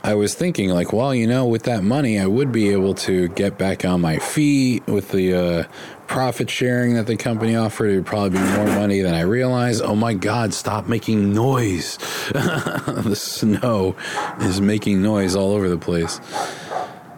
I 0.07 0.15
was 0.15 0.37
thinking, 0.37 0.71
like, 0.71 0.93
well, 0.93 1.13
you 1.13 1.27
know, 1.27 1.47
with 1.47 1.65
that 1.65 1.83
money, 1.83 2.21
I 2.21 2.27
would 2.27 2.53
be 2.53 2.69
able 2.69 2.95
to 2.95 3.27
get 3.27 3.59
back 3.59 3.85
on 3.85 4.01
my 4.01 4.21
feet 4.21 4.87
with 4.87 5.11
the 5.11 5.35
uh, 5.35 5.65
profit 6.07 6.49
sharing 6.49 6.95
that 6.95 7.09
the 7.09 7.17
company 7.17 7.57
offered. 7.57 7.91
It 7.91 7.97
would 7.97 8.07
probably 8.07 8.39
be 8.39 8.45
more 8.55 8.67
money 8.67 9.01
than 9.01 9.15
I 9.15 9.23
realized. 9.23 9.83
Oh 9.83 9.97
my 9.97 10.15
God, 10.15 10.55
stop 10.55 10.87
making 10.87 11.35
noise. 11.35 11.97
the 12.33 13.17
snow 13.17 13.97
is 14.43 14.61
making 14.61 15.03
noise 15.03 15.35
all 15.35 15.51
over 15.51 15.69
the 15.69 15.77
place. 15.77 16.21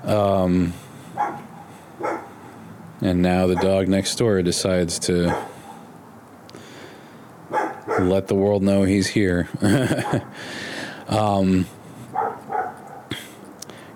Um, 0.04 0.72
and 3.02 3.20
now 3.20 3.48
the 3.48 3.56
dog 3.56 3.88
next 3.88 4.16
door 4.16 4.40
decides 4.40 4.98
to 5.00 5.46
let 8.00 8.28
the 8.28 8.34
world 8.34 8.62
know 8.62 8.84
he's 8.84 9.08
here. 9.08 9.46
um, 11.08 11.66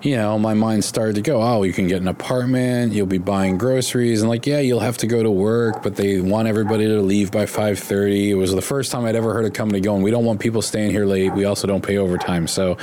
you 0.03 0.17
know, 0.17 0.37
my 0.37 0.53
mind 0.53 0.83
started 0.83 1.15
to 1.15 1.21
go, 1.21 1.41
oh, 1.41 1.63
you 1.63 1.71
can 1.71 1.87
get 1.87 2.01
an 2.01 2.09
apartment, 2.09 2.91
you'll 2.91 3.05
be 3.07 3.19
buying 3.19 3.57
groceries, 3.57 4.21
and 4.21 4.29
like, 4.29 4.45
yeah, 4.45 4.59
you'll 4.59 4.81
have 4.81 4.97
to 4.97 5.07
go 5.07 5.23
to 5.23 5.31
work, 5.31 5.81
but 5.81 5.95
they 5.95 6.19
want 6.19 6.49
everybody 6.49 6.85
to 6.87 7.01
leave 7.01 7.31
by 7.31 7.45
five 7.45 7.79
thirty. 7.79 8.29
It 8.29 8.33
was 8.33 8.53
the 8.53 8.61
first 8.61 8.91
time 8.91 9.05
I'd 9.05 9.15
ever 9.15 9.33
heard 9.33 9.45
a 9.45 9.49
company 9.49 9.79
going, 9.79 10.01
we 10.01 10.11
don't 10.11 10.25
want 10.25 10.41
people 10.41 10.61
staying 10.61 10.91
here 10.91 11.05
late. 11.05 11.33
We 11.33 11.45
also 11.45 11.67
don't 11.67 11.83
pay 11.83 11.97
overtime, 11.97 12.47
so 12.47 12.77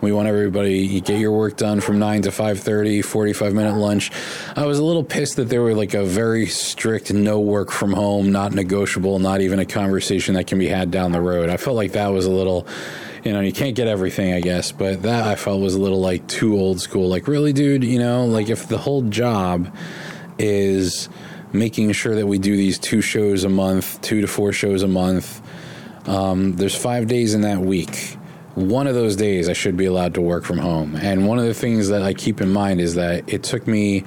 we 0.00 0.12
want 0.12 0.28
everybody 0.28 1.00
get 1.00 1.18
your 1.18 1.32
work 1.32 1.56
done 1.56 1.80
from 1.80 1.98
nine 1.98 2.22
to 2.22 2.30
5.30, 2.30 3.04
45 3.04 3.52
minute 3.52 3.74
lunch. 3.74 4.12
I 4.54 4.64
was 4.64 4.78
a 4.78 4.84
little 4.84 5.04
pissed 5.04 5.36
that 5.36 5.48
there 5.48 5.62
were 5.62 5.74
like 5.74 5.94
a 5.94 6.04
very 6.04 6.46
strict 6.46 7.12
no 7.12 7.40
work 7.40 7.72
from 7.72 7.92
home, 7.92 8.30
not 8.30 8.54
negotiable, 8.54 9.18
not 9.18 9.40
even 9.40 9.58
a 9.58 9.66
conversation 9.66 10.34
that 10.34 10.46
can 10.46 10.58
be 10.58 10.68
had 10.68 10.92
down 10.92 11.10
the 11.10 11.20
road. 11.20 11.50
I 11.50 11.56
felt 11.56 11.74
like 11.74 11.92
that 11.92 12.08
was 12.08 12.26
a 12.26 12.30
little 12.30 12.66
you 13.24 13.32
know, 13.32 13.40
you 13.40 13.52
can't 13.52 13.74
get 13.74 13.86
everything, 13.86 14.32
I 14.32 14.40
guess, 14.40 14.72
but 14.72 15.02
that 15.02 15.26
I 15.26 15.36
felt 15.36 15.60
was 15.60 15.74
a 15.74 15.80
little 15.80 16.00
like 16.00 16.26
too 16.26 16.58
old 16.58 16.80
school. 16.80 17.08
Like, 17.08 17.28
really, 17.28 17.52
dude, 17.52 17.84
you 17.84 17.98
know, 17.98 18.24
like 18.24 18.48
if 18.48 18.68
the 18.68 18.78
whole 18.78 19.02
job 19.02 19.74
is 20.38 21.08
making 21.52 21.92
sure 21.92 22.14
that 22.14 22.26
we 22.26 22.38
do 22.38 22.56
these 22.56 22.78
two 22.78 23.02
shows 23.02 23.44
a 23.44 23.48
month, 23.48 24.00
two 24.00 24.20
to 24.20 24.26
four 24.26 24.52
shows 24.52 24.82
a 24.82 24.88
month, 24.88 25.42
um, 26.06 26.54
there's 26.56 26.74
five 26.74 27.08
days 27.08 27.34
in 27.34 27.42
that 27.42 27.60
week. 27.60 28.16
One 28.54 28.86
of 28.86 28.94
those 28.94 29.16
days 29.16 29.48
I 29.48 29.52
should 29.52 29.76
be 29.76 29.86
allowed 29.86 30.14
to 30.14 30.20
work 30.20 30.44
from 30.44 30.58
home. 30.58 30.96
And 30.96 31.28
one 31.28 31.38
of 31.38 31.44
the 31.44 31.54
things 31.54 31.88
that 31.88 32.02
I 32.02 32.14
keep 32.14 32.40
in 32.40 32.50
mind 32.50 32.80
is 32.80 32.94
that 32.94 33.32
it 33.32 33.42
took 33.42 33.66
me 33.66 34.04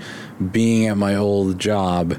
being 0.52 0.88
at 0.88 0.98
my 0.98 1.16
old 1.16 1.60
job 1.60 2.16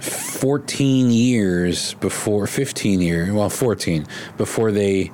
14 0.00 1.10
years 1.10 1.94
before 1.94 2.46
15 2.46 3.00
years, 3.00 3.32
well, 3.32 3.48
14 3.48 4.06
before 4.36 4.70
they 4.70 5.10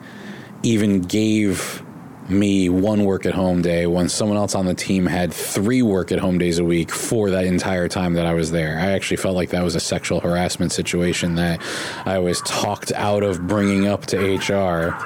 even 0.62 1.00
gave 1.02 1.82
me 2.30 2.68
one 2.68 3.04
work 3.04 3.26
at 3.26 3.34
home 3.34 3.60
day 3.60 3.86
when 3.86 4.08
someone 4.08 4.38
else 4.38 4.54
on 4.54 4.66
the 4.66 4.74
team 4.74 5.06
had 5.06 5.32
three 5.32 5.82
work 5.82 6.12
at 6.12 6.18
home 6.18 6.38
days 6.38 6.58
a 6.58 6.64
week 6.64 6.90
for 6.90 7.30
that 7.30 7.44
entire 7.44 7.88
time 7.88 8.14
that 8.14 8.26
I 8.26 8.34
was 8.34 8.52
there. 8.52 8.78
I 8.78 8.92
actually 8.92 9.16
felt 9.16 9.34
like 9.34 9.50
that 9.50 9.64
was 9.64 9.74
a 9.74 9.80
sexual 9.80 10.20
harassment 10.20 10.72
situation 10.72 11.34
that 11.34 11.60
I 12.04 12.18
was 12.18 12.40
talked 12.42 12.92
out 12.92 13.22
of 13.22 13.46
bringing 13.46 13.86
up 13.86 14.06
to 14.06 14.36
HR. 14.36 14.96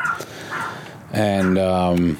And, 1.12 1.58
um, 1.58 2.18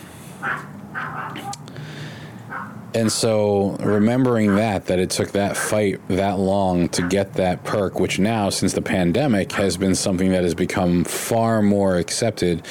and 2.94 3.10
so 3.10 3.76
remembering 3.80 4.54
that 4.54 4.86
that 4.86 5.00
it 5.00 5.10
took 5.10 5.32
that 5.32 5.56
fight 5.56 6.00
that 6.08 6.38
long 6.38 6.88
to 6.90 7.02
get 7.02 7.34
that 7.34 7.64
perk 7.64 7.98
which 7.98 8.20
now 8.20 8.50
since 8.50 8.72
the 8.72 8.80
pandemic 8.80 9.50
has 9.50 9.76
been 9.76 9.96
something 9.96 10.30
that 10.30 10.44
has 10.44 10.54
become 10.54 11.02
far 11.02 11.60
more 11.60 11.96
accepted 11.96 12.64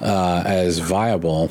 uh, 0.00 0.42
as 0.46 0.78
viable. 0.78 1.50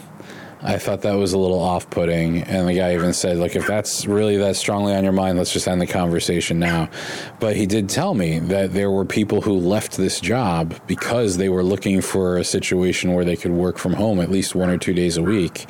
I 0.61 0.79
thought 0.79 1.01
that 1.01 1.13
was 1.13 1.33
a 1.33 1.37
little 1.37 1.59
off 1.59 1.89
putting. 1.89 2.41
And 2.41 2.67
the 2.67 2.73
guy 2.73 2.95
even 2.95 3.13
said, 3.13 3.37
Look, 3.37 3.55
if 3.55 3.67
that's 3.67 4.07
really 4.07 4.37
that 4.37 4.55
strongly 4.55 4.95
on 4.95 5.03
your 5.03 5.13
mind, 5.13 5.37
let's 5.37 5.53
just 5.53 5.67
end 5.67 5.79
the 5.79 5.87
conversation 5.87 6.57
now. 6.57 6.89
But 7.39 7.55
he 7.55 7.67
did 7.67 7.89
tell 7.89 8.15
me 8.15 8.39
that 8.39 8.73
there 8.73 8.89
were 8.89 9.05
people 9.05 9.41
who 9.41 9.53
left 9.53 9.97
this 9.97 10.19
job 10.19 10.73
because 10.87 11.37
they 11.37 11.49
were 11.49 11.63
looking 11.63 12.01
for 12.01 12.37
a 12.37 12.43
situation 12.43 13.13
where 13.13 13.23
they 13.23 13.35
could 13.35 13.51
work 13.51 13.77
from 13.77 13.93
home 13.93 14.19
at 14.19 14.31
least 14.31 14.55
one 14.55 14.69
or 14.69 14.77
two 14.77 14.93
days 14.93 15.15
a 15.15 15.23
week. 15.23 15.67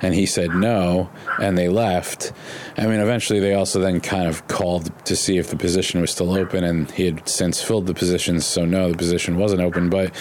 And 0.00 0.14
he 0.14 0.24
said 0.24 0.50
no, 0.54 1.10
and 1.38 1.56
they 1.56 1.68
left. 1.68 2.32
I 2.78 2.86
mean, 2.86 3.00
eventually 3.00 3.38
they 3.38 3.54
also 3.54 3.80
then 3.80 4.00
kind 4.00 4.26
of 4.26 4.48
called 4.48 4.90
to 5.04 5.14
see 5.14 5.36
if 5.36 5.50
the 5.50 5.56
position 5.56 6.00
was 6.00 6.10
still 6.10 6.32
open, 6.34 6.64
and 6.64 6.90
he 6.90 7.04
had 7.04 7.28
since 7.28 7.62
filled 7.62 7.86
the 7.86 7.94
position, 7.94 8.40
so 8.40 8.64
no, 8.64 8.90
the 8.90 8.98
position 8.98 9.36
wasn't 9.36 9.60
open. 9.60 9.90
But, 9.90 10.12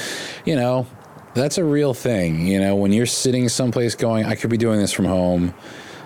you 0.46 0.56
know, 0.56 0.86
that's 1.34 1.58
a 1.58 1.64
real 1.64 1.94
thing. 1.94 2.46
You 2.48 2.60
know, 2.60 2.76
when 2.76 2.92
you're 2.92 3.06
sitting 3.06 3.50
someplace 3.50 3.96
going, 3.96 4.26
I 4.26 4.36
could 4.36 4.50
be 4.50 4.58
doing 4.58 4.80
this 4.80 4.92
from 4.92 5.06
home. 5.06 5.54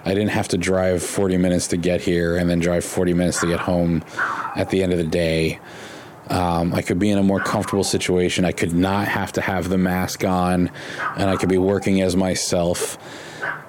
I 0.06 0.14
didn't 0.14 0.30
have 0.30 0.48
to 0.50 0.58
drive 0.58 1.02
40 1.02 1.38
minutes 1.38 1.68
to 1.68 1.78
get 1.78 2.02
here 2.02 2.38
and 2.38 2.50
then 2.50 2.60
drive 2.60 2.86
40 2.86 3.14
minutes 3.14 3.40
to 3.40 3.48
get 3.48 3.60
home 3.60 4.04
at 4.56 4.70
the 4.70 4.84
end 4.84 4.92
of 4.92 5.00
the 5.00 5.06
day. 5.06 5.60
Um, 6.30 6.74
I 6.74 6.82
could 6.82 7.00
be 7.00 7.10
in 7.10 7.18
a 7.18 7.24
more 7.24 7.40
comfortable 7.40 7.84
situation. 7.84 8.46
I 8.46 8.52
could 8.52 8.74
not 8.74 9.08
have 9.08 9.32
to 9.34 9.42
have 9.42 9.70
the 9.70 9.78
mask 9.78 10.24
on 10.24 10.70
and 11.18 11.30
I 11.30 11.38
could 11.38 11.50
be 11.50 11.58
working 11.58 12.02
as 12.02 12.16
myself 12.16 12.98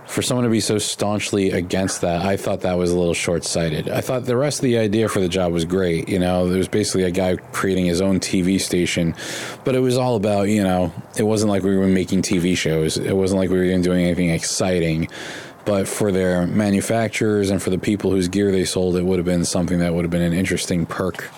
for 0.07 0.23
someone 0.23 0.45
to 0.45 0.51
be 0.51 0.61
so 0.61 0.79
staunchly 0.79 1.51
against 1.51 2.01
that, 2.01 2.25
I 2.25 2.37
thought 2.37 2.61
that 2.61 2.75
was 2.75 2.91
a 2.93 2.99
little 2.99 3.15
short 3.15 3.45
sighted. 3.45 3.89
I 3.89 4.01
thought 4.01 4.25
the 4.25 4.37
rest 4.37 4.59
of 4.61 4.63
the 4.63 4.79
idea 4.79 5.09
for 5.09 5.21
the 5.21 5.29
job 5.29 5.53
was 5.53 5.65
great. 5.65 6.09
You 6.09 6.19
know, 6.19 6.49
there 6.49 6.59
was 6.59 6.69
basically 6.69 7.03
a 7.03 7.11
guy 7.11 7.37
creating 7.37 7.87
his 7.87 8.01
own 8.01 8.21
TV 8.21 8.61
station, 8.61 9.15
but 9.65 9.75
it 9.75 9.81
was 9.81 9.99
all 9.99 10.17
about, 10.17 10.49
you 10.49 10.63
know, 10.63 10.93
it 11.17 11.25
wasn't 11.25 11.51
like 11.51 11.63
we 11.63 11.77
were 11.77 11.87
making 11.89 12.23
TV 12.23 12.57
shows, 12.57 12.97
it 12.97 13.15
wasn't 13.15 13.41
like 13.41 13.51
we 13.51 13.57
were 13.57 13.65
even 13.65 13.83
doing 13.83 14.05
anything 14.05 14.31
exciting. 14.31 15.09
But 15.65 15.89
for 15.89 16.13
their 16.13 16.47
manufacturers 16.47 17.51
and 17.51 17.61
for 17.61 17.71
the 17.71 17.79
people 17.79 18.13
whose 18.13 18.29
gear 18.29 18.53
they 18.53 18.65
sold, 18.65 18.97
it 18.97 19.05
would 19.05 19.19
have 19.19 19.27
been 19.27 19.45
something 19.45 19.81
that 19.81 19.93
would 19.93 20.05
have 20.05 20.13
been 20.13 20.23
an 20.23 20.33
interesting 20.33 20.87
perk 20.87 21.29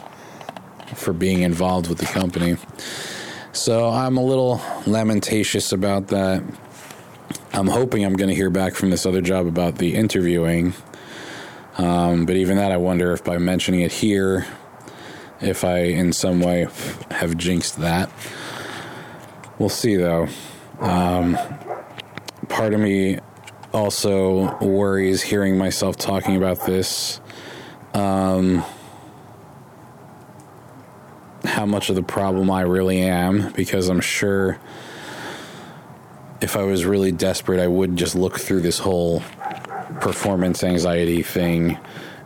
for 0.94 1.14
being 1.14 1.40
involved 1.40 1.88
with 1.88 1.96
the 1.96 2.06
company. 2.06 2.58
So 3.52 3.88
I'm 3.88 4.18
a 4.18 4.22
little 4.22 4.60
lamentatious 4.86 5.72
about 5.72 6.08
that. 6.08 6.42
I'm 7.52 7.66
hoping 7.66 8.04
I'm 8.04 8.14
going 8.14 8.28
to 8.28 8.34
hear 8.34 8.50
back 8.50 8.74
from 8.74 8.90
this 8.90 9.06
other 9.06 9.20
job 9.20 9.46
about 9.46 9.78
the 9.78 9.94
interviewing. 9.94 10.74
Um, 11.76 12.26
but 12.26 12.36
even 12.36 12.56
that, 12.56 12.72
I 12.72 12.76
wonder 12.76 13.12
if 13.12 13.24
by 13.24 13.38
mentioning 13.38 13.80
it 13.80 13.92
here, 13.92 14.46
if 15.40 15.64
I 15.64 15.78
in 15.78 16.12
some 16.12 16.40
way 16.40 16.66
have 17.10 17.36
jinxed 17.36 17.78
that. 17.80 18.10
We'll 19.58 19.68
see 19.68 19.96
though. 19.96 20.28
Um, 20.80 21.36
part 22.48 22.74
of 22.74 22.80
me 22.80 23.18
also 23.72 24.56
worries 24.58 25.22
hearing 25.22 25.58
myself 25.58 25.96
talking 25.96 26.36
about 26.36 26.64
this. 26.66 27.20
Um, 27.94 28.64
how 31.44 31.66
much 31.66 31.88
of 31.88 31.96
the 31.96 32.02
problem 32.02 32.50
I 32.50 32.62
really 32.62 33.00
am, 33.00 33.52
because 33.52 33.88
I'm 33.88 34.00
sure 34.00 34.58
if 36.40 36.56
I 36.56 36.62
was 36.62 36.84
really 36.84 37.12
desperate, 37.12 37.60
I 37.60 37.66
would 37.66 37.96
just 37.96 38.14
look 38.14 38.38
through 38.38 38.60
this 38.60 38.78
whole 38.78 39.20
performance 40.00 40.62
anxiety 40.62 41.22
thing 41.22 41.78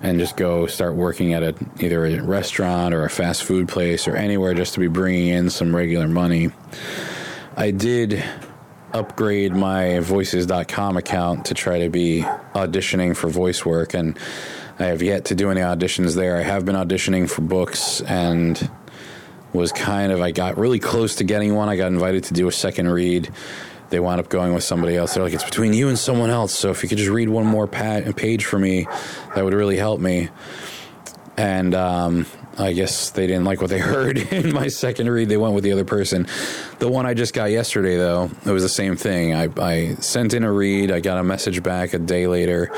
and 0.02 0.18
just 0.18 0.36
go 0.36 0.66
start 0.66 0.94
working 0.94 1.32
at 1.32 1.42
a, 1.42 1.54
either 1.78 2.04
a 2.04 2.20
restaurant 2.22 2.92
or 2.92 3.04
a 3.04 3.10
fast 3.10 3.44
food 3.44 3.68
place 3.68 4.08
or 4.08 4.16
anywhere 4.16 4.52
just 4.52 4.74
to 4.74 4.80
be 4.80 4.88
bringing 4.88 5.28
in 5.28 5.48
some 5.48 5.74
regular 5.74 6.08
money. 6.08 6.50
I 7.56 7.70
did 7.70 8.22
upgrade 8.92 9.52
my 9.52 10.00
voices.com 10.00 10.96
account 10.96 11.46
to 11.46 11.54
try 11.54 11.78
to 11.80 11.88
be 11.88 12.22
auditioning 12.54 13.16
for 13.16 13.30
voice 13.30 13.64
work 13.64 13.94
and 13.94 14.18
I 14.78 14.86
have 14.86 15.02
yet 15.02 15.26
to 15.26 15.34
do 15.34 15.50
any 15.50 15.60
auditions 15.60 16.16
there. 16.16 16.36
I 16.36 16.42
have 16.42 16.64
been 16.64 16.74
auditioning 16.74 17.30
for 17.30 17.42
books 17.42 18.00
and 18.02 18.70
was 19.52 19.70
kind 19.70 20.12
of 20.12 20.20
I 20.20 20.32
got 20.32 20.58
really 20.58 20.80
close 20.80 21.16
to 21.16 21.24
getting 21.24 21.54
one. 21.54 21.68
I 21.68 21.76
got 21.76 21.88
invited 21.88 22.24
to 22.24 22.34
do 22.34 22.48
a 22.48 22.52
second 22.52 22.88
read 22.88 23.30
they 23.92 24.00
wound 24.00 24.18
up 24.18 24.28
going 24.28 24.54
with 24.54 24.64
somebody 24.64 24.96
else. 24.96 25.14
They're 25.14 25.22
like, 25.22 25.34
it's 25.34 25.44
between 25.44 25.74
you 25.74 25.88
and 25.88 25.98
someone 25.98 26.30
else. 26.30 26.58
So 26.58 26.70
if 26.70 26.82
you 26.82 26.88
could 26.88 26.98
just 26.98 27.10
read 27.10 27.28
one 27.28 27.46
more 27.46 27.68
page 27.68 28.44
for 28.44 28.58
me, 28.58 28.88
that 29.34 29.44
would 29.44 29.52
really 29.52 29.76
help 29.76 30.00
me. 30.00 30.30
And 31.36 31.74
um, 31.74 32.26
I 32.58 32.72
guess 32.72 33.10
they 33.10 33.26
didn't 33.26 33.44
like 33.44 33.60
what 33.60 33.68
they 33.68 33.78
heard 33.94 34.16
in 34.16 34.52
my 34.52 34.68
second 34.68 35.10
read. 35.10 35.28
They 35.28 35.36
went 35.36 35.54
with 35.54 35.62
the 35.62 35.72
other 35.72 35.84
person. 35.84 36.26
The 36.78 36.88
one 36.88 37.04
I 37.04 37.12
just 37.12 37.34
got 37.34 37.50
yesterday, 37.50 37.96
though, 37.96 38.30
it 38.46 38.50
was 38.50 38.62
the 38.62 38.68
same 38.68 38.96
thing. 38.96 39.34
I, 39.34 39.48
I 39.60 39.94
sent 39.96 40.32
in 40.32 40.42
a 40.42 40.50
read. 40.50 40.90
I 40.90 41.00
got 41.00 41.18
a 41.18 41.22
message 41.22 41.62
back 41.62 41.92
a 41.92 41.98
day 41.98 42.26
later 42.26 42.72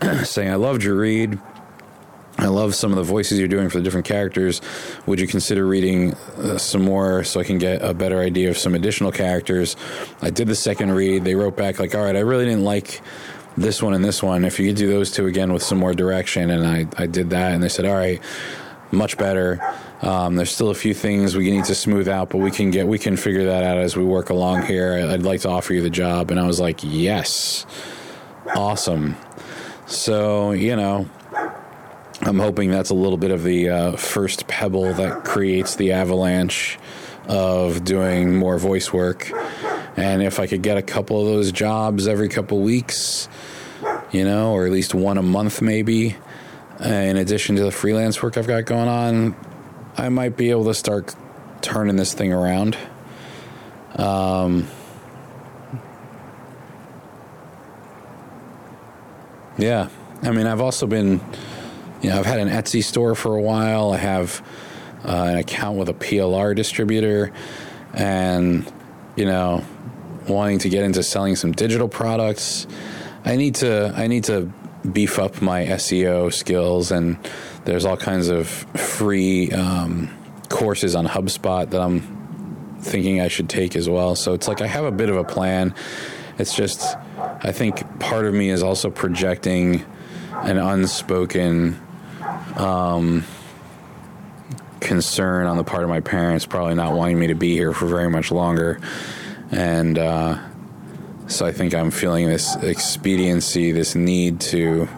saying, 0.24 0.50
I 0.50 0.56
loved 0.56 0.82
your 0.82 0.96
read. 0.96 1.38
I 2.40 2.46
love 2.46 2.74
some 2.74 2.90
of 2.90 2.96
the 2.96 3.02
voices 3.02 3.38
you're 3.38 3.48
doing 3.48 3.68
for 3.68 3.78
the 3.78 3.84
different 3.84 4.06
characters. 4.06 4.62
Would 5.04 5.20
you 5.20 5.26
consider 5.26 5.66
reading 5.66 6.14
uh, 6.38 6.56
some 6.56 6.82
more 6.82 7.22
so 7.22 7.38
I 7.38 7.44
can 7.44 7.58
get 7.58 7.82
a 7.82 7.92
better 7.92 8.20
idea 8.20 8.48
of 8.48 8.56
some 8.56 8.74
additional 8.74 9.12
characters? 9.12 9.76
I 10.22 10.30
did 10.30 10.48
the 10.48 10.54
second 10.54 10.92
read. 10.92 11.24
They 11.24 11.34
wrote 11.34 11.54
back 11.54 11.78
like, 11.78 11.94
"All 11.94 12.02
right, 12.02 12.16
I 12.16 12.20
really 12.20 12.46
didn't 12.46 12.64
like 12.64 13.02
this 13.58 13.82
one 13.82 13.92
and 13.92 14.02
this 14.02 14.22
one. 14.22 14.46
If 14.46 14.58
you 14.58 14.68
could 14.68 14.76
do 14.76 14.88
those 14.88 15.10
two 15.10 15.26
again 15.26 15.52
with 15.52 15.62
some 15.62 15.76
more 15.76 15.92
direction." 15.92 16.48
And 16.50 16.66
I 16.66 16.86
I 16.96 17.06
did 17.06 17.28
that, 17.30 17.52
and 17.52 17.62
they 17.62 17.68
said, 17.68 17.84
"All 17.84 17.94
right, 17.94 18.22
much 18.90 19.18
better." 19.18 19.60
Um, 20.00 20.36
there's 20.36 20.50
still 20.50 20.70
a 20.70 20.74
few 20.74 20.94
things 20.94 21.36
we 21.36 21.50
need 21.50 21.66
to 21.66 21.74
smooth 21.74 22.08
out, 22.08 22.30
but 22.30 22.38
we 22.38 22.50
can 22.50 22.70
get 22.70 22.86
we 22.86 22.98
can 22.98 23.18
figure 23.18 23.44
that 23.44 23.64
out 23.64 23.76
as 23.76 23.98
we 23.98 24.04
work 24.04 24.30
along 24.30 24.62
here. 24.62 24.94
I'd 25.10 25.24
like 25.24 25.42
to 25.42 25.50
offer 25.50 25.74
you 25.74 25.82
the 25.82 25.90
job, 25.90 26.30
and 26.30 26.40
I 26.40 26.46
was 26.46 26.58
like, 26.58 26.80
"Yes, 26.82 27.66
awesome." 28.56 29.16
So 29.84 30.52
you 30.52 30.74
know, 30.74 31.06
I'm 32.22 32.38
hoping 32.38 32.70
that's 32.70 32.90
a 32.90 32.94
little 32.94 33.16
bit 33.16 33.30
of 33.30 33.42
the 33.42 33.68
uh, 33.68 33.96
first 33.96 34.46
pebble 34.46 34.92
that 34.94 35.24
creates 35.24 35.76
the 35.76 35.92
avalanche 35.92 36.78
of 37.26 37.84
doing 37.84 38.36
more 38.36 38.58
voice 38.58 38.92
work. 38.92 39.30
And 39.96 40.22
if 40.22 40.38
I 40.38 40.46
could 40.46 40.62
get 40.62 40.76
a 40.76 40.82
couple 40.82 41.20
of 41.20 41.26
those 41.26 41.52
jobs 41.52 42.06
every 42.06 42.28
couple 42.28 42.60
weeks, 42.60 43.28
you 44.12 44.24
know, 44.24 44.52
or 44.52 44.66
at 44.66 44.72
least 44.72 44.94
one 44.94 45.18
a 45.18 45.22
month 45.22 45.62
maybe, 45.62 46.16
in 46.78 47.16
addition 47.16 47.56
to 47.56 47.62
the 47.62 47.72
freelance 47.72 48.22
work 48.22 48.36
I've 48.36 48.46
got 48.46 48.64
going 48.64 48.88
on, 48.88 49.36
I 49.96 50.08
might 50.08 50.36
be 50.36 50.50
able 50.50 50.64
to 50.64 50.74
start 50.74 51.14
turning 51.62 51.96
this 51.96 52.14
thing 52.14 52.32
around. 52.32 52.76
Um, 53.96 54.68
Yeah. 59.60 59.90
I 60.22 60.30
mean, 60.30 60.46
I've 60.46 60.62
also 60.62 60.86
been, 60.86 61.20
you 62.02 62.10
know, 62.10 62.18
I've 62.18 62.26
had 62.26 62.40
an 62.40 62.48
Etsy 62.48 62.82
store 62.82 63.14
for 63.14 63.36
a 63.36 63.42
while. 63.42 63.92
I 63.92 63.98
have 63.98 64.44
uh, 65.04 65.28
an 65.32 65.38
account 65.38 65.78
with 65.78 65.88
a 65.88 65.94
PLR 65.94 66.54
distributor 66.54 67.32
and, 67.92 68.70
you 69.16 69.24
know, 69.24 69.64
wanting 70.28 70.58
to 70.60 70.68
get 70.68 70.84
into 70.84 71.02
selling 71.02 71.36
some 71.36 71.52
digital 71.52 71.88
products. 71.88 72.66
I 73.24 73.36
need 73.36 73.56
to, 73.56 73.92
I 73.96 74.06
need 74.06 74.24
to 74.24 74.52
beef 74.90 75.18
up 75.18 75.42
my 75.42 75.66
SEO 75.66 76.32
skills 76.32 76.90
and 76.90 77.18
there's 77.64 77.84
all 77.84 77.96
kinds 77.96 78.28
of 78.28 78.48
free 78.48 79.50
um, 79.52 80.10
courses 80.48 80.94
on 80.94 81.06
HubSpot 81.06 81.68
that 81.68 81.80
I'm 81.80 82.78
thinking 82.80 83.20
I 83.20 83.28
should 83.28 83.48
take 83.48 83.76
as 83.76 83.88
well. 83.88 84.14
So 84.16 84.32
it's 84.32 84.48
like 84.48 84.62
I 84.62 84.66
have 84.66 84.84
a 84.84 84.90
bit 84.90 85.10
of 85.10 85.16
a 85.16 85.24
plan. 85.24 85.74
It's 86.38 86.54
just, 86.54 86.96
I 87.18 87.52
think 87.52 88.00
part 88.00 88.24
of 88.24 88.32
me 88.32 88.48
is 88.48 88.62
also 88.62 88.90
projecting 88.90 89.84
an 90.32 90.56
unspoken 90.56 91.78
um, 92.56 93.24
concern 94.80 95.46
on 95.46 95.56
the 95.56 95.64
part 95.64 95.82
of 95.82 95.88
my 95.88 96.00
parents, 96.00 96.46
probably 96.46 96.74
not 96.74 96.94
wanting 96.94 97.18
me 97.18 97.28
to 97.28 97.34
be 97.34 97.54
here 97.54 97.72
for 97.72 97.86
very 97.86 98.10
much 98.10 98.30
longer. 98.30 98.80
And 99.50 99.98
uh, 99.98 100.38
so 101.26 101.46
I 101.46 101.52
think 101.52 101.74
I'm 101.74 101.90
feeling 101.90 102.26
this 102.26 102.56
expediency, 102.56 103.72
this 103.72 103.94
need 103.94 104.40
to 104.42 104.88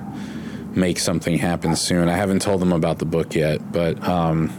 make 0.74 0.98
something 0.98 1.36
happen 1.36 1.76
soon. 1.76 2.08
I 2.08 2.16
haven't 2.16 2.40
told 2.40 2.60
them 2.60 2.72
about 2.72 2.98
the 2.98 3.04
book 3.04 3.34
yet, 3.34 3.72
but 3.72 4.02
um, 4.06 4.50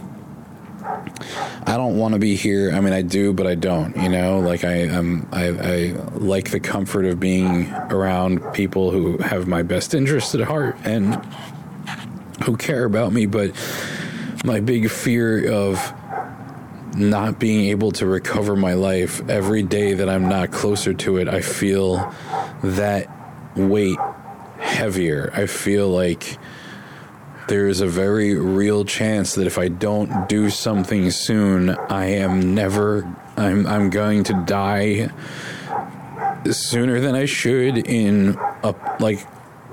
I 1.66 1.76
don't 1.76 1.96
want 1.96 2.14
to 2.14 2.20
be 2.20 2.36
here. 2.36 2.70
I 2.72 2.80
mean, 2.80 2.92
I 2.92 3.02
do, 3.02 3.32
but 3.32 3.46
I 3.46 3.54
don't. 3.54 3.96
You 3.96 4.08
know, 4.08 4.38
like 4.40 4.64
I, 4.64 4.88
um, 4.88 5.28
I, 5.32 5.48
I 5.48 5.86
like 6.12 6.50
the 6.50 6.60
comfort 6.60 7.06
of 7.06 7.18
being 7.18 7.72
around 7.72 8.52
people 8.52 8.90
who 8.90 9.18
have 9.18 9.46
my 9.48 9.62
best 9.62 9.94
interest 9.94 10.34
at 10.34 10.42
heart 10.42 10.76
and 10.84 11.20
who 12.44 12.56
care 12.56 12.84
about 12.84 13.12
me. 13.12 13.26
But 13.26 13.52
my 14.44 14.60
big 14.60 14.90
fear 14.90 15.50
of 15.52 15.92
not 16.96 17.38
being 17.38 17.70
able 17.70 17.90
to 17.92 18.06
recover 18.06 18.54
my 18.54 18.74
life 18.74 19.28
every 19.28 19.62
day 19.62 19.94
that 19.94 20.08
I'm 20.08 20.28
not 20.28 20.52
closer 20.52 20.94
to 20.94 21.16
it, 21.16 21.28
I 21.28 21.40
feel 21.40 22.14
that 22.62 23.10
weight 23.56 23.98
heavier. 24.58 25.30
I 25.34 25.46
feel 25.46 25.88
like 25.88 26.38
there 27.48 27.68
is 27.68 27.80
a 27.80 27.86
very 27.86 28.34
real 28.34 28.84
chance 28.84 29.34
that 29.34 29.46
if 29.46 29.58
I 29.58 29.68
don't 29.68 30.28
do 30.28 30.48
something 30.50 31.10
soon, 31.10 31.70
I 31.70 32.06
am 32.06 32.54
never 32.54 33.04
I'm 33.36 33.66
I'm 33.66 33.90
going 33.90 34.24
to 34.24 34.44
die 34.46 35.10
sooner 36.50 37.00
than 37.00 37.14
I 37.14 37.24
should 37.24 37.86
in 37.86 38.38
a 38.62 38.74
like 39.00 39.26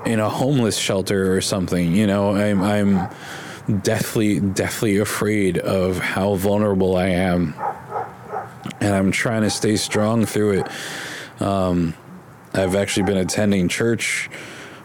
in 0.06 0.20
a 0.20 0.28
homeless 0.28 0.76
shelter 0.76 1.34
or 1.34 1.40
something. 1.40 1.94
You 1.94 2.06
know, 2.06 2.34
I'm 2.34 2.62
I'm 2.62 3.08
deathly 3.82 4.40
deathly 4.40 4.98
afraid 4.98 5.58
of 5.58 5.98
how 5.98 6.34
vulnerable 6.34 6.96
I 6.96 7.08
am. 7.08 7.54
And 8.80 8.94
I'm 8.94 9.12
trying 9.12 9.42
to 9.42 9.50
stay 9.50 9.76
strong 9.76 10.24
through 10.26 10.60
it. 10.60 11.42
Um, 11.42 11.94
I've 12.54 12.74
actually 12.74 13.04
been 13.04 13.16
attending 13.16 13.68
church 13.68 14.28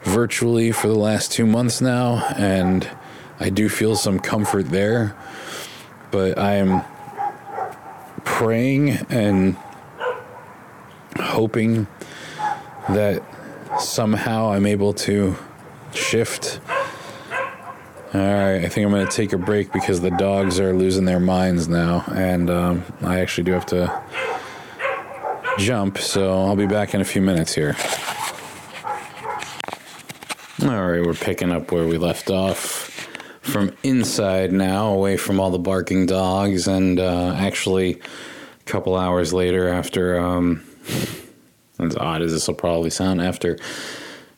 virtually 0.04 0.72
for 0.72 0.88
the 0.88 0.96
last 0.96 1.32
two 1.32 1.46
months 1.46 1.82
now, 1.82 2.26
and 2.38 2.90
I 3.40 3.50
do 3.50 3.70
feel 3.70 3.96
some 3.96 4.20
comfort 4.20 4.70
there. 4.70 5.16
But 6.12 6.38
I 6.38 6.56
am 6.56 6.84
praying 8.24 8.92
and 9.10 9.58
hoping 11.20 11.88
that 12.90 13.22
somehow 13.80 14.52
I'm 14.52 14.66
able 14.66 14.94
to 14.94 15.36
shift. 15.94 16.60
All 18.14 18.22
right, 18.22 18.64
I 18.64 18.70
think 18.70 18.86
I'm 18.86 18.92
going 18.92 19.06
to 19.06 19.12
take 19.12 19.34
a 19.34 19.38
break 19.38 19.74
because 19.74 20.00
the 20.00 20.12
dogs 20.12 20.60
are 20.60 20.74
losing 20.74 21.06
their 21.06 21.20
minds 21.20 21.68
now, 21.68 22.06
and 22.08 22.50
um, 22.50 22.86
I 23.02 23.20
actually 23.20 23.44
do 23.44 23.52
have 23.52 23.66
to 23.68 24.02
jump, 25.58 25.98
so 25.98 26.46
I'll 26.46 26.56
be 26.56 26.68
back 26.68 26.94
in 26.94 27.02
a 27.02 27.06
few 27.06 27.22
minutes 27.22 27.54
here. 27.54 27.76
All 30.64 30.90
right, 30.90 31.06
we're 31.06 31.14
picking 31.14 31.52
up 31.52 31.72
where 31.72 31.86
we 31.86 31.98
left 31.98 32.30
off 32.30 33.10
from 33.42 33.76
inside 33.84 34.52
now, 34.52 34.88
away 34.94 35.18
from 35.18 35.40
all 35.40 35.52
the 35.52 35.60
barking 35.60 36.06
dogs, 36.06 36.68
and 36.68 37.00
uh, 37.00 37.34
actually, 37.38 37.96
a 37.96 38.64
couple 38.66 38.96
hours 38.96 39.34
later, 39.34 39.68
after 39.68 40.20
um, 40.20 40.64
as 41.80 41.96
odd 41.96 42.22
as 42.22 42.32
this 42.32 42.48
will 42.48 42.56
probably 42.56 42.90
sound, 42.90 43.22
after 43.22 43.58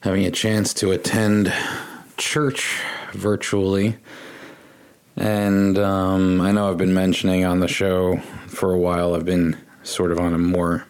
having 0.02 0.26
a 0.26 0.32
chance 0.32 0.74
to 0.76 0.92
attend 0.92 1.54
church 2.18 2.82
virtually. 3.14 3.98
And 5.16 5.78
um, 5.78 6.40
I 6.42 6.52
know 6.52 6.70
I've 6.70 6.78
been 6.78 6.94
mentioning 6.94 7.44
on 7.44 7.60
the 7.60 7.68
show 7.68 8.18
for 8.48 8.74
a 8.74 8.78
while, 8.78 9.16
I've 9.16 9.26
been 9.26 9.58
sort 9.84 10.12
of 10.12 10.20
on 10.20 10.34
a 10.34 10.38
more 10.38 10.86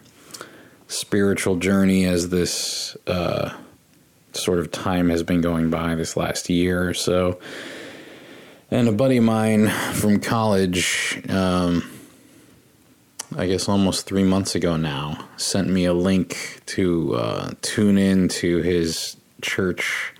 spiritual 0.88 1.56
journey 1.56 2.04
as 2.04 2.28
this 2.28 2.96
uh, 3.06 3.54
sort 4.32 4.58
of 4.58 4.70
time 4.70 5.08
has 5.08 5.22
been 5.22 5.40
going 5.40 5.70
by 5.70 5.94
this 5.94 6.16
last 6.16 6.48
year 6.48 6.88
or 6.88 6.94
so. 6.94 7.38
And 8.70 8.88
a 8.88 8.92
buddy 8.92 9.16
of 9.16 9.24
mine 9.24 9.68
from 9.68 10.20
college, 10.20 11.20
um, 11.28 11.90
I 13.36 13.46
guess 13.46 13.68
almost 13.68 14.06
three 14.06 14.24
months 14.24 14.54
ago 14.56 14.76
now, 14.76 15.28
sent 15.36 15.68
me 15.68 15.84
a 15.84 15.94
link 15.94 16.62
to 16.66 17.14
uh, 17.14 17.50
tune 17.62 17.96
in 17.96 18.28
to 18.28 18.58
his 18.58 19.16
church 19.40 20.12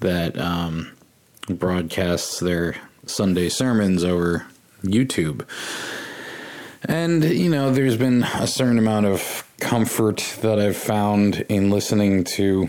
that 0.00 0.38
um, 0.38 0.92
broadcasts 1.48 2.40
their 2.40 2.76
Sunday 3.06 3.48
sermons 3.48 4.04
over 4.04 4.46
YouTube. 4.82 5.46
And, 6.84 7.24
you 7.24 7.48
know, 7.48 7.70
there's 7.70 7.96
been 7.96 8.24
a 8.24 8.46
certain 8.46 8.78
amount 8.78 9.06
of 9.06 9.48
comfort 9.58 10.36
that 10.42 10.58
I've 10.58 10.76
found 10.76 11.46
in 11.48 11.70
listening 11.70 12.24
to 12.24 12.68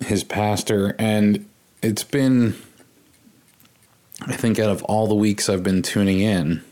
his 0.00 0.24
pastor, 0.24 0.96
and 0.98 1.48
it's 1.82 2.04
been, 2.04 2.56
I 4.22 4.34
think, 4.34 4.58
out 4.58 4.70
of 4.70 4.82
all 4.84 5.06
the 5.06 5.14
weeks 5.14 5.48
I've 5.48 5.62
been 5.62 5.82
tuning 5.82 6.20
in, 6.20 6.64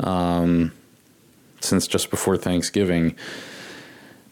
um, 0.00 0.72
since 1.60 1.86
just 1.86 2.10
before 2.10 2.36
Thanksgiving, 2.36 3.16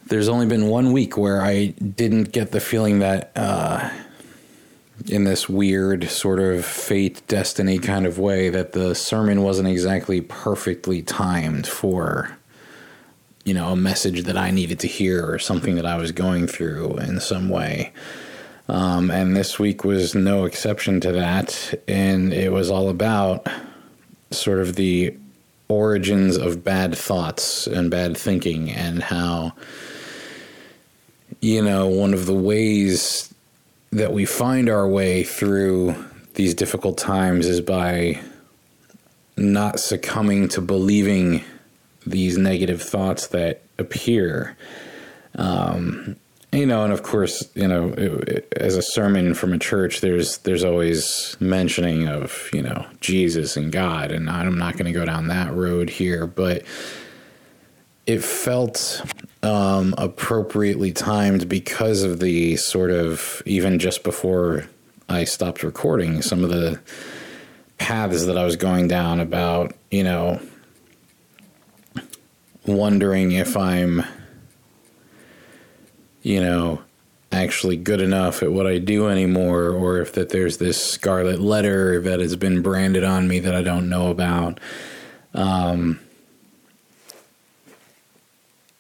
there's 0.06 0.28
only 0.28 0.46
been 0.46 0.68
one 0.68 0.92
week 0.92 1.16
where 1.16 1.42
I 1.42 1.66
didn't 1.66 2.32
get 2.32 2.52
the 2.52 2.60
feeling 2.60 3.00
that, 3.00 3.32
uh, 3.34 3.90
in 5.08 5.24
this 5.24 5.48
weird 5.48 6.08
sort 6.08 6.38
of 6.38 6.64
fate, 6.64 7.22
destiny 7.26 7.78
kind 7.78 8.06
of 8.06 8.18
way, 8.18 8.48
that 8.48 8.72
the 8.72 8.94
sermon 8.94 9.42
wasn't 9.42 9.68
exactly 9.68 10.20
perfectly 10.20 11.02
timed 11.02 11.66
for 11.66 12.36
you 13.46 13.54
know, 13.54 13.68
a 13.68 13.76
message 13.76 14.24
that 14.24 14.36
I 14.36 14.50
needed 14.50 14.80
to 14.80 14.88
hear 14.88 15.24
or 15.24 15.38
something 15.38 15.76
that 15.76 15.86
I 15.86 15.96
was 15.96 16.10
going 16.10 16.48
through 16.48 16.96
in 16.96 17.20
some 17.20 17.48
way. 17.48 17.92
Um, 18.68 19.08
and 19.08 19.36
this 19.36 19.56
week 19.56 19.84
was 19.84 20.16
no 20.16 20.46
exception 20.46 21.00
to 21.02 21.12
that. 21.12 21.80
And 21.86 22.32
it 22.32 22.50
was 22.50 22.70
all 22.70 22.88
about 22.88 23.46
sort 24.32 24.58
of 24.58 24.74
the 24.74 25.16
origins 25.68 26.36
of 26.36 26.62
bad 26.62 26.96
thoughts 26.96 27.66
and 27.66 27.90
bad 27.90 28.16
thinking 28.16 28.70
and 28.70 29.02
how, 29.02 29.52
you 31.40 31.62
know, 31.62 31.86
one 31.88 32.14
of 32.14 32.26
the 32.26 32.34
ways 32.34 33.32
that 33.90 34.12
we 34.12 34.24
find 34.24 34.68
our 34.68 34.86
way 34.86 35.22
through 35.24 35.94
these 36.34 36.54
difficult 36.54 36.98
times 36.98 37.46
is 37.46 37.60
by 37.60 38.20
not 39.36 39.80
succumbing 39.80 40.48
to 40.48 40.60
believing 40.60 41.42
these 42.06 42.38
negative 42.38 42.80
thoughts 42.82 43.26
that 43.28 43.62
appear. 43.78 44.56
Um, 45.34 46.16
you 46.52 46.66
know, 46.66 46.84
and 46.84 46.92
of 46.92 47.02
course, 47.02 47.48
you 47.54 47.68
know, 47.68 47.88
it, 47.88 48.28
it, 48.28 48.52
as 48.56 48.76
a 48.76 48.82
sermon 48.82 49.34
from 49.34 49.52
a 49.52 49.58
church, 49.58 50.00
there's 50.00 50.38
there's 50.38 50.64
always 50.64 51.36
mentioning 51.40 52.08
of 52.08 52.48
you 52.52 52.62
know 52.62 52.86
Jesus 53.00 53.56
and 53.56 53.72
God, 53.72 54.12
and 54.12 54.30
I'm 54.30 54.58
not 54.58 54.74
going 54.74 54.86
to 54.86 54.98
go 54.98 55.04
down 55.04 55.28
that 55.28 55.52
road 55.52 55.90
here, 55.90 56.26
but 56.26 56.62
it 58.06 58.22
felt 58.22 59.02
um, 59.42 59.94
appropriately 59.98 60.92
timed 60.92 61.48
because 61.48 62.02
of 62.02 62.20
the 62.20 62.56
sort 62.56 62.90
of 62.90 63.42
even 63.44 63.78
just 63.78 64.04
before 64.04 64.66
I 65.08 65.24
stopped 65.24 65.62
recording, 65.62 66.22
some 66.22 66.44
of 66.44 66.50
the 66.50 66.80
paths 67.78 68.24
that 68.26 68.38
I 68.38 68.44
was 68.44 68.56
going 68.56 68.88
down 68.88 69.20
about 69.20 69.74
you 69.90 70.04
know 70.04 70.40
wondering 72.66 73.32
if 73.32 73.56
I'm, 73.56 74.04
you 76.26 76.40
know, 76.40 76.82
actually 77.30 77.76
good 77.76 78.00
enough 78.00 78.42
at 78.42 78.50
what 78.50 78.66
I 78.66 78.78
do 78.78 79.08
anymore, 79.08 79.70
or 79.70 80.00
if 80.00 80.14
that 80.14 80.30
there's 80.30 80.56
this 80.56 80.84
scarlet 80.84 81.38
letter 81.38 82.00
that 82.00 82.18
has 82.18 82.34
been 82.34 82.62
branded 82.62 83.04
on 83.04 83.28
me 83.28 83.38
that 83.38 83.54
I 83.54 83.62
don't 83.62 83.88
know 83.88 84.10
about. 84.10 84.58
Um, 85.34 86.00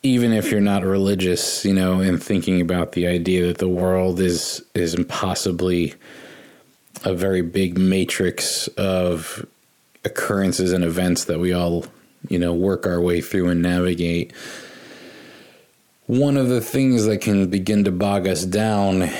even 0.02 0.32
if 0.32 0.50
you're 0.50 0.60
not 0.60 0.82
religious, 0.82 1.64
you 1.64 1.72
know, 1.72 2.00
and 2.00 2.20
thinking 2.20 2.60
about 2.60 2.92
the 2.92 3.06
idea 3.06 3.46
that 3.46 3.58
the 3.58 3.68
world 3.68 4.18
is 4.18 4.64
is 4.74 4.94
impossibly 4.94 5.94
a 7.04 7.14
very 7.14 7.42
big 7.42 7.78
matrix 7.78 8.66
of 8.76 9.46
occurrences 10.04 10.72
and 10.72 10.82
events 10.82 11.26
that 11.26 11.38
we 11.38 11.52
all, 11.52 11.84
you 12.28 12.40
know, 12.40 12.52
work 12.52 12.88
our 12.88 13.00
way 13.00 13.20
through 13.20 13.50
and 13.50 13.62
navigate. 13.62 14.32
One 16.06 16.36
of 16.36 16.48
the 16.48 16.60
things 16.60 17.04
that 17.06 17.20
can 17.20 17.48
begin 17.48 17.82
to 17.84 17.90
bog 17.90 18.28
us 18.28 18.44
down 18.44 19.10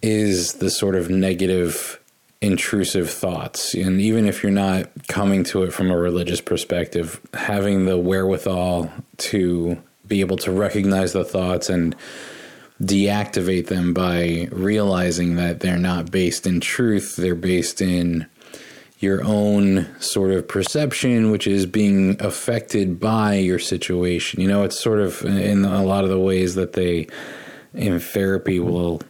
is 0.00 0.54
the 0.54 0.70
sort 0.70 0.94
of 0.94 1.10
negative 1.10 2.00
intrusive 2.40 3.10
thoughts. 3.10 3.74
And 3.74 4.00
even 4.00 4.26
if 4.26 4.44
you're 4.44 4.52
not 4.52 5.08
coming 5.08 5.42
to 5.44 5.64
it 5.64 5.72
from 5.72 5.90
a 5.90 5.96
religious 5.98 6.40
perspective, 6.40 7.20
having 7.34 7.86
the 7.86 7.98
wherewithal 7.98 8.92
to 9.18 9.82
be 10.06 10.20
able 10.20 10.36
to 10.36 10.52
recognize 10.52 11.12
the 11.12 11.24
thoughts 11.24 11.68
and 11.68 11.96
deactivate 12.80 13.66
them 13.66 13.92
by 13.92 14.48
realizing 14.52 15.34
that 15.36 15.60
they're 15.60 15.78
not 15.78 16.12
based 16.12 16.46
in 16.46 16.60
truth, 16.60 17.16
they're 17.16 17.34
based 17.34 17.80
in 17.80 18.26
your 18.98 19.22
own 19.24 19.86
sort 20.00 20.32
of 20.32 20.48
perception, 20.48 21.30
which 21.30 21.46
is 21.46 21.66
being 21.66 22.20
affected 22.20 22.98
by 22.98 23.34
your 23.34 23.58
situation. 23.58 24.40
You 24.40 24.48
know, 24.48 24.62
it's 24.64 24.80
sort 24.80 25.00
of 25.00 25.22
in 25.24 25.64
a 25.64 25.84
lot 25.84 26.04
of 26.04 26.10
the 26.10 26.18
ways 26.18 26.54
that 26.54 26.72
they 26.72 27.08
in 27.74 27.98
therapy 28.00 28.58
will 28.58 29.02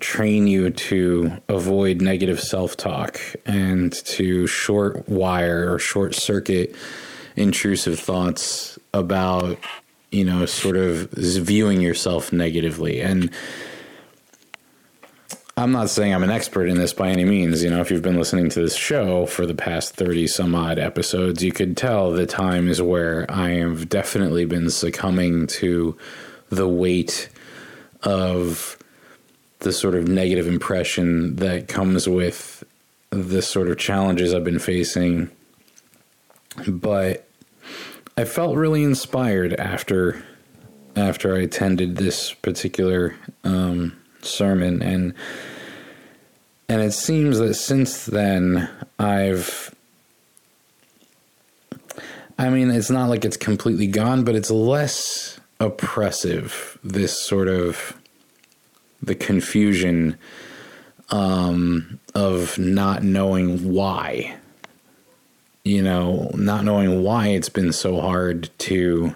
train 0.00 0.46
you 0.46 0.70
to 0.70 1.32
avoid 1.48 2.00
negative 2.00 2.40
self 2.40 2.76
talk 2.76 3.20
and 3.46 3.92
to 3.92 4.46
short 4.46 5.08
wire 5.08 5.72
or 5.72 5.78
short 5.78 6.14
circuit 6.14 6.74
intrusive 7.36 8.00
thoughts 8.00 8.78
about 8.92 9.58
you 10.10 10.24
know, 10.24 10.44
sort 10.46 10.76
of 10.76 11.10
viewing 11.12 11.80
yourself 11.80 12.32
negatively. 12.32 13.00
And 13.00 13.30
I'm 15.60 15.72
not 15.72 15.90
saying 15.90 16.14
I'm 16.14 16.22
an 16.22 16.30
expert 16.30 16.68
in 16.68 16.78
this 16.78 16.94
by 16.94 17.10
any 17.10 17.26
means. 17.26 17.62
You 17.62 17.68
know, 17.68 17.82
if 17.82 17.90
you've 17.90 18.00
been 18.00 18.16
listening 18.16 18.48
to 18.48 18.62
this 18.62 18.74
show 18.74 19.26
for 19.26 19.44
the 19.44 19.54
past 19.54 19.94
30 19.94 20.26
some 20.26 20.54
odd 20.54 20.78
episodes, 20.78 21.44
you 21.44 21.52
could 21.52 21.76
tell 21.76 22.12
the 22.12 22.24
times 22.24 22.80
where 22.80 23.30
I 23.30 23.50
have 23.58 23.90
definitely 23.90 24.46
been 24.46 24.70
succumbing 24.70 25.48
to 25.48 25.98
the 26.48 26.66
weight 26.66 27.28
of 28.02 28.78
the 29.58 29.70
sort 29.70 29.96
of 29.96 30.08
negative 30.08 30.48
impression 30.48 31.36
that 31.36 31.68
comes 31.68 32.08
with 32.08 32.64
the 33.10 33.42
sort 33.42 33.68
of 33.68 33.76
challenges 33.76 34.32
I've 34.32 34.42
been 34.42 34.58
facing. 34.58 35.30
But 36.66 37.28
I 38.16 38.24
felt 38.24 38.56
really 38.56 38.82
inspired 38.82 39.52
after 39.52 40.24
after 40.96 41.36
I 41.36 41.40
attended 41.40 41.96
this 41.96 42.32
particular 42.32 43.14
um, 43.44 43.99
sermon, 44.22 44.82
and 44.82 45.14
and 46.68 46.82
it 46.82 46.92
seems 46.92 47.38
that 47.38 47.54
since 47.54 48.06
then 48.06 48.68
I've. 48.98 49.74
I 52.38 52.48
mean, 52.48 52.70
it's 52.70 52.90
not 52.90 53.10
like 53.10 53.26
it's 53.26 53.36
completely 53.36 53.86
gone, 53.86 54.24
but 54.24 54.34
it's 54.34 54.50
less 54.50 55.38
oppressive. 55.58 56.78
This 56.82 57.18
sort 57.18 57.48
of 57.48 57.96
the 59.02 59.14
confusion 59.14 60.16
um, 61.10 62.00
of 62.14 62.58
not 62.58 63.02
knowing 63.02 63.72
why 63.72 64.38
you 65.64 65.82
know, 65.82 66.30
not 66.34 66.64
knowing 66.64 67.02
why 67.02 67.28
it's 67.28 67.48
been 67.48 67.72
so 67.72 68.00
hard 68.00 68.50
to 68.58 69.14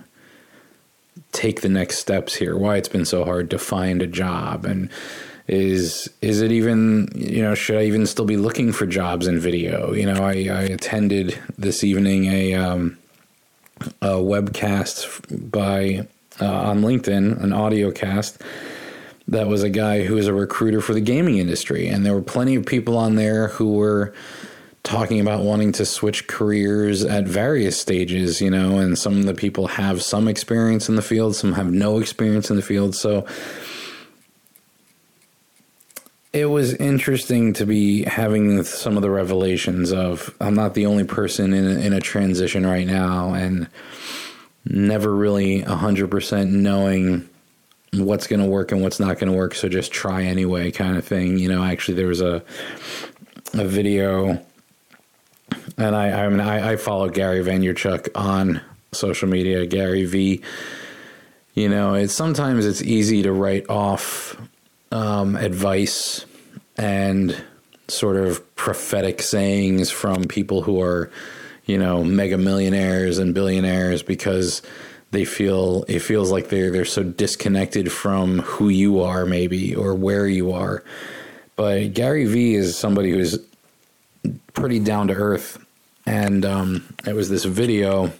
take 1.35 1.61
the 1.61 1.69
next 1.69 1.99
steps 1.99 2.35
here, 2.35 2.57
why 2.57 2.77
it's 2.77 2.89
been 2.89 3.05
so 3.05 3.25
hard 3.25 3.51
to 3.51 3.59
find 3.59 4.01
a 4.01 4.07
job? 4.07 4.65
And 4.65 4.89
is 5.47 6.09
is 6.23 6.41
it 6.41 6.51
even 6.51 7.09
you 7.15 7.43
know 7.43 7.55
should 7.55 7.77
I 7.77 7.85
even 7.85 8.07
still 8.07 8.25
be 8.25 8.39
looking 8.39 8.73
for 8.73 8.87
jobs 8.87 9.27
in 9.27 9.39
video? 9.39 9.93
You 9.93 10.07
know, 10.07 10.25
I, 10.25 10.49
I 10.51 10.63
attended 10.63 11.39
this 11.59 11.85
evening 11.85 12.27
a 12.27 12.55
um, 12.55 12.97
a 14.01 14.15
webcast 14.15 15.51
by 15.51 16.07
uh, 16.41 16.47
on 16.47 16.81
LinkedIn, 16.81 17.43
an 17.43 17.53
audio 17.53 17.91
cast 17.91 18.41
that 19.29 19.47
was 19.47 19.63
a 19.63 19.71
guy 19.71 20.05
who 20.05 20.15
was 20.15 20.27
a 20.27 20.35
recruiter 20.35 20.81
for 20.81 20.95
the 20.95 21.01
gaming 21.01 21.39
industry, 21.39 21.89
and 21.89 22.05
there 22.05 22.15
were 22.15 22.23
plenty 22.23 22.55
of 22.55 22.65
people 22.65 22.97
on 22.97 23.17
there 23.17 23.49
who 23.49 23.75
were 23.75 24.15
talking 24.85 25.19
about 25.19 25.43
wanting 25.43 25.73
to 25.73 25.85
switch 25.85 26.27
careers 26.27 27.05
at 27.05 27.25
various 27.25 27.81
stages, 27.81 28.41
you 28.41 28.51
know, 28.51 28.79
and 28.79 28.99
some 28.99 29.19
of 29.19 29.25
the 29.25 29.35
people 29.35 29.67
have 29.67 30.03
some 30.03 30.29
experience 30.29 30.89
in 30.89 30.95
the 30.95 31.03
field, 31.03 31.35
some 31.35 31.55
have 31.55 31.73
no 31.73 31.99
experience 31.99 32.51
in 32.51 32.57
the 32.57 32.63
field. 32.63 32.95
So 32.95 33.27
it 36.35 36.47
was 36.47 36.75
interesting 36.75 37.55
to 37.55 37.65
be 37.65 38.05
having 38.05 38.63
some 38.63 38.97
of 38.97 39.03
the 39.03 39.09
revelations 39.09 39.91
of 39.91 40.35
I'm 40.39 40.55
not 40.55 40.75
the 40.75 40.85
only 40.87 41.05
person 41.05 41.55
in 41.55 41.65
a, 41.65 41.81
in 41.81 41.93
a 41.95 42.01
transition 42.01 42.67
right 42.67 42.87
now 42.87 43.33
and 43.33 43.69
never 44.67 45.15
really 45.15 45.63
100% 45.63 46.51
knowing 46.51 47.29
what's 47.95 48.27
going 48.27 48.41
to 48.41 48.47
work 48.47 48.71
and 48.71 48.83
what's 48.83 49.01
not 49.01 49.19
going 49.19 49.31
to 49.31 49.39
work 49.39 49.55
so 49.55 49.69
just 49.69 49.93
try 49.93 50.25
anyway 50.25 50.73
kind 50.73 50.97
of 50.97 51.07
thing 51.07 51.39
you 51.39 51.49
know 51.49 51.63
actually 51.63 51.95
there 51.95 52.09
was 52.09 52.21
a 52.21 52.43
a 53.53 53.65
video 53.65 54.45
and 55.77 55.95
I 55.95 56.25
I 56.25 56.29
mean 56.29 56.41
I, 56.41 56.73
I 56.73 56.77
follow 56.77 57.09
Gary 57.09 57.41
Vaynerchuk 57.41 58.09
on 58.15 58.61
social 58.93 59.29
media, 59.29 59.67
Gary 59.67 60.05
V. 60.05 60.43
You 61.55 61.69
know, 61.69 61.95
it's 61.95 62.13
sometimes 62.13 62.67
it's 62.67 62.83
easy 62.83 63.23
to 63.23 63.33
write 63.33 63.69
off 63.69 64.37
um, 64.91 65.37
advice 65.37 66.27
and 66.77 67.41
sort 67.89 68.17
of 68.17 68.57
prophetic 68.57 69.23
sayings 69.23 69.91
from 69.91 70.25
people 70.25 70.63
who 70.63 70.81
are, 70.81 71.11
you 71.67 71.79
know, 71.79 72.03
mega 72.03 72.39
millionaires 72.39 73.19
and 73.19 73.35
billionaires 73.35 74.03
because 74.03 74.63
they 75.11 75.25
feel 75.25 75.85
it 75.87 76.01
feels 76.01 76.33
like 76.33 76.49
they're 76.49 76.71
they're 76.71 76.85
so 76.85 77.05
disconnected 77.05 77.93
from 77.93 78.41
who 78.41 78.69
you 78.69 79.01
are 79.01 79.25
maybe 79.25 79.75
or 79.75 79.95
where 79.95 80.27
you 80.27 80.53
are. 80.53 80.83
But 81.57 81.95
Gary 81.95 82.25
V 82.25 82.55
is 82.55 82.77
somebody 82.77 83.13
who's 83.13 83.39
pretty 84.53 84.79
down 84.79 85.09
to 85.09 85.15
earth 85.15 85.65
and 86.07 86.45
um, 86.45 86.95
it 87.07 87.15
was 87.15 87.29
this 87.29 87.45
video 87.45 88.13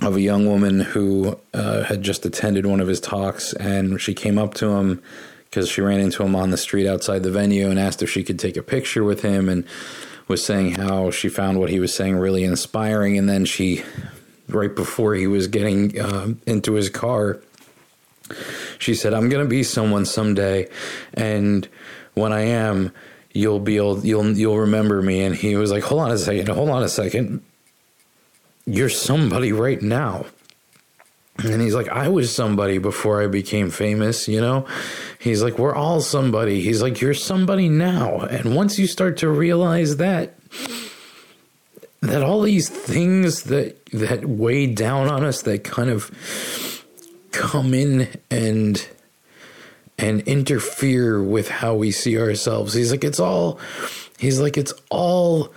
of 0.00 0.16
a 0.16 0.20
young 0.20 0.46
woman 0.46 0.80
who 0.80 1.38
uh, 1.52 1.84
had 1.84 2.02
just 2.02 2.24
attended 2.24 2.66
one 2.66 2.80
of 2.80 2.88
his 2.88 3.00
talks, 3.00 3.52
and 3.54 4.00
she 4.00 4.14
came 4.14 4.38
up 4.38 4.54
to 4.54 4.70
him 4.70 5.02
because 5.44 5.68
she 5.68 5.80
ran 5.80 6.00
into 6.00 6.22
him 6.22 6.34
on 6.34 6.50
the 6.50 6.56
street 6.56 6.88
outside 6.88 7.22
the 7.22 7.30
venue 7.30 7.68
and 7.68 7.78
asked 7.78 8.02
if 8.02 8.10
she 8.10 8.22
could 8.24 8.38
take 8.38 8.56
a 8.56 8.62
picture 8.62 9.04
with 9.04 9.22
him, 9.22 9.48
and 9.48 9.64
was 10.26 10.44
saying 10.44 10.72
how 10.72 11.10
she 11.10 11.28
found 11.28 11.58
what 11.58 11.70
he 11.70 11.80
was 11.80 11.94
saying 11.94 12.16
really 12.16 12.44
inspiring, 12.44 13.18
and 13.18 13.28
then 13.28 13.44
she, 13.44 13.82
right 14.48 14.74
before 14.74 15.14
he 15.14 15.26
was 15.26 15.48
getting 15.48 16.00
uh, 16.00 16.28
into 16.46 16.74
his 16.74 16.88
car, 16.88 17.40
she 18.78 18.94
said, 18.94 19.12
"I'm 19.12 19.28
going 19.28 19.44
to 19.44 19.48
be 19.48 19.62
someone 19.62 20.06
someday, 20.06 20.68
and 21.14 21.68
when 22.14 22.32
I 22.32 22.42
am." 22.42 22.92
You'll 23.32 23.60
be 23.60 23.76
able, 23.76 24.04
you'll 24.04 24.36
you'll 24.36 24.58
remember 24.58 25.00
me. 25.02 25.22
And 25.22 25.34
he 25.34 25.56
was 25.56 25.70
like 25.70 25.84
hold 25.84 26.02
on 26.02 26.10
a 26.10 26.18
second 26.18 26.48
hold 26.48 26.70
on 26.70 26.82
a 26.82 26.88
second. 26.88 27.42
You're 28.66 28.88
somebody 28.88 29.52
right 29.52 29.80
now. 29.80 30.26
And 31.38 31.62
he's 31.62 31.74
like 31.74 31.88
i 31.88 32.06
was 32.06 32.34
somebody 32.34 32.76
before 32.76 33.22
i 33.22 33.26
became 33.26 33.70
famous 33.70 34.28
you 34.28 34.40
know? 34.40 34.66
He's 35.18 35.42
like 35.42 35.58
we're 35.58 35.74
all 35.74 36.00
somebody. 36.00 36.60
He's 36.60 36.82
like 36.82 37.00
you're 37.00 37.14
somebody 37.14 37.68
now. 37.68 38.20
And 38.20 38.54
once 38.54 38.78
you 38.78 38.86
start 38.86 39.18
to 39.18 39.28
realize 39.28 39.96
that 39.96 40.34
that 42.02 42.22
all 42.22 42.42
these 42.42 42.68
things 42.68 43.44
that 43.44 43.84
that 43.86 44.24
weigh 44.24 44.66
down 44.66 45.08
on 45.08 45.24
us 45.24 45.42
that 45.42 45.64
kind 45.64 45.90
of 45.90 46.10
come 47.32 47.74
in 47.74 48.08
and 48.30 48.88
and 50.00 50.22
interfere 50.22 51.22
with 51.22 51.48
how 51.48 51.74
we 51.74 51.90
see 51.90 52.18
ourselves. 52.18 52.74
He's 52.74 52.90
like, 52.90 53.04
it's 53.04 53.20
all, 53.20 53.58
he's 54.18 54.40
like, 54.40 54.56
it's 54.56 54.72
all 54.90 55.52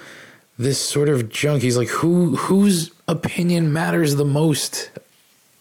this 0.57 0.79
sort 0.79 1.09
of 1.09 1.29
junk. 1.29 1.63
He's 1.63 1.77
like, 1.77 1.89
who 1.89 2.35
whose 2.35 2.91
opinion 3.07 3.73
matters 3.73 4.15
the 4.15 4.25
most 4.25 4.91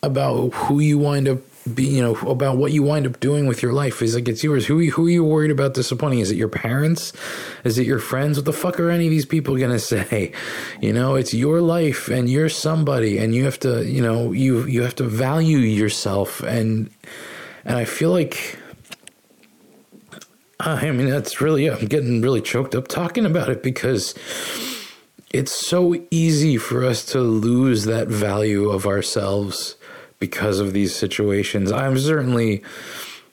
about 0.03 0.53
who 0.53 0.81
you 0.81 0.99
wind 0.99 1.29
up 1.29 1.39
being, 1.75 1.95
you 1.95 2.03
know, 2.03 2.17
about 2.29 2.57
what 2.57 2.73
you 2.73 2.83
wind 2.83 3.07
up 3.07 3.21
doing 3.21 3.47
with 3.47 3.63
your 3.63 3.73
life. 3.73 4.01
He's 4.01 4.17
like, 4.17 4.29
it's 4.29 4.43
yours. 4.43 4.67
Who 4.67 4.85
who 4.91 5.07
are 5.07 5.11
you 5.11 5.25
worried 5.25 5.53
about 5.53 5.75
disappointing? 5.75 6.19
Is 6.19 6.31
it 6.31 6.37
your 6.37 6.49
parents? 6.49 7.13
Is 7.65 7.79
it 7.79 7.87
your 7.87 8.01
friends? 8.01 8.37
What 8.37 8.47
the 8.47 8.53
fuck 8.53 8.81
are 8.81 8.91
any 8.91 9.07
of 9.07 9.11
these 9.11 9.27
people 9.27 9.57
gonna 9.57 9.79
say? 9.95 10.33
You 10.81 10.93
know, 10.93 11.15
it's 11.15 11.33
your 11.33 11.61
life 11.61 12.09
and 12.09 12.29
you're 12.29 12.49
somebody, 12.49 13.19
and 13.19 13.35
you 13.35 13.45
have 13.45 13.61
to, 13.61 13.85
you 13.85 14.03
know, 14.03 14.33
you 14.33 14.67
you 14.67 14.83
have 14.83 14.97
to 14.97 15.05
value 15.05 15.59
yourself 15.59 16.43
and 16.43 16.91
and 17.65 17.77
I 17.77 17.85
feel 17.85 18.11
like 18.11 18.59
I 20.65 20.93
mean, 20.93 21.11
that's 21.11 21.41
really, 21.41 21.69
I'm 21.69 21.87
getting 21.87 22.23
really 22.23 22.41
choked 22.41 22.77
up 22.77 22.87
talking 22.87 23.27
about 23.27 23.49
it 23.49 23.65
because 23.65 24.15
it's 25.33 25.53
so 25.53 26.01
easy 26.13 26.57
for 26.57 26.85
us 26.85 27.05
to 27.07 27.21
lose 27.21 27.85
that 27.87 28.07
value 28.07 28.71
of 28.71 28.87
ourselves 28.87 29.75
because 30.21 30.61
of 30.61 30.73
these 30.73 30.95
situations. 30.95 31.73
I'm 31.73 31.99
certainly 31.99 32.63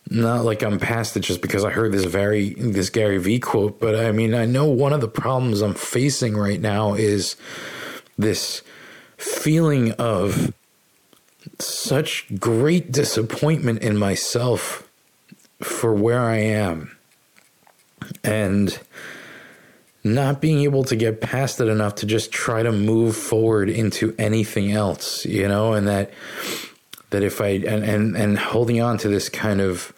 not 0.09 0.43
like 0.43 0.63
I'm 0.63 0.79
past 0.79 1.15
it 1.17 1.19
just 1.19 1.39
because 1.39 1.63
I 1.63 1.69
heard 1.69 1.91
this 1.91 2.05
very 2.05 2.55
this 2.55 2.89
Gary 2.89 3.19
Vee 3.19 3.39
quote, 3.39 3.79
but 3.79 3.95
I 3.95 4.11
mean 4.11 4.33
I 4.33 4.45
know 4.45 4.65
one 4.65 4.91
of 4.91 5.01
the 5.01 5.07
problems 5.07 5.61
I'm 5.61 5.75
facing 5.75 6.35
right 6.35 6.59
now 6.59 6.95
is 6.95 7.35
this 8.17 8.63
feeling 9.17 9.91
of 9.93 10.51
such 11.59 12.25
great 12.39 12.91
disappointment 12.91 13.83
in 13.83 13.97
myself 13.97 14.89
for 15.61 15.93
where 15.93 16.21
I 16.21 16.37
am 16.37 16.97
and 18.23 18.79
not 20.03 20.41
being 20.41 20.61
able 20.61 20.83
to 20.85 20.95
get 20.95 21.21
past 21.21 21.59
it 21.59 21.67
enough 21.67 21.95
to 21.95 22.05
just 22.05 22.31
try 22.31 22.63
to 22.63 22.71
move 22.71 23.15
forward 23.15 23.69
into 23.69 24.15
anything 24.17 24.71
else, 24.71 25.25
you 25.25 25.47
know, 25.47 25.73
and 25.73 25.87
that 25.87 26.11
that 27.09 27.23
if 27.23 27.41
I 27.41 27.47
and 27.47 27.83
and, 27.83 28.15
and 28.15 28.37
holding 28.37 28.81
on 28.81 28.97
to 28.99 29.09
this 29.09 29.29
kind 29.29 29.61
of 29.61 29.93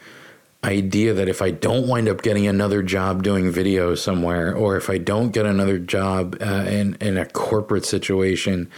idea 0.63 1.13
that 1.13 1.27
if 1.27 1.41
I 1.41 1.51
don't 1.51 1.87
wind 1.87 2.07
up 2.07 2.21
getting 2.21 2.47
another 2.47 2.83
job 2.83 3.23
doing 3.23 3.51
video 3.51 3.95
somewhere, 3.95 4.55
or 4.55 4.77
if 4.77 4.89
I 4.89 4.97
don't 4.97 5.31
get 5.31 5.45
another 5.45 5.79
job 5.79 6.37
uh, 6.41 6.65
in 6.67 6.95
in 7.01 7.17
a 7.17 7.25
corporate 7.25 7.85
situation, 7.85 8.69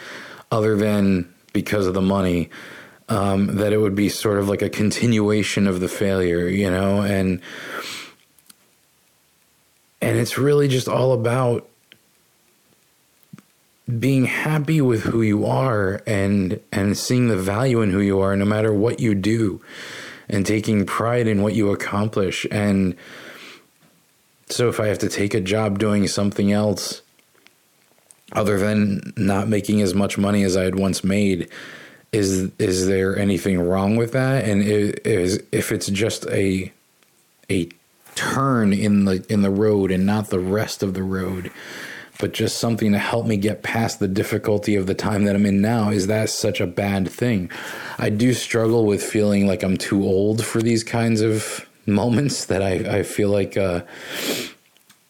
other 0.51 0.75
than 0.75 1.33
because 1.53 1.87
of 1.87 1.93
the 1.93 2.01
money, 2.01 2.49
um, 3.09 3.57
that 3.57 3.73
it 3.73 3.77
would 3.77 3.95
be 3.95 4.09
sort 4.09 4.39
of 4.39 4.49
like 4.49 4.61
a 4.61 4.69
continuation 4.69 5.67
of 5.67 5.79
the 5.79 5.87
failure, 5.87 6.47
you 6.47 6.69
know, 6.69 7.01
and 7.01 7.41
and 10.03 10.19
it's 10.19 10.37
really 10.37 10.67
just 10.67 10.87
all 10.87 11.13
about 11.13 11.67
being 13.99 14.25
happy 14.25 14.81
with 14.81 15.03
who 15.03 15.21
you 15.21 15.45
are 15.45 16.01
and 16.05 16.59
and 16.71 16.97
seeing 16.97 17.27
the 17.27 17.37
value 17.37 17.81
in 17.81 17.91
who 17.91 17.99
you 17.99 18.19
are 18.19 18.35
no 18.35 18.45
matter 18.45 18.73
what 18.73 18.99
you 18.99 19.15
do 19.15 19.61
and 20.29 20.45
taking 20.45 20.85
pride 20.85 21.27
in 21.27 21.41
what 21.41 21.53
you 21.53 21.71
accomplish. 21.71 22.45
And 22.49 22.95
so 24.49 24.69
if 24.69 24.79
I 24.79 24.87
have 24.87 24.99
to 24.99 25.09
take 25.09 25.33
a 25.33 25.41
job 25.41 25.79
doing 25.79 26.07
something 26.07 26.51
else 26.51 27.01
other 28.31 28.57
than 28.57 29.13
not 29.17 29.47
making 29.47 29.81
as 29.81 29.93
much 29.93 30.17
money 30.17 30.43
as 30.43 30.55
I 30.57 30.63
had 30.63 30.75
once 30.75 31.03
made, 31.03 31.49
is 32.11 32.51
is 32.59 32.87
there 32.87 33.17
anything 33.17 33.59
wrong 33.59 33.95
with 33.95 34.11
that? 34.13 34.45
And 34.45 34.63
is 34.63 35.41
if 35.51 35.71
it's 35.71 35.87
just 35.87 36.25
a 36.27 36.71
a 37.49 37.69
turn 38.15 38.73
in 38.73 39.05
the 39.05 39.25
in 39.29 39.41
the 39.41 39.49
road 39.49 39.91
and 39.91 40.05
not 40.05 40.29
the 40.29 40.39
rest 40.39 40.83
of 40.83 40.93
the 40.93 41.03
road, 41.03 41.51
but 42.19 42.33
just 42.33 42.57
something 42.57 42.91
to 42.91 42.99
help 42.99 43.25
me 43.25 43.37
get 43.37 43.63
past 43.63 43.99
the 43.99 44.07
difficulty 44.07 44.75
of 44.75 44.87
the 44.87 44.93
time 44.93 45.25
that 45.25 45.35
I'm 45.35 45.45
in 45.45 45.61
now, 45.61 45.89
is 45.89 46.07
that 46.07 46.29
such 46.29 46.61
a 46.61 46.67
bad 46.67 47.09
thing? 47.09 47.49
I 47.97 48.09
do 48.09 48.33
struggle 48.33 48.85
with 48.85 49.03
feeling 49.03 49.47
like 49.47 49.63
I'm 49.63 49.77
too 49.77 50.03
old 50.03 50.45
for 50.45 50.61
these 50.61 50.83
kinds 50.83 51.21
of 51.21 51.67
moments 51.85 52.45
that 52.45 52.61
I, 52.61 52.99
I 52.99 53.03
feel 53.03 53.29
like 53.29 53.57
uh, 53.57 53.81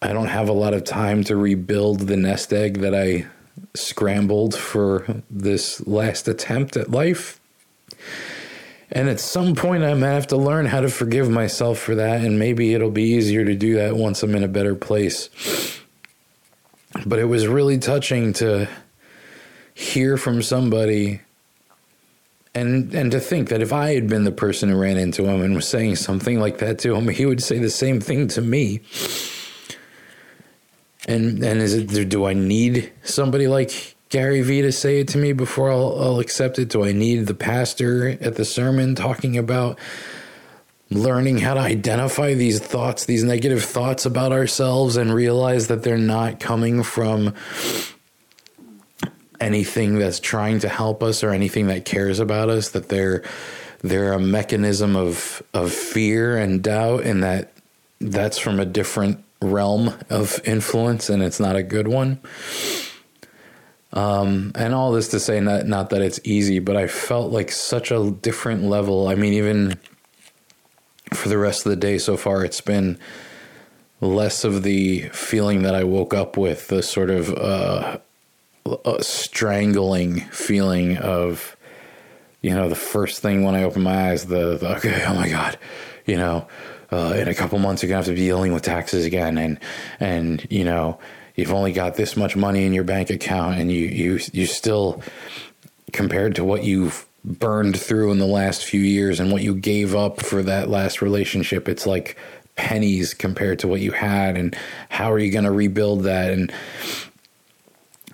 I 0.02 0.12
don't 0.12 0.28
have 0.28 0.48
a 0.48 0.52
lot 0.52 0.74
of 0.74 0.84
time 0.84 1.24
to 1.24 1.36
rebuild 1.36 2.00
the 2.00 2.16
nest 2.16 2.52
egg 2.52 2.80
that 2.80 2.94
I 2.94 3.26
scrambled 3.74 4.54
for 4.54 5.22
this 5.30 5.86
last 5.86 6.28
attempt 6.28 6.76
at 6.76 6.90
life. 6.90 7.40
And 8.94 9.08
at 9.08 9.18
some 9.18 9.56
point, 9.56 9.82
I 9.82 9.92
might 9.94 10.12
have 10.12 10.28
to 10.28 10.36
learn 10.36 10.66
how 10.66 10.80
to 10.80 10.88
forgive 10.88 11.28
myself 11.28 11.78
for 11.78 11.96
that, 11.96 12.20
and 12.20 12.38
maybe 12.38 12.74
it'll 12.74 12.92
be 12.92 13.02
easier 13.02 13.44
to 13.44 13.54
do 13.54 13.74
that 13.74 13.96
once 13.96 14.22
I'm 14.22 14.34
in 14.36 14.44
a 14.44 14.48
better 14.48 14.76
place. 14.76 15.80
But 17.04 17.18
it 17.18 17.24
was 17.24 17.48
really 17.48 17.78
touching 17.78 18.32
to 18.34 18.68
hear 19.74 20.16
from 20.16 20.40
somebody 20.40 21.20
and 22.54 22.94
and 22.94 23.10
to 23.10 23.18
think 23.18 23.48
that 23.48 23.60
if 23.60 23.72
I 23.72 23.94
had 23.94 24.08
been 24.08 24.22
the 24.22 24.32
person 24.32 24.68
who 24.68 24.76
ran 24.76 24.96
into 24.96 25.24
him 25.24 25.42
and 25.42 25.56
was 25.56 25.66
saying 25.66 25.96
something 25.96 26.38
like 26.38 26.58
that 26.58 26.78
to 26.80 26.94
him, 26.94 27.08
he 27.08 27.26
would 27.26 27.42
say 27.42 27.58
the 27.58 27.70
same 27.70 28.00
thing 28.00 28.28
to 28.28 28.40
me. 28.40 28.80
And 31.08 31.42
and 31.42 31.60
is 31.60 31.74
it 31.74 32.08
do 32.08 32.24
I 32.26 32.32
need 32.32 32.92
somebody 33.02 33.48
like 33.48 33.93
Gary 34.14 34.42
Vee 34.42 34.62
to 34.62 34.70
say 34.70 35.00
it 35.00 35.08
to 35.08 35.18
me 35.18 35.32
before 35.32 35.72
I'll, 35.72 36.00
I'll 36.00 36.20
accept 36.20 36.60
it? 36.60 36.68
Do 36.68 36.84
I 36.84 36.92
need 36.92 37.26
the 37.26 37.34
pastor 37.34 38.10
at 38.20 38.36
the 38.36 38.44
sermon 38.44 38.94
talking 38.94 39.36
about 39.36 39.76
learning 40.88 41.38
how 41.38 41.54
to 41.54 41.60
identify 41.60 42.34
these 42.34 42.60
thoughts, 42.60 43.06
these 43.06 43.24
negative 43.24 43.64
thoughts 43.64 44.06
about 44.06 44.30
ourselves, 44.30 44.96
and 44.96 45.12
realize 45.12 45.66
that 45.66 45.82
they're 45.82 45.98
not 45.98 46.38
coming 46.38 46.84
from 46.84 47.34
anything 49.40 49.98
that's 49.98 50.20
trying 50.20 50.60
to 50.60 50.68
help 50.68 51.02
us 51.02 51.24
or 51.24 51.30
anything 51.30 51.66
that 51.66 51.84
cares 51.84 52.20
about 52.20 52.48
us 52.48 52.70
that 52.70 52.88
they're 52.90 53.24
they're 53.80 54.12
a 54.12 54.20
mechanism 54.20 54.94
of 54.94 55.42
of 55.52 55.72
fear 55.72 56.36
and 56.36 56.62
doubt 56.62 57.02
and 57.02 57.24
that 57.24 57.52
that's 58.00 58.38
from 58.38 58.60
a 58.60 58.64
different 58.64 59.24
realm 59.42 59.92
of 60.08 60.40
influence 60.44 61.10
and 61.10 61.20
it's 61.20 61.40
not 61.40 61.56
a 61.56 61.64
good 61.64 61.88
one 61.88 62.20
um, 63.94 64.52
and 64.54 64.74
all 64.74 64.92
this 64.92 65.08
to 65.08 65.20
say 65.20 65.40
not 65.40 65.66
not 65.66 65.90
that 65.90 66.02
it's 66.02 66.20
easy 66.24 66.58
but 66.58 66.76
i 66.76 66.86
felt 66.86 67.32
like 67.32 67.50
such 67.50 67.90
a 67.90 68.10
different 68.10 68.64
level. 68.64 69.08
I 69.08 69.14
mean 69.14 69.32
even 69.32 69.78
for 71.12 71.28
the 71.28 71.38
rest 71.38 71.64
of 71.64 71.70
the 71.70 71.76
day 71.76 71.98
so 71.98 72.16
far 72.16 72.44
it's 72.44 72.60
been 72.60 72.98
less 74.00 74.44
of 74.44 74.64
the 74.64 75.08
feeling 75.10 75.62
that 75.62 75.74
i 75.74 75.84
woke 75.84 76.12
up 76.12 76.36
with 76.36 76.68
the 76.68 76.82
sort 76.82 77.08
of 77.08 77.32
uh, 77.34 77.98
strangling 79.00 80.20
feeling 80.20 80.96
of, 80.98 81.56
you 82.40 82.50
know, 82.50 82.68
the 82.68 82.74
first 82.74 83.20
thing 83.20 83.42
when 83.42 83.54
I 83.54 83.64
open 83.64 83.82
my 83.82 84.10
eyes, 84.10 84.26
the, 84.26 84.56
the 84.56 84.76
okay, 84.76 85.04
oh 85.06 85.14
my 85.14 85.28
god, 85.28 85.58
you 86.06 86.16
know, 86.16 86.46
uh, 86.90 87.14
in 87.16 87.28
a 87.28 87.34
couple 87.34 87.58
months 87.58 87.82
you're 87.82 87.88
gonna 87.88 87.98
have 87.98 88.06
to 88.06 88.12
be 88.12 88.16
dealing 88.16 88.52
with 88.52 88.62
taxes 88.62 89.04
again, 89.04 89.38
and 89.38 89.60
and 90.00 90.46
you 90.50 90.64
know, 90.64 90.98
you've 91.34 91.52
only 91.52 91.72
got 91.72 91.94
this 91.94 92.16
much 92.16 92.36
money 92.36 92.64
in 92.64 92.72
your 92.72 92.84
bank 92.84 93.10
account, 93.10 93.58
and 93.58 93.70
you 93.70 93.86
you 93.86 94.20
you 94.32 94.46
still 94.46 95.02
compared 95.92 96.34
to 96.36 96.44
what 96.44 96.64
you've 96.64 97.06
burned 97.24 97.78
through 97.78 98.12
in 98.12 98.18
the 98.18 98.26
last 98.26 98.64
few 98.64 98.80
years 98.80 99.18
and 99.18 99.32
what 99.32 99.42
you 99.42 99.54
gave 99.54 99.94
up 99.94 100.20
for 100.20 100.42
that 100.42 100.68
last 100.68 101.00
relationship, 101.00 101.68
it's 101.68 101.86
like 101.86 102.18
pennies 102.56 103.14
compared 103.14 103.58
to 103.58 103.68
what 103.68 103.80
you 103.80 103.92
had, 103.92 104.36
and 104.36 104.56
how 104.88 105.10
are 105.10 105.18
you 105.18 105.30
going 105.30 105.44
to 105.44 105.50
rebuild 105.50 106.04
that? 106.04 106.30
And 106.30 106.52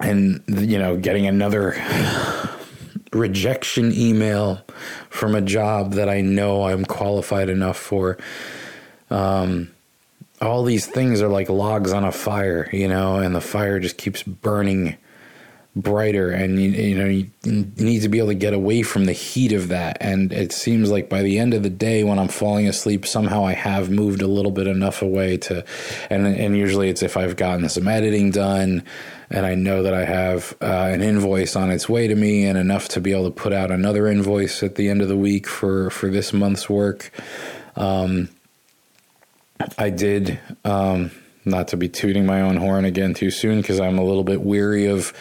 and 0.01 0.43
you 0.49 0.79
know 0.79 0.97
getting 0.97 1.27
another 1.27 1.77
rejection 3.13 3.93
email 3.93 4.63
from 5.09 5.35
a 5.35 5.41
job 5.41 5.95
that 5.95 6.09
I 6.09 6.21
know 6.21 6.65
I'm 6.65 6.85
qualified 6.85 7.49
enough 7.49 7.77
for. 7.77 8.19
Um, 9.11 9.71
all 10.41 10.65
these 10.65 10.87
things 10.87 11.21
are 11.21 11.29
like 11.29 11.49
logs 11.49 11.93
on 11.93 12.05
a 12.05 12.13
fire, 12.13 12.69
you 12.73 12.89
know, 12.89 13.17
and 13.17 13.35
the 13.35 13.41
fire 13.41 13.79
just 13.79 13.99
keeps 13.99 14.23
burning 14.23 14.97
brighter. 15.77 16.31
And 16.31 16.61
you, 16.61 16.71
you 16.71 16.99
know 16.99 17.07
you, 17.07 17.31
need 17.45 18.01
to 18.03 18.09
be 18.09 18.19
able 18.19 18.29
to 18.29 18.35
get 18.35 18.55
away 18.55 18.83
from 18.83 19.05
the 19.05 19.13
heat 19.13 19.53
of 19.53 19.69
that. 19.69 19.99
And 20.01 20.33
it 20.33 20.53
seems 20.53 20.91
like 20.91 21.09
by 21.09 21.23
the 21.23 21.39
end 21.39 21.55
of 21.55 21.63
the 21.63 21.71
day 21.71 22.03
when 22.05 22.19
i'm 22.19 22.29
falling 22.29 22.67
asleep 22.67 23.07
somehow 23.07 23.45
i 23.45 23.53
have 23.53 23.91
moved 23.91 24.23
a 24.23 24.27
little 24.27 24.51
bit 24.51 24.67
enough 24.67 25.03
away 25.03 25.37
to 25.37 25.65
and 26.11 26.27
and 26.27 26.57
usually 26.57 26.89
it's 26.89 27.03
if 27.03 27.17
i've 27.17 27.37
gotten 27.37 27.69
some 27.69 27.89
editing 27.89 28.31
done 28.31 28.83
and 29.31 29.47
i 29.47 29.55
know 29.55 29.83
that 29.83 29.95
i 29.95 30.05
have 30.05 30.55
uh, 30.61 30.89
an 30.91 31.03
invoice 31.03 31.57
on 31.57 31.71
its 31.71 31.89
way 31.89 32.07
to 32.09 32.15
me 32.15 32.45
and 32.45 32.59
enough 32.59 32.89
to 32.89 33.01
be 33.01 33.13
able 33.13 33.25
to 33.25 33.31
put 33.31 33.53
out 33.53 33.71
another 33.71 34.07
invoice 34.07 34.63
at 34.63 34.75
the 34.75 34.89
end 34.89 35.01
of 35.01 35.09
the 35.09 35.17
week 35.17 35.47
for 35.47 35.91
for 35.91 36.11
this 36.11 36.33
month's 36.33 36.69
work. 36.69 37.11
Um, 37.77 38.29
i 39.79 39.91
did 39.91 40.39
um, 40.65 41.11
not 41.45 41.69
to 41.69 41.77
be 41.77 41.89
tooting 41.89 42.27
my 42.27 42.41
own 42.41 42.57
horn 42.57 42.85
again 42.85 43.15
too 43.15 43.31
soon 43.31 43.61
because 43.61 43.81
i'm 43.81 43.99
a 43.99 44.05
little 44.05 44.25
bit 44.25 44.41
weary 44.41 44.87
of 44.87 45.13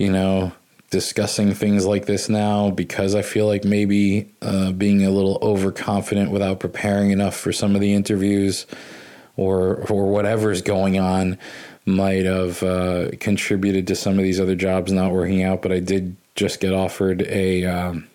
you 0.00 0.10
know, 0.10 0.50
discussing 0.88 1.52
things 1.52 1.84
like 1.84 2.06
this 2.06 2.30
now 2.30 2.70
because 2.70 3.14
I 3.14 3.20
feel 3.20 3.46
like 3.46 3.64
maybe 3.64 4.32
uh, 4.40 4.72
being 4.72 5.04
a 5.04 5.10
little 5.10 5.38
overconfident 5.42 6.30
without 6.30 6.58
preparing 6.58 7.10
enough 7.10 7.36
for 7.36 7.52
some 7.52 7.74
of 7.74 7.82
the 7.82 7.92
interviews 7.92 8.66
or 9.36 9.86
or 9.90 10.06
whatever's 10.06 10.62
going 10.62 10.98
on 10.98 11.36
might 11.84 12.24
have 12.24 12.62
uh, 12.62 13.10
contributed 13.20 13.86
to 13.88 13.94
some 13.94 14.18
of 14.18 14.24
these 14.24 14.40
other 14.40 14.56
jobs 14.56 14.90
not 14.90 15.12
working 15.12 15.42
out. 15.42 15.60
But 15.60 15.72
I 15.72 15.80
did 15.80 16.16
just 16.34 16.60
get 16.60 16.72
offered 16.72 17.20
a 17.20 17.66
um, 17.66 18.08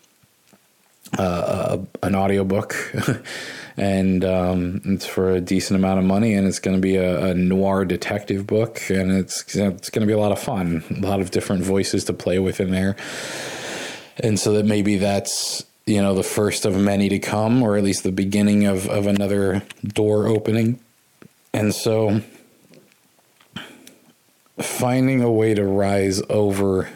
uh, 1.16 1.78
an 2.02 2.16
audiobook 2.16 2.74
and 3.76 4.24
um, 4.24 4.80
it's 4.84 5.06
for 5.06 5.30
a 5.30 5.40
decent 5.40 5.78
amount 5.78 5.98
of 5.98 6.04
money, 6.04 6.34
and 6.34 6.46
it's 6.46 6.58
going 6.58 6.76
to 6.76 6.80
be 6.80 6.96
a, 6.96 7.26
a, 7.26 7.34
noir 7.34 7.84
detective 7.84 8.46
book, 8.46 8.80
and 8.88 9.12
it's 9.12 9.54
it's 9.54 9.90
going 9.90 10.00
to 10.00 10.06
be 10.06 10.12
a 10.12 10.18
lot 10.18 10.32
of 10.32 10.38
fun, 10.38 10.82
a 10.90 11.06
lot 11.06 11.20
of 11.20 11.30
different 11.30 11.62
voices 11.62 12.04
to 12.04 12.14
play 12.14 12.38
with 12.38 12.58
in 12.58 12.70
there, 12.70 12.96
and 14.18 14.40
so 14.40 14.52
that 14.54 14.64
maybe 14.64 14.96
that's 14.96 15.64
you 15.84 16.00
know 16.00 16.14
the 16.14 16.22
first 16.22 16.64
of 16.64 16.76
many 16.76 17.10
to 17.10 17.18
come, 17.18 17.62
or 17.62 17.76
at 17.76 17.84
least 17.84 18.02
the 18.02 18.12
beginning 18.12 18.64
of 18.64 18.88
of 18.88 19.06
another 19.06 19.62
door 19.84 20.26
opening, 20.26 20.80
and 21.52 21.74
so 21.74 22.22
finding 24.58 25.22
a 25.22 25.30
way 25.30 25.52
to 25.52 25.64
rise 25.64 26.22
over 26.30 26.88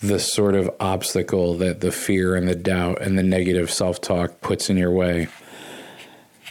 the 0.00 0.18
sort 0.18 0.54
of 0.54 0.70
obstacle 0.80 1.54
that 1.54 1.80
the 1.80 1.92
fear 1.92 2.34
and 2.34 2.48
the 2.48 2.54
doubt 2.54 3.02
and 3.02 3.18
the 3.18 3.22
negative 3.22 3.70
self 3.70 4.00
talk 4.00 4.40
puts 4.40 4.70
in 4.70 4.78
your 4.78 4.90
way 4.90 5.28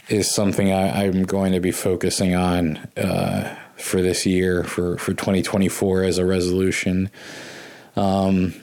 is 0.08 0.32
something 0.32 0.72
I, 0.72 1.04
am 1.04 1.24
going 1.24 1.52
to 1.52 1.60
be 1.60 1.72
focusing 1.72 2.34
on 2.34 2.76
uh, 2.96 3.56
for 3.76 4.02
this 4.02 4.24
year, 4.24 4.62
for, 4.62 4.98
for 4.98 5.12
2024 5.12 6.04
as 6.04 6.18
a 6.18 6.24
resolution. 6.24 7.10
Um, 7.96 8.54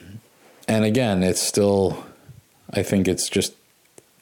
and 0.66 0.84
again, 0.84 1.22
it's 1.22 1.42
still, 1.42 2.04
I 2.70 2.82
think 2.82 3.08
it's 3.08 3.28
just, 3.28 3.54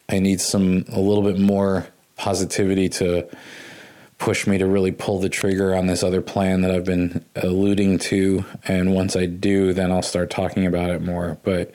I 0.08 0.18
need 0.18 0.40
some, 0.40 0.84
a 0.88 1.00
little 1.00 1.22
bit 1.22 1.38
more 1.38 1.86
positivity 2.16 2.88
to 2.88 3.28
push 4.18 4.46
me 4.46 4.58
to 4.58 4.66
really 4.66 4.92
pull 4.92 5.18
the 5.18 5.28
trigger 5.28 5.74
on 5.74 5.86
this 5.86 6.02
other 6.02 6.22
plan 6.22 6.60
that 6.60 6.70
I've 6.70 6.84
been 6.84 7.24
alluding 7.34 7.98
to. 7.98 8.44
And 8.64 8.94
once 8.94 9.16
I 9.16 9.26
do, 9.26 9.72
then 9.72 9.90
I'll 9.90 10.02
start 10.02 10.30
talking 10.30 10.66
about 10.66 10.90
it 10.90 11.02
more. 11.02 11.38
But 11.42 11.72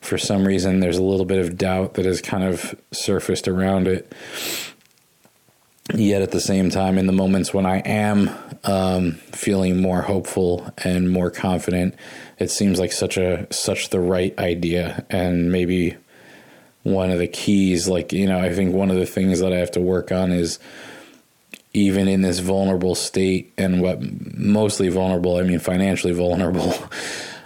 for 0.00 0.18
some 0.18 0.46
reason, 0.46 0.80
there's 0.80 0.98
a 0.98 1.02
little 1.02 1.26
bit 1.26 1.38
of 1.38 1.56
doubt 1.56 1.94
that 1.94 2.04
has 2.04 2.20
kind 2.20 2.44
of 2.44 2.74
surfaced 2.92 3.46
around 3.46 3.86
it. 3.86 4.12
Yet 5.94 6.22
at 6.22 6.32
the 6.32 6.40
same 6.40 6.70
time, 6.70 6.98
in 6.98 7.06
the 7.06 7.12
moments 7.12 7.54
when 7.54 7.64
I 7.64 7.78
am 7.78 8.30
um, 8.64 9.12
feeling 9.32 9.80
more 9.80 10.02
hopeful 10.02 10.72
and 10.78 11.10
more 11.10 11.30
confident, 11.30 11.94
it 12.38 12.50
seems 12.50 12.80
like 12.80 12.90
such 12.90 13.16
a 13.16 13.46
such 13.52 13.90
the 13.90 14.00
right 14.00 14.36
idea, 14.38 15.06
and 15.10 15.52
maybe 15.52 15.96
one 16.82 17.10
of 17.10 17.18
the 17.18 17.28
keys. 17.28 17.86
Like 17.86 18.12
you 18.12 18.26
know, 18.26 18.40
I 18.40 18.52
think 18.52 18.74
one 18.74 18.90
of 18.90 18.96
the 18.96 19.06
things 19.06 19.38
that 19.38 19.52
I 19.52 19.58
have 19.58 19.70
to 19.72 19.80
work 19.80 20.10
on 20.10 20.32
is 20.32 20.58
even 21.72 22.08
in 22.08 22.22
this 22.22 22.40
vulnerable 22.40 22.94
state 22.94 23.52
and 23.56 23.80
what 23.80 24.00
mostly 24.36 24.88
vulnerable, 24.88 25.36
I 25.36 25.42
mean 25.42 25.60
financially 25.60 26.12
vulnerable, 26.14 26.74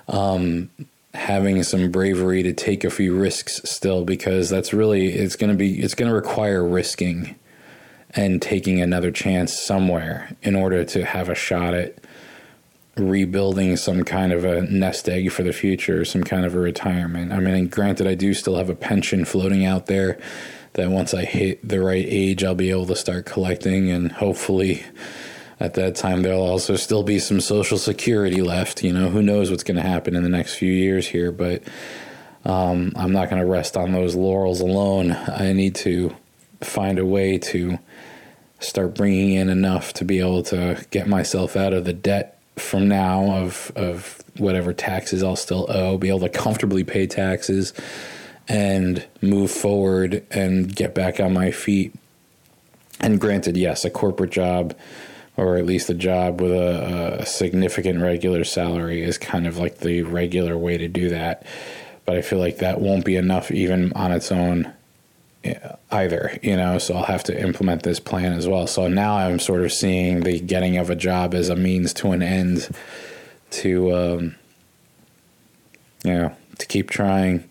um, 0.09 0.71
having 1.13 1.63
some 1.63 1.91
bravery 1.91 2.43
to 2.45 2.55
take 2.55 2.85
a 2.85 2.91
few 2.91 3.15
risks 3.15 3.61
still 3.65 4.05
because 4.05 4.49
that's 4.49 4.73
really 4.73 5.09
it's 5.09 5.37
going 5.37 5.51
to 5.51 5.57
be 5.57 5.79
it's 5.81 5.95
going 5.95 6.09
to 6.09 6.15
require 6.15 6.67
risking 6.67 7.35
and 8.15 8.43
taking 8.43 8.81
another 8.81 9.11
chance 9.11 9.59
somewhere 9.59 10.37
in 10.43 10.57
order 10.57 10.85
to 10.85 11.05
have 11.05 11.29
a 11.29 11.35
shot 11.35 11.75
at 11.75 11.99
rebuilding 12.97 13.77
some 13.77 14.05
kind 14.05 14.33
of 14.33 14.45
a 14.45 14.63
nest 14.63 15.09
egg 15.09 15.31
for 15.31 15.43
the 15.43 15.53
future, 15.53 16.05
some 16.05 16.25
kind 16.25 16.45
of 16.45 16.55
a 16.55 16.59
retirement. 16.59 17.33
I 17.33 17.39
mean, 17.39 17.69
granted, 17.69 18.07
I 18.07 18.15
do 18.15 18.35
still 18.35 18.57
have 18.57 18.69
a 18.69 18.75
pension 18.75 19.25
floating 19.25 19.65
out 19.65 19.87
there 19.87 20.19
that 20.75 20.91
once 20.91 21.15
I 21.15 21.25
hit 21.25 21.67
the 21.67 21.81
right 21.81 22.05
age, 22.07 22.45
I'll 22.45 22.55
be 22.55 22.71
able 22.71 22.87
to 22.87 22.97
start 22.97 23.27
collecting, 23.27 23.91
and 23.91 24.13
hopefully 24.13 24.85
at 25.59 25.75
that 25.75 25.95
time 25.95 26.23
there'll 26.23 26.43
also 26.43 26.77
still 26.77 27.03
be 27.03 27.19
some 27.19 27.41
social 27.41 27.79
security 27.79 28.43
left. 28.43 28.83
You 28.83 28.93
know, 28.93 29.09
who 29.09 29.23
knows 29.23 29.51
what's 29.51 29.65
going 29.65 29.77
to 29.77 29.83
happen 29.83 30.15
in 30.15 30.23
the 30.23 30.29
next 30.29 30.55
few 30.55 30.73
years 30.73 31.07
here, 31.07 31.33
but 31.33 31.63
um, 32.45 32.93
I'm 32.97 33.13
not 33.13 33.31
going 33.31 33.43
to 33.43 33.49
rest 33.49 33.77
on 33.77 33.93
those 33.93 34.15
laurels 34.15 34.61
alone. 34.61 35.13
I 35.13 35.53
need 35.53 35.75
to 35.77 36.15
find 36.61 36.99
a 36.99 37.07
way 37.07 37.39
to 37.39 37.79
start 38.61 38.95
bringing 38.95 39.33
in 39.33 39.49
enough 39.49 39.93
to 39.95 40.05
be 40.05 40.21
able 40.21 40.43
to 40.45 40.85
get 40.91 41.09
myself 41.09 41.57
out 41.57 41.73
of 41.73 41.85
the 41.85 41.93
debt 41.93 42.39
from 42.57 42.89
now 42.89 43.31
of 43.33 43.73
of 43.75 44.23
whatever 44.37 44.73
taxes 44.73 45.23
I'll 45.23 45.37
still 45.37 45.67
owe, 45.69 45.99
be 45.99 46.09
able 46.09 46.21
to 46.21 46.29
comfortably 46.29 46.85
pay 46.85 47.07
taxes 47.07 47.73
and 48.49 49.07
move 49.23 49.51
forward 49.51 50.25
and 50.31 50.75
get 50.75 50.95
back 50.95 51.21
on 51.21 51.33
my 51.33 51.51
feet. 51.51 51.95
And 53.01 53.21
granted, 53.21 53.57
yes, 53.57 53.85
a 53.85 53.91
corporate 53.91 54.31
job 54.31 54.75
or 55.37 55.57
at 55.57 55.65
least 55.65 55.89
a 55.89 55.95
job 55.95 56.41
with 56.41 56.53
a, 56.53 57.21
a, 57.21 57.27
significant 57.27 58.03
regular 58.03 58.45
salary 58.45 59.03
is 59.03 59.17
kind 59.17 59.47
of 59.47 59.57
like 59.57 59.79
the 59.79 60.03
regular 60.03 60.59
way 60.59 60.77
to 60.77 60.87
do 60.87 61.09
that. 61.09 61.47
But 62.05 62.17
I 62.17 62.23
feel 62.23 62.39
like 62.39 62.59
that 62.59 62.81
won't 62.81 63.07
be 63.07 63.17
enough 63.17 63.51
even 63.51 63.93
on 63.95 64.13
its 64.13 64.31
own 64.31 64.71
either, 65.91 66.39
you 66.43 66.57
know, 66.57 66.79
so 66.79 66.95
I'll 66.95 67.05
have 67.05 67.25
to 67.25 67.41
implement 67.41 67.83
this 67.83 68.01
plan 68.01 68.33
as 68.33 68.47
well. 68.47 68.67
So 68.67 68.89
now 68.89 69.17
I'm 69.17 69.39
sort 69.39 69.63
of 69.63 69.73
seeing 69.73 70.21
the 70.21 70.41
getting 70.41 70.77
of 70.77 70.91
a 70.91 70.97
job 70.97 71.35
as 71.35 71.49
a 71.49 71.57
means 71.57 71.95
to 71.95 72.13
an 72.13 72.23
end 72.23 72.69
to, 73.51 73.95
um, 73.95 74.35
you 76.05 76.15
know, 76.15 76.37
to 76.59 76.67
keep 76.67 76.91
trying. 76.91 77.49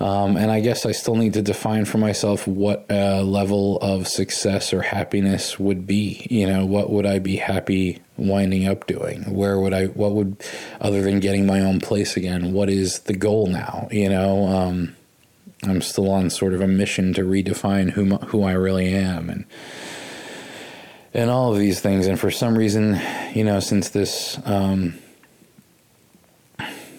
Um, 0.00 0.36
and 0.36 0.50
I 0.52 0.60
guess 0.60 0.86
I 0.86 0.92
still 0.92 1.16
need 1.16 1.34
to 1.34 1.42
define 1.42 1.84
for 1.84 1.98
myself 1.98 2.46
what 2.46 2.86
uh, 2.88 3.22
level 3.22 3.78
of 3.78 4.06
success 4.06 4.72
or 4.72 4.82
happiness 4.82 5.58
would 5.58 5.88
be. 5.88 6.24
You 6.30 6.46
know, 6.46 6.66
what 6.66 6.90
would 6.90 7.04
I 7.04 7.18
be 7.18 7.36
happy 7.36 8.00
winding 8.16 8.68
up 8.68 8.86
doing? 8.86 9.22
Where 9.34 9.58
would 9.58 9.74
I, 9.74 9.86
what 9.86 10.12
would, 10.12 10.44
other 10.80 11.02
than 11.02 11.18
getting 11.18 11.46
my 11.46 11.60
own 11.60 11.80
place 11.80 12.16
again, 12.16 12.52
what 12.52 12.70
is 12.70 13.00
the 13.00 13.14
goal 13.14 13.48
now? 13.48 13.88
You 13.90 14.08
know, 14.08 14.46
um, 14.46 14.96
I'm 15.64 15.80
still 15.80 16.10
on 16.10 16.30
sort 16.30 16.54
of 16.54 16.60
a 16.60 16.68
mission 16.68 17.12
to 17.14 17.22
redefine 17.22 17.90
who, 17.90 18.16
who 18.16 18.44
I 18.44 18.52
really 18.52 18.94
am 18.94 19.28
and, 19.28 19.44
and 21.12 21.30
all 21.30 21.52
of 21.52 21.58
these 21.58 21.80
things. 21.80 22.06
And 22.06 22.18
for 22.18 22.30
some 22.30 22.56
reason, 22.56 23.00
you 23.34 23.44
know, 23.44 23.58
since 23.60 23.88
this, 23.88 24.38
um, 24.44 24.94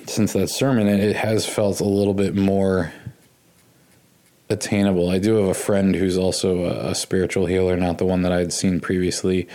since 0.07 0.33
that 0.33 0.49
sermon, 0.49 0.87
it 0.87 1.15
has 1.15 1.45
felt 1.45 1.79
a 1.79 1.85
little 1.85 2.13
bit 2.13 2.35
more 2.35 2.91
attainable. 4.49 5.09
I 5.09 5.19
do 5.19 5.35
have 5.35 5.47
a 5.47 5.53
friend 5.53 5.95
who's 5.95 6.17
also 6.17 6.65
a, 6.65 6.91
a 6.91 6.95
spiritual 6.95 7.45
healer, 7.45 7.77
not 7.77 7.97
the 7.97 8.05
one 8.05 8.23
that 8.23 8.31
I 8.31 8.39
had 8.39 8.51
seen 8.51 8.79
previously, 8.79 9.47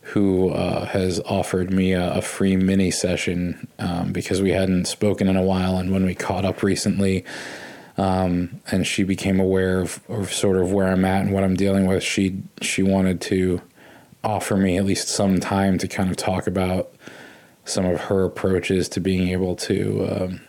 who 0.00 0.50
uh, 0.50 0.86
has 0.86 1.20
offered 1.20 1.70
me 1.70 1.92
a, 1.92 2.14
a, 2.14 2.22
free 2.22 2.56
mini 2.56 2.90
session 2.90 3.68
um, 3.78 4.10
because 4.10 4.40
we 4.40 4.50
hadn't 4.50 4.86
spoken 4.86 5.28
in 5.28 5.36
a 5.36 5.42
while. 5.42 5.76
And 5.76 5.92
when 5.92 6.06
we 6.06 6.14
caught 6.14 6.46
up 6.46 6.62
recently, 6.62 7.26
um, 7.98 8.60
and 8.70 8.86
she 8.86 9.02
became 9.02 9.40
aware 9.40 9.80
of, 9.80 10.00
of, 10.08 10.32
sort 10.32 10.56
of 10.56 10.72
where 10.72 10.86
I'm 10.86 11.04
at 11.04 11.22
and 11.22 11.32
what 11.32 11.42
I'm 11.42 11.56
dealing 11.56 11.86
with, 11.86 12.02
she 12.02 12.40
she 12.62 12.82
wanted 12.82 13.20
to 13.22 13.60
offer 14.22 14.56
me 14.56 14.76
at 14.76 14.84
least 14.84 15.08
some 15.08 15.40
time 15.40 15.78
to 15.78 15.88
kind 15.88 16.08
of 16.08 16.16
talk 16.16 16.46
about 16.46 16.92
some 17.64 17.84
of 17.84 18.02
her 18.02 18.24
approaches 18.24 18.88
to 18.90 19.00
being 19.00 19.28
able 19.28 19.56
to 19.56 20.08
um, 20.10 20.40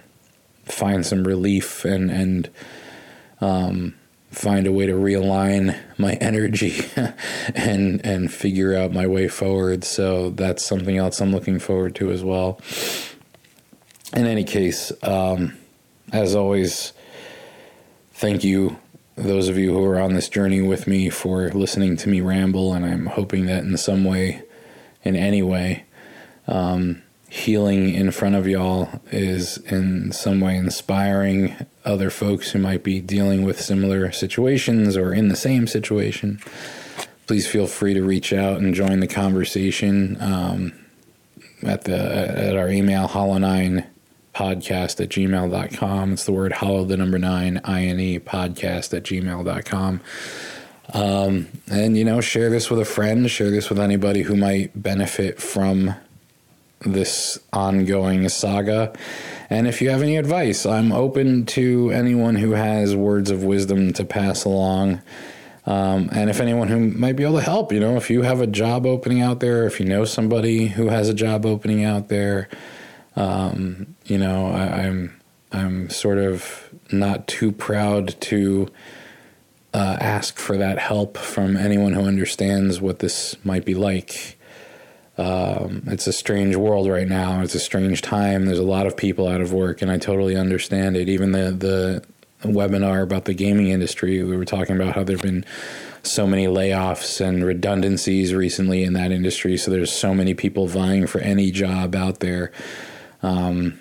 find 0.63 1.05
some 1.05 1.23
relief 1.23 1.83
and 1.85 2.11
and 2.11 2.49
um, 3.41 3.95
find 4.29 4.67
a 4.67 4.71
way 4.71 4.85
to 4.85 4.93
realign 4.93 5.75
my 5.97 6.13
energy 6.21 6.85
and 7.55 8.05
and 8.05 8.31
figure 8.31 8.75
out 8.75 8.93
my 8.93 9.07
way 9.07 9.27
forward. 9.27 9.83
So 9.83 10.29
that's 10.29 10.63
something 10.63 10.97
else 10.97 11.19
I'm 11.19 11.31
looking 11.31 11.57
forward 11.57 11.95
to 11.95 12.11
as 12.11 12.23
well. 12.23 12.61
In 14.15 14.27
any 14.27 14.43
case, 14.43 14.91
um, 15.03 15.57
as 16.11 16.35
always, 16.35 16.93
thank 18.20 18.43
you 18.43 18.78
those 19.15 19.47
of 19.47 19.57
you 19.57 19.74
who 19.74 19.84
are 19.86 19.99
on 19.99 20.13
this 20.13 20.28
journey 20.28 20.61
with 20.61 20.88
me 20.88 21.09
for 21.09 21.49
listening 21.51 21.95
to 21.97 22.09
me 22.09 22.20
ramble, 22.20 22.74
and 22.74 22.86
I'm 22.86 23.05
hoping 23.05 23.45
that 23.45 23.63
in 23.63 23.78
some 23.78 24.03
way, 24.03 24.43
in 25.03 25.15
any 25.15 25.41
way, 25.41 25.86
um, 26.47 27.01
healing 27.30 27.93
in 27.93 28.11
front 28.11 28.36
of 28.36 28.45
y'all 28.45 28.89
is 29.11 29.57
in 29.57 30.11
some 30.11 30.41
way 30.41 30.57
inspiring 30.57 31.55
other 31.86 32.09
folks 32.09 32.51
who 32.51 32.59
might 32.59 32.84
be 32.84 32.99
dealing 32.99 33.43
with 33.43 33.61
similar 33.61 34.11
situations 34.11 34.97
or 34.97 35.13
in 35.13 35.28
the 35.28 35.36
same 35.36 35.67
situation, 35.67 36.39
please 37.28 37.47
feel 37.47 37.67
free 37.67 37.93
to 37.93 38.01
reach 38.01 38.34
out 38.34 38.59
and 38.59 38.74
join 38.74 38.99
the 38.99 39.07
conversation 39.07 40.17
um, 40.22 40.74
at 41.63 41.84
the 41.84 41.97
at 41.97 42.55
our 42.57 42.70
email 42.70 43.07
hollow9 43.07 43.86
podcast 44.39 45.01
at 45.01 45.09
gmail.com. 45.09 46.13
It's 46.13 46.23
the 46.23 46.31
word 46.31 46.53
hollow 46.53 46.85
the 46.85 46.95
number 46.95 47.19
nine 47.19 47.59
INE 47.65 48.21
podcast 48.21 48.95
at 48.95 49.03
gmail.com. 49.03 49.99
Um, 50.93 51.47
and 51.69 51.97
you 51.97 52.05
know, 52.05 52.21
share 52.21 52.49
this 52.49 52.69
with 52.69 52.79
a 52.79 52.85
friend, 52.85 53.29
share 53.29 53.51
this 53.51 53.69
with 53.69 53.79
anybody 53.79 54.21
who 54.21 54.37
might 54.37 54.81
benefit 54.81 55.41
from 55.41 55.93
this 56.79 57.37
ongoing 57.51 58.29
saga. 58.29 58.93
And 59.49 59.67
if 59.67 59.81
you 59.81 59.89
have 59.89 60.01
any 60.01 60.15
advice, 60.15 60.65
I'm 60.65 60.93
open 60.93 61.45
to 61.47 61.91
anyone 61.91 62.35
who 62.35 62.51
has 62.51 62.95
words 62.95 63.29
of 63.31 63.43
wisdom 63.43 63.91
to 63.93 64.05
pass 64.05 64.45
along. 64.45 65.01
Um, 65.65 66.09
and 66.13 66.29
if 66.29 66.39
anyone 66.39 66.69
who 66.69 66.79
might 66.79 67.17
be 67.17 67.23
able 67.23 67.35
to 67.35 67.43
help, 67.43 67.73
you 67.73 67.81
know, 67.81 67.97
if 67.97 68.09
you 68.09 68.21
have 68.21 68.39
a 68.39 68.47
job 68.47 68.85
opening 68.85 69.21
out 69.21 69.41
there, 69.41 69.67
if 69.67 69.81
you 69.81 69.85
know 69.85 70.05
somebody 70.05 70.67
who 70.67 70.87
has 70.87 71.09
a 71.09 71.13
job 71.13 71.45
opening 71.45 71.83
out 71.83 72.07
there, 72.07 72.47
um, 73.16 73.95
you 74.05 74.18
know, 74.18 74.51
I, 74.51 74.84
I'm 74.84 75.20
I'm 75.51 75.89
sort 75.89 76.18
of 76.18 76.70
not 76.91 77.28
too 77.28 77.51
proud 77.51 78.20
to 78.22 78.70
uh, 79.74 79.97
ask 79.99 80.38
for 80.38 80.57
that 80.57 80.80
help 80.80 81.18
from 81.18 81.57
anyone 81.57 81.93
who 81.93 82.01
understands 82.01 82.82
what 82.82 82.99
this 82.99 83.36
might 83.43 83.66
be 83.66 83.76
like. 83.76 84.38
Um, 85.18 85.84
it's 85.88 86.07
a 86.07 86.14
strange 86.14 86.55
world 86.55 86.88
right 86.88 87.07
now. 87.07 87.41
It's 87.41 87.55
a 87.55 87.60
strange 87.60 88.01
time. 88.01 88.45
There's 88.45 88.60
a 88.60 88.64
lot 88.64 88.88
of 88.88 88.95
people 88.95 89.28
out 89.28 89.41
of 89.41 89.51
work, 89.51 89.82
and 89.82 89.91
I 89.91 89.97
totally 89.97 90.36
understand 90.36 90.95
it. 90.95 91.10
Even 91.10 91.34
the 91.34 91.51
the 91.51 92.03
webinar 92.47 93.03
about 93.03 93.26
the 93.26 93.34
gaming 93.34 93.68
industry, 93.68 94.24
we 94.24 94.38
were 94.38 94.45
talking 94.45 94.78
about 94.78 94.95
how 94.95 95.03
there've 95.03 95.22
been 95.22 95.43
so 96.03 96.26
many 96.26 96.47
layoffs 96.47 97.20
and 97.20 97.43
redundancies 97.43 98.34
recently 98.34 98.84
in 98.84 98.93
that 98.93 99.12
industry. 99.12 99.57
So 99.57 99.72
there's 99.72 99.91
so 99.91 100.14
many 100.14 100.34
people 100.34 100.68
vying 100.68 101.05
for 101.05 101.20
any 101.20 101.51
job 101.51 101.95
out 101.95 102.22
there. 102.22 102.51
Um, 103.22 103.80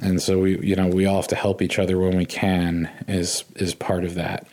and 0.00 0.20
so 0.20 0.40
we 0.40 0.58
you 0.58 0.76
know 0.76 0.88
we 0.88 1.06
all 1.06 1.16
have 1.16 1.28
to 1.28 1.36
help 1.36 1.62
each 1.62 1.78
other 1.78 1.98
when 1.98 2.16
we 2.16 2.26
can 2.26 2.90
is 3.08 3.44
is 3.56 3.74
part 3.74 4.04
of 4.04 4.14
that. 4.14 4.46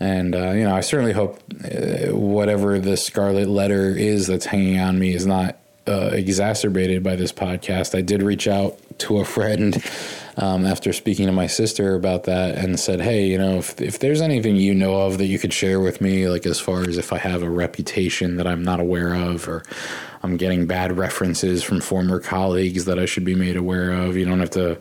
And 0.00 0.34
uh, 0.34 0.50
you 0.50 0.64
know 0.64 0.74
i 0.74 0.80
certainly 0.80 1.12
hope 1.12 1.38
uh, 1.64 2.14
whatever 2.16 2.78
the 2.78 2.96
scarlet 2.96 3.48
letter 3.48 3.96
is 3.96 4.26
that's 4.26 4.46
hanging 4.46 4.78
on 4.80 4.98
me 4.98 5.14
is 5.14 5.26
not 5.26 5.58
uh, 5.86 6.10
exacerbated 6.12 7.02
by 7.02 7.16
this 7.16 7.32
podcast. 7.32 7.96
I 7.96 8.02
did 8.02 8.22
reach 8.22 8.46
out 8.46 8.78
to 8.98 9.18
a 9.18 9.24
friend 9.24 9.82
um, 10.36 10.64
after 10.64 10.92
speaking 10.92 11.26
to 11.26 11.32
my 11.32 11.46
sister 11.46 11.94
about 11.94 12.24
that 12.24 12.56
and 12.56 12.78
said 12.78 13.00
hey 13.00 13.26
you 13.26 13.38
know 13.38 13.58
if, 13.58 13.80
if 13.80 13.98
there's 13.98 14.20
anything 14.20 14.56
you 14.56 14.74
know 14.74 15.02
of 15.02 15.18
that 15.18 15.26
you 15.26 15.38
could 15.38 15.52
share 15.52 15.80
with 15.80 16.00
me 16.00 16.28
like 16.28 16.46
as 16.46 16.58
far 16.60 16.82
as 16.82 16.98
if 16.98 17.12
i 17.12 17.18
have 17.18 17.42
a 17.42 17.50
reputation 17.50 18.36
that 18.36 18.46
i'm 18.46 18.62
not 18.62 18.80
aware 18.80 19.14
of 19.14 19.48
or 19.48 19.62
I'm 20.22 20.36
getting 20.36 20.66
bad 20.66 20.96
references 20.96 21.62
from 21.62 21.80
former 21.80 22.20
colleagues 22.20 22.84
that 22.84 22.98
I 22.98 23.06
should 23.06 23.24
be 23.24 23.34
made 23.34 23.56
aware 23.56 23.92
of. 23.92 24.16
You 24.16 24.24
don't 24.24 24.40
have 24.40 24.50
to, 24.50 24.78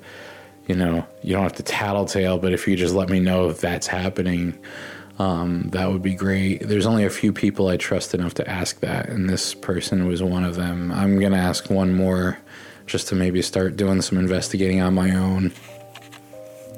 you 0.67 0.75
know, 0.75 1.05
you 1.23 1.33
don't 1.33 1.43
have 1.43 1.55
to 1.55 1.63
tattletale, 1.63 2.37
but 2.37 2.53
if 2.53 2.67
you 2.67 2.75
just 2.75 2.93
let 2.93 3.09
me 3.09 3.19
know 3.19 3.49
if 3.49 3.59
that's 3.59 3.87
happening, 3.87 4.57
um, 5.17 5.69
that 5.71 5.91
would 5.91 6.01
be 6.01 6.13
great. 6.13 6.67
There's 6.67 6.85
only 6.85 7.05
a 7.05 7.09
few 7.09 7.33
people 7.33 7.67
I 7.67 7.77
trust 7.77 8.13
enough 8.13 8.35
to 8.35 8.49
ask 8.49 8.79
that, 8.81 9.09
and 9.09 9.29
this 9.29 9.53
person 9.53 10.07
was 10.07 10.21
one 10.21 10.43
of 10.43 10.55
them. 10.55 10.91
I'm 10.91 11.19
going 11.19 11.31
to 11.33 11.37
ask 11.37 11.69
one 11.69 11.93
more 11.93 12.37
just 12.85 13.07
to 13.07 13.15
maybe 13.15 13.41
start 13.41 13.77
doing 13.77 14.01
some 14.01 14.17
investigating 14.17 14.81
on 14.81 14.93
my 14.93 15.15
own. 15.15 15.51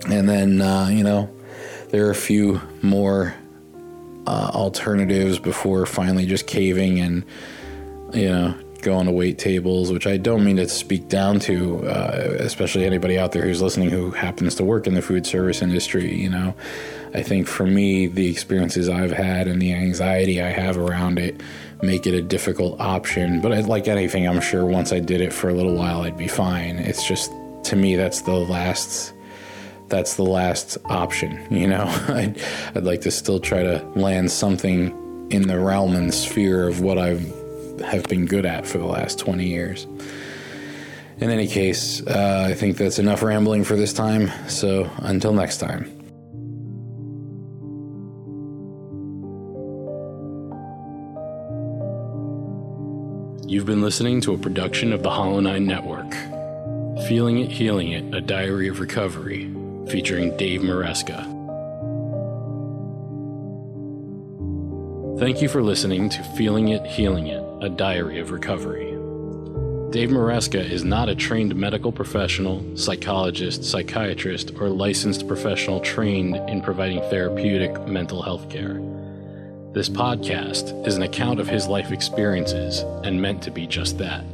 And 0.10 0.28
then, 0.28 0.62
uh, 0.62 0.88
you 0.88 1.04
know, 1.04 1.30
there 1.90 2.06
are 2.08 2.12
a 2.12 2.16
few 2.16 2.62
more 2.82 3.34
uh, 4.28 4.52
alternatives 4.54 5.40
before 5.40 5.86
finally 5.86 6.26
just 6.26 6.48
caving 6.48 7.00
and 7.00 7.26
you 8.14 8.30
know, 8.30 8.56
go 8.84 8.96
on 8.96 9.06
to 9.06 9.12
wait 9.12 9.40
tables, 9.40 9.92
which 9.92 10.06
I 10.06 10.18
don't 10.18 10.44
mean 10.44 10.58
to 10.58 10.68
speak 10.68 11.08
down 11.08 11.40
to, 11.42 11.88
uh, 11.88 12.38
especially 12.40 12.86
anybody 12.86 13.18
out 13.18 13.32
there 13.32 13.44
who's 13.44 13.62
listening 13.62 13.90
who 13.90 14.12
happens 14.12 14.56
to 14.56 14.64
work 14.64 14.86
in 14.86 14.94
the 14.94 15.02
food 15.02 15.26
service 15.26 15.62
industry. 15.62 16.14
You 16.14 16.30
know, 16.30 16.56
I 17.14 17.24
think 17.24 17.48
for 17.48 17.66
me, 17.66 18.08
the 18.08 18.30
experiences 18.30 18.90
I've 18.90 19.12
had 19.12 19.48
and 19.48 19.62
the 19.62 19.74
anxiety 19.74 20.42
I 20.42 20.52
have 20.52 20.78
around 20.78 21.18
it 21.18 21.42
make 21.82 22.06
it 22.06 22.14
a 22.14 22.22
difficult 22.22 22.80
option. 22.80 23.42
But 23.42 23.66
like 23.66 23.88
anything, 23.88 24.28
I'm 24.28 24.42
sure 24.42 24.66
once 24.66 24.92
I 24.92 25.00
did 25.00 25.22
it 25.22 25.34
for 25.34 25.50
a 25.50 25.54
little 25.54 25.76
while, 25.76 26.02
I'd 26.02 26.18
be 26.18 26.28
fine. 26.28 26.78
It's 26.78 27.08
just, 27.08 27.32
to 27.66 27.76
me, 27.76 27.96
that's 27.96 28.22
the 28.22 28.36
last. 28.36 29.14
That's 29.90 30.16
the 30.16 30.24
last 30.24 30.78
option, 30.86 31.46
you 31.52 31.68
know. 31.68 31.84
I'd, 32.08 32.42
I'd 32.74 32.84
like 32.84 33.02
to 33.02 33.12
still 33.12 33.40
try 33.40 33.62
to 33.62 33.86
land 33.96 34.32
something 34.32 34.88
in 35.30 35.44
the 35.48 35.60
realm 35.60 35.96
and 35.96 36.12
sphere 36.12 36.68
of 36.68 36.82
what 36.82 36.98
I've 36.98 37.43
have 37.86 38.04
been 38.08 38.26
good 38.26 38.46
at 38.46 38.66
for 38.68 38.78
the 38.78 38.86
last 38.86 39.20
20 39.20 39.48
years. 39.48 39.88
In 41.20 41.30
any 41.30 41.48
case, 41.48 42.06
uh, 42.08 42.48
I 42.50 42.54
think 42.54 42.78
that's 42.78 43.00
enough 43.00 43.24
rambling 43.24 43.64
for 43.64 43.76
this 43.76 43.94
time. 43.94 44.32
So 44.48 44.90
until 44.98 45.34
next 45.34 45.58
time. 45.58 45.86
You've 53.48 53.68
been 53.68 53.82
listening 53.82 54.20
to 54.22 54.34
a 54.34 54.38
production 54.38 54.92
of 54.94 55.04
the 55.04 55.12
Hollow 55.12 55.40
Nine 55.40 55.68
Network. 55.68 56.12
Feeling 57.08 57.40
It, 57.40 57.52
Healing 57.52 57.92
It, 57.92 58.16
A 58.16 58.22
Diary 58.22 58.68
of 58.68 58.80
Recovery, 58.80 59.54
featuring 59.90 60.36
Dave 60.38 60.62
Maresca. 60.62 61.30
Thank 65.20 65.42
you 65.42 65.50
for 65.50 65.62
listening 65.62 66.10
to 66.10 66.24
Feeling 66.36 66.70
It, 66.70 66.84
Healing 66.86 67.28
It, 67.28 67.43
a 67.64 67.70
diary 67.70 68.20
of 68.20 68.32
recovery. 68.32 68.92
Dave 69.90 70.10
Maresca 70.10 70.70
is 70.70 70.84
not 70.84 71.08
a 71.08 71.16
trained 71.16 71.56
medical 71.56 71.94
professional, 71.94 72.62
psychologist, 72.76 73.64
psychiatrist, 73.64 74.52
or 74.60 74.68
licensed 74.68 75.30
professional 75.30 75.80
trained 75.80 76.36
in 76.50 76.62
providing 76.62 77.00
therapeutic 77.04 77.88
mental 77.88 78.22
health 78.22 78.50
care. 78.50 78.82
This 79.72 79.88
podcast 79.88 80.86
is 80.86 80.98
an 80.98 81.04
account 81.04 81.40
of 81.40 81.48
his 81.48 81.66
life 81.66 81.94
experiences 81.94 82.80
and 83.06 83.22
meant 83.22 83.42
to 83.44 83.52
be 83.52 83.66
just 83.66 83.98
that. 84.00 84.26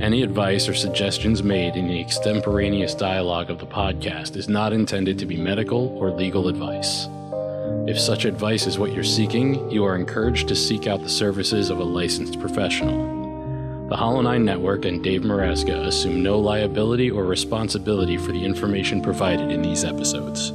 Any 0.00 0.24
advice 0.24 0.68
or 0.68 0.74
suggestions 0.74 1.44
made 1.44 1.76
in 1.76 1.86
the 1.86 2.00
extemporaneous 2.00 2.96
dialogue 2.96 3.50
of 3.50 3.60
the 3.60 3.66
podcast 3.66 4.34
is 4.34 4.48
not 4.48 4.72
intended 4.72 5.20
to 5.20 5.26
be 5.26 5.36
medical 5.36 5.96
or 5.98 6.10
legal 6.10 6.48
advice. 6.48 7.06
If 7.86 7.98
such 7.98 8.26
advice 8.26 8.66
is 8.66 8.78
what 8.78 8.92
you're 8.92 9.02
seeking, 9.02 9.70
you 9.70 9.84
are 9.84 9.96
encouraged 9.96 10.48
to 10.48 10.54
seek 10.54 10.86
out 10.86 11.02
the 11.02 11.08
services 11.08 11.70
of 11.70 11.78
a 11.78 11.84
licensed 11.84 12.38
professional. 12.38 13.88
The 13.88 13.96
Hollow 13.96 14.20
Nine 14.20 14.44
Network 14.44 14.84
and 14.84 15.02
Dave 15.02 15.22
Maresca 15.22 15.86
assume 15.86 16.22
no 16.22 16.38
liability 16.38 17.10
or 17.10 17.24
responsibility 17.24 18.16
for 18.16 18.32
the 18.32 18.44
information 18.44 19.00
provided 19.00 19.50
in 19.50 19.62
these 19.62 19.82
episodes. 19.82 20.52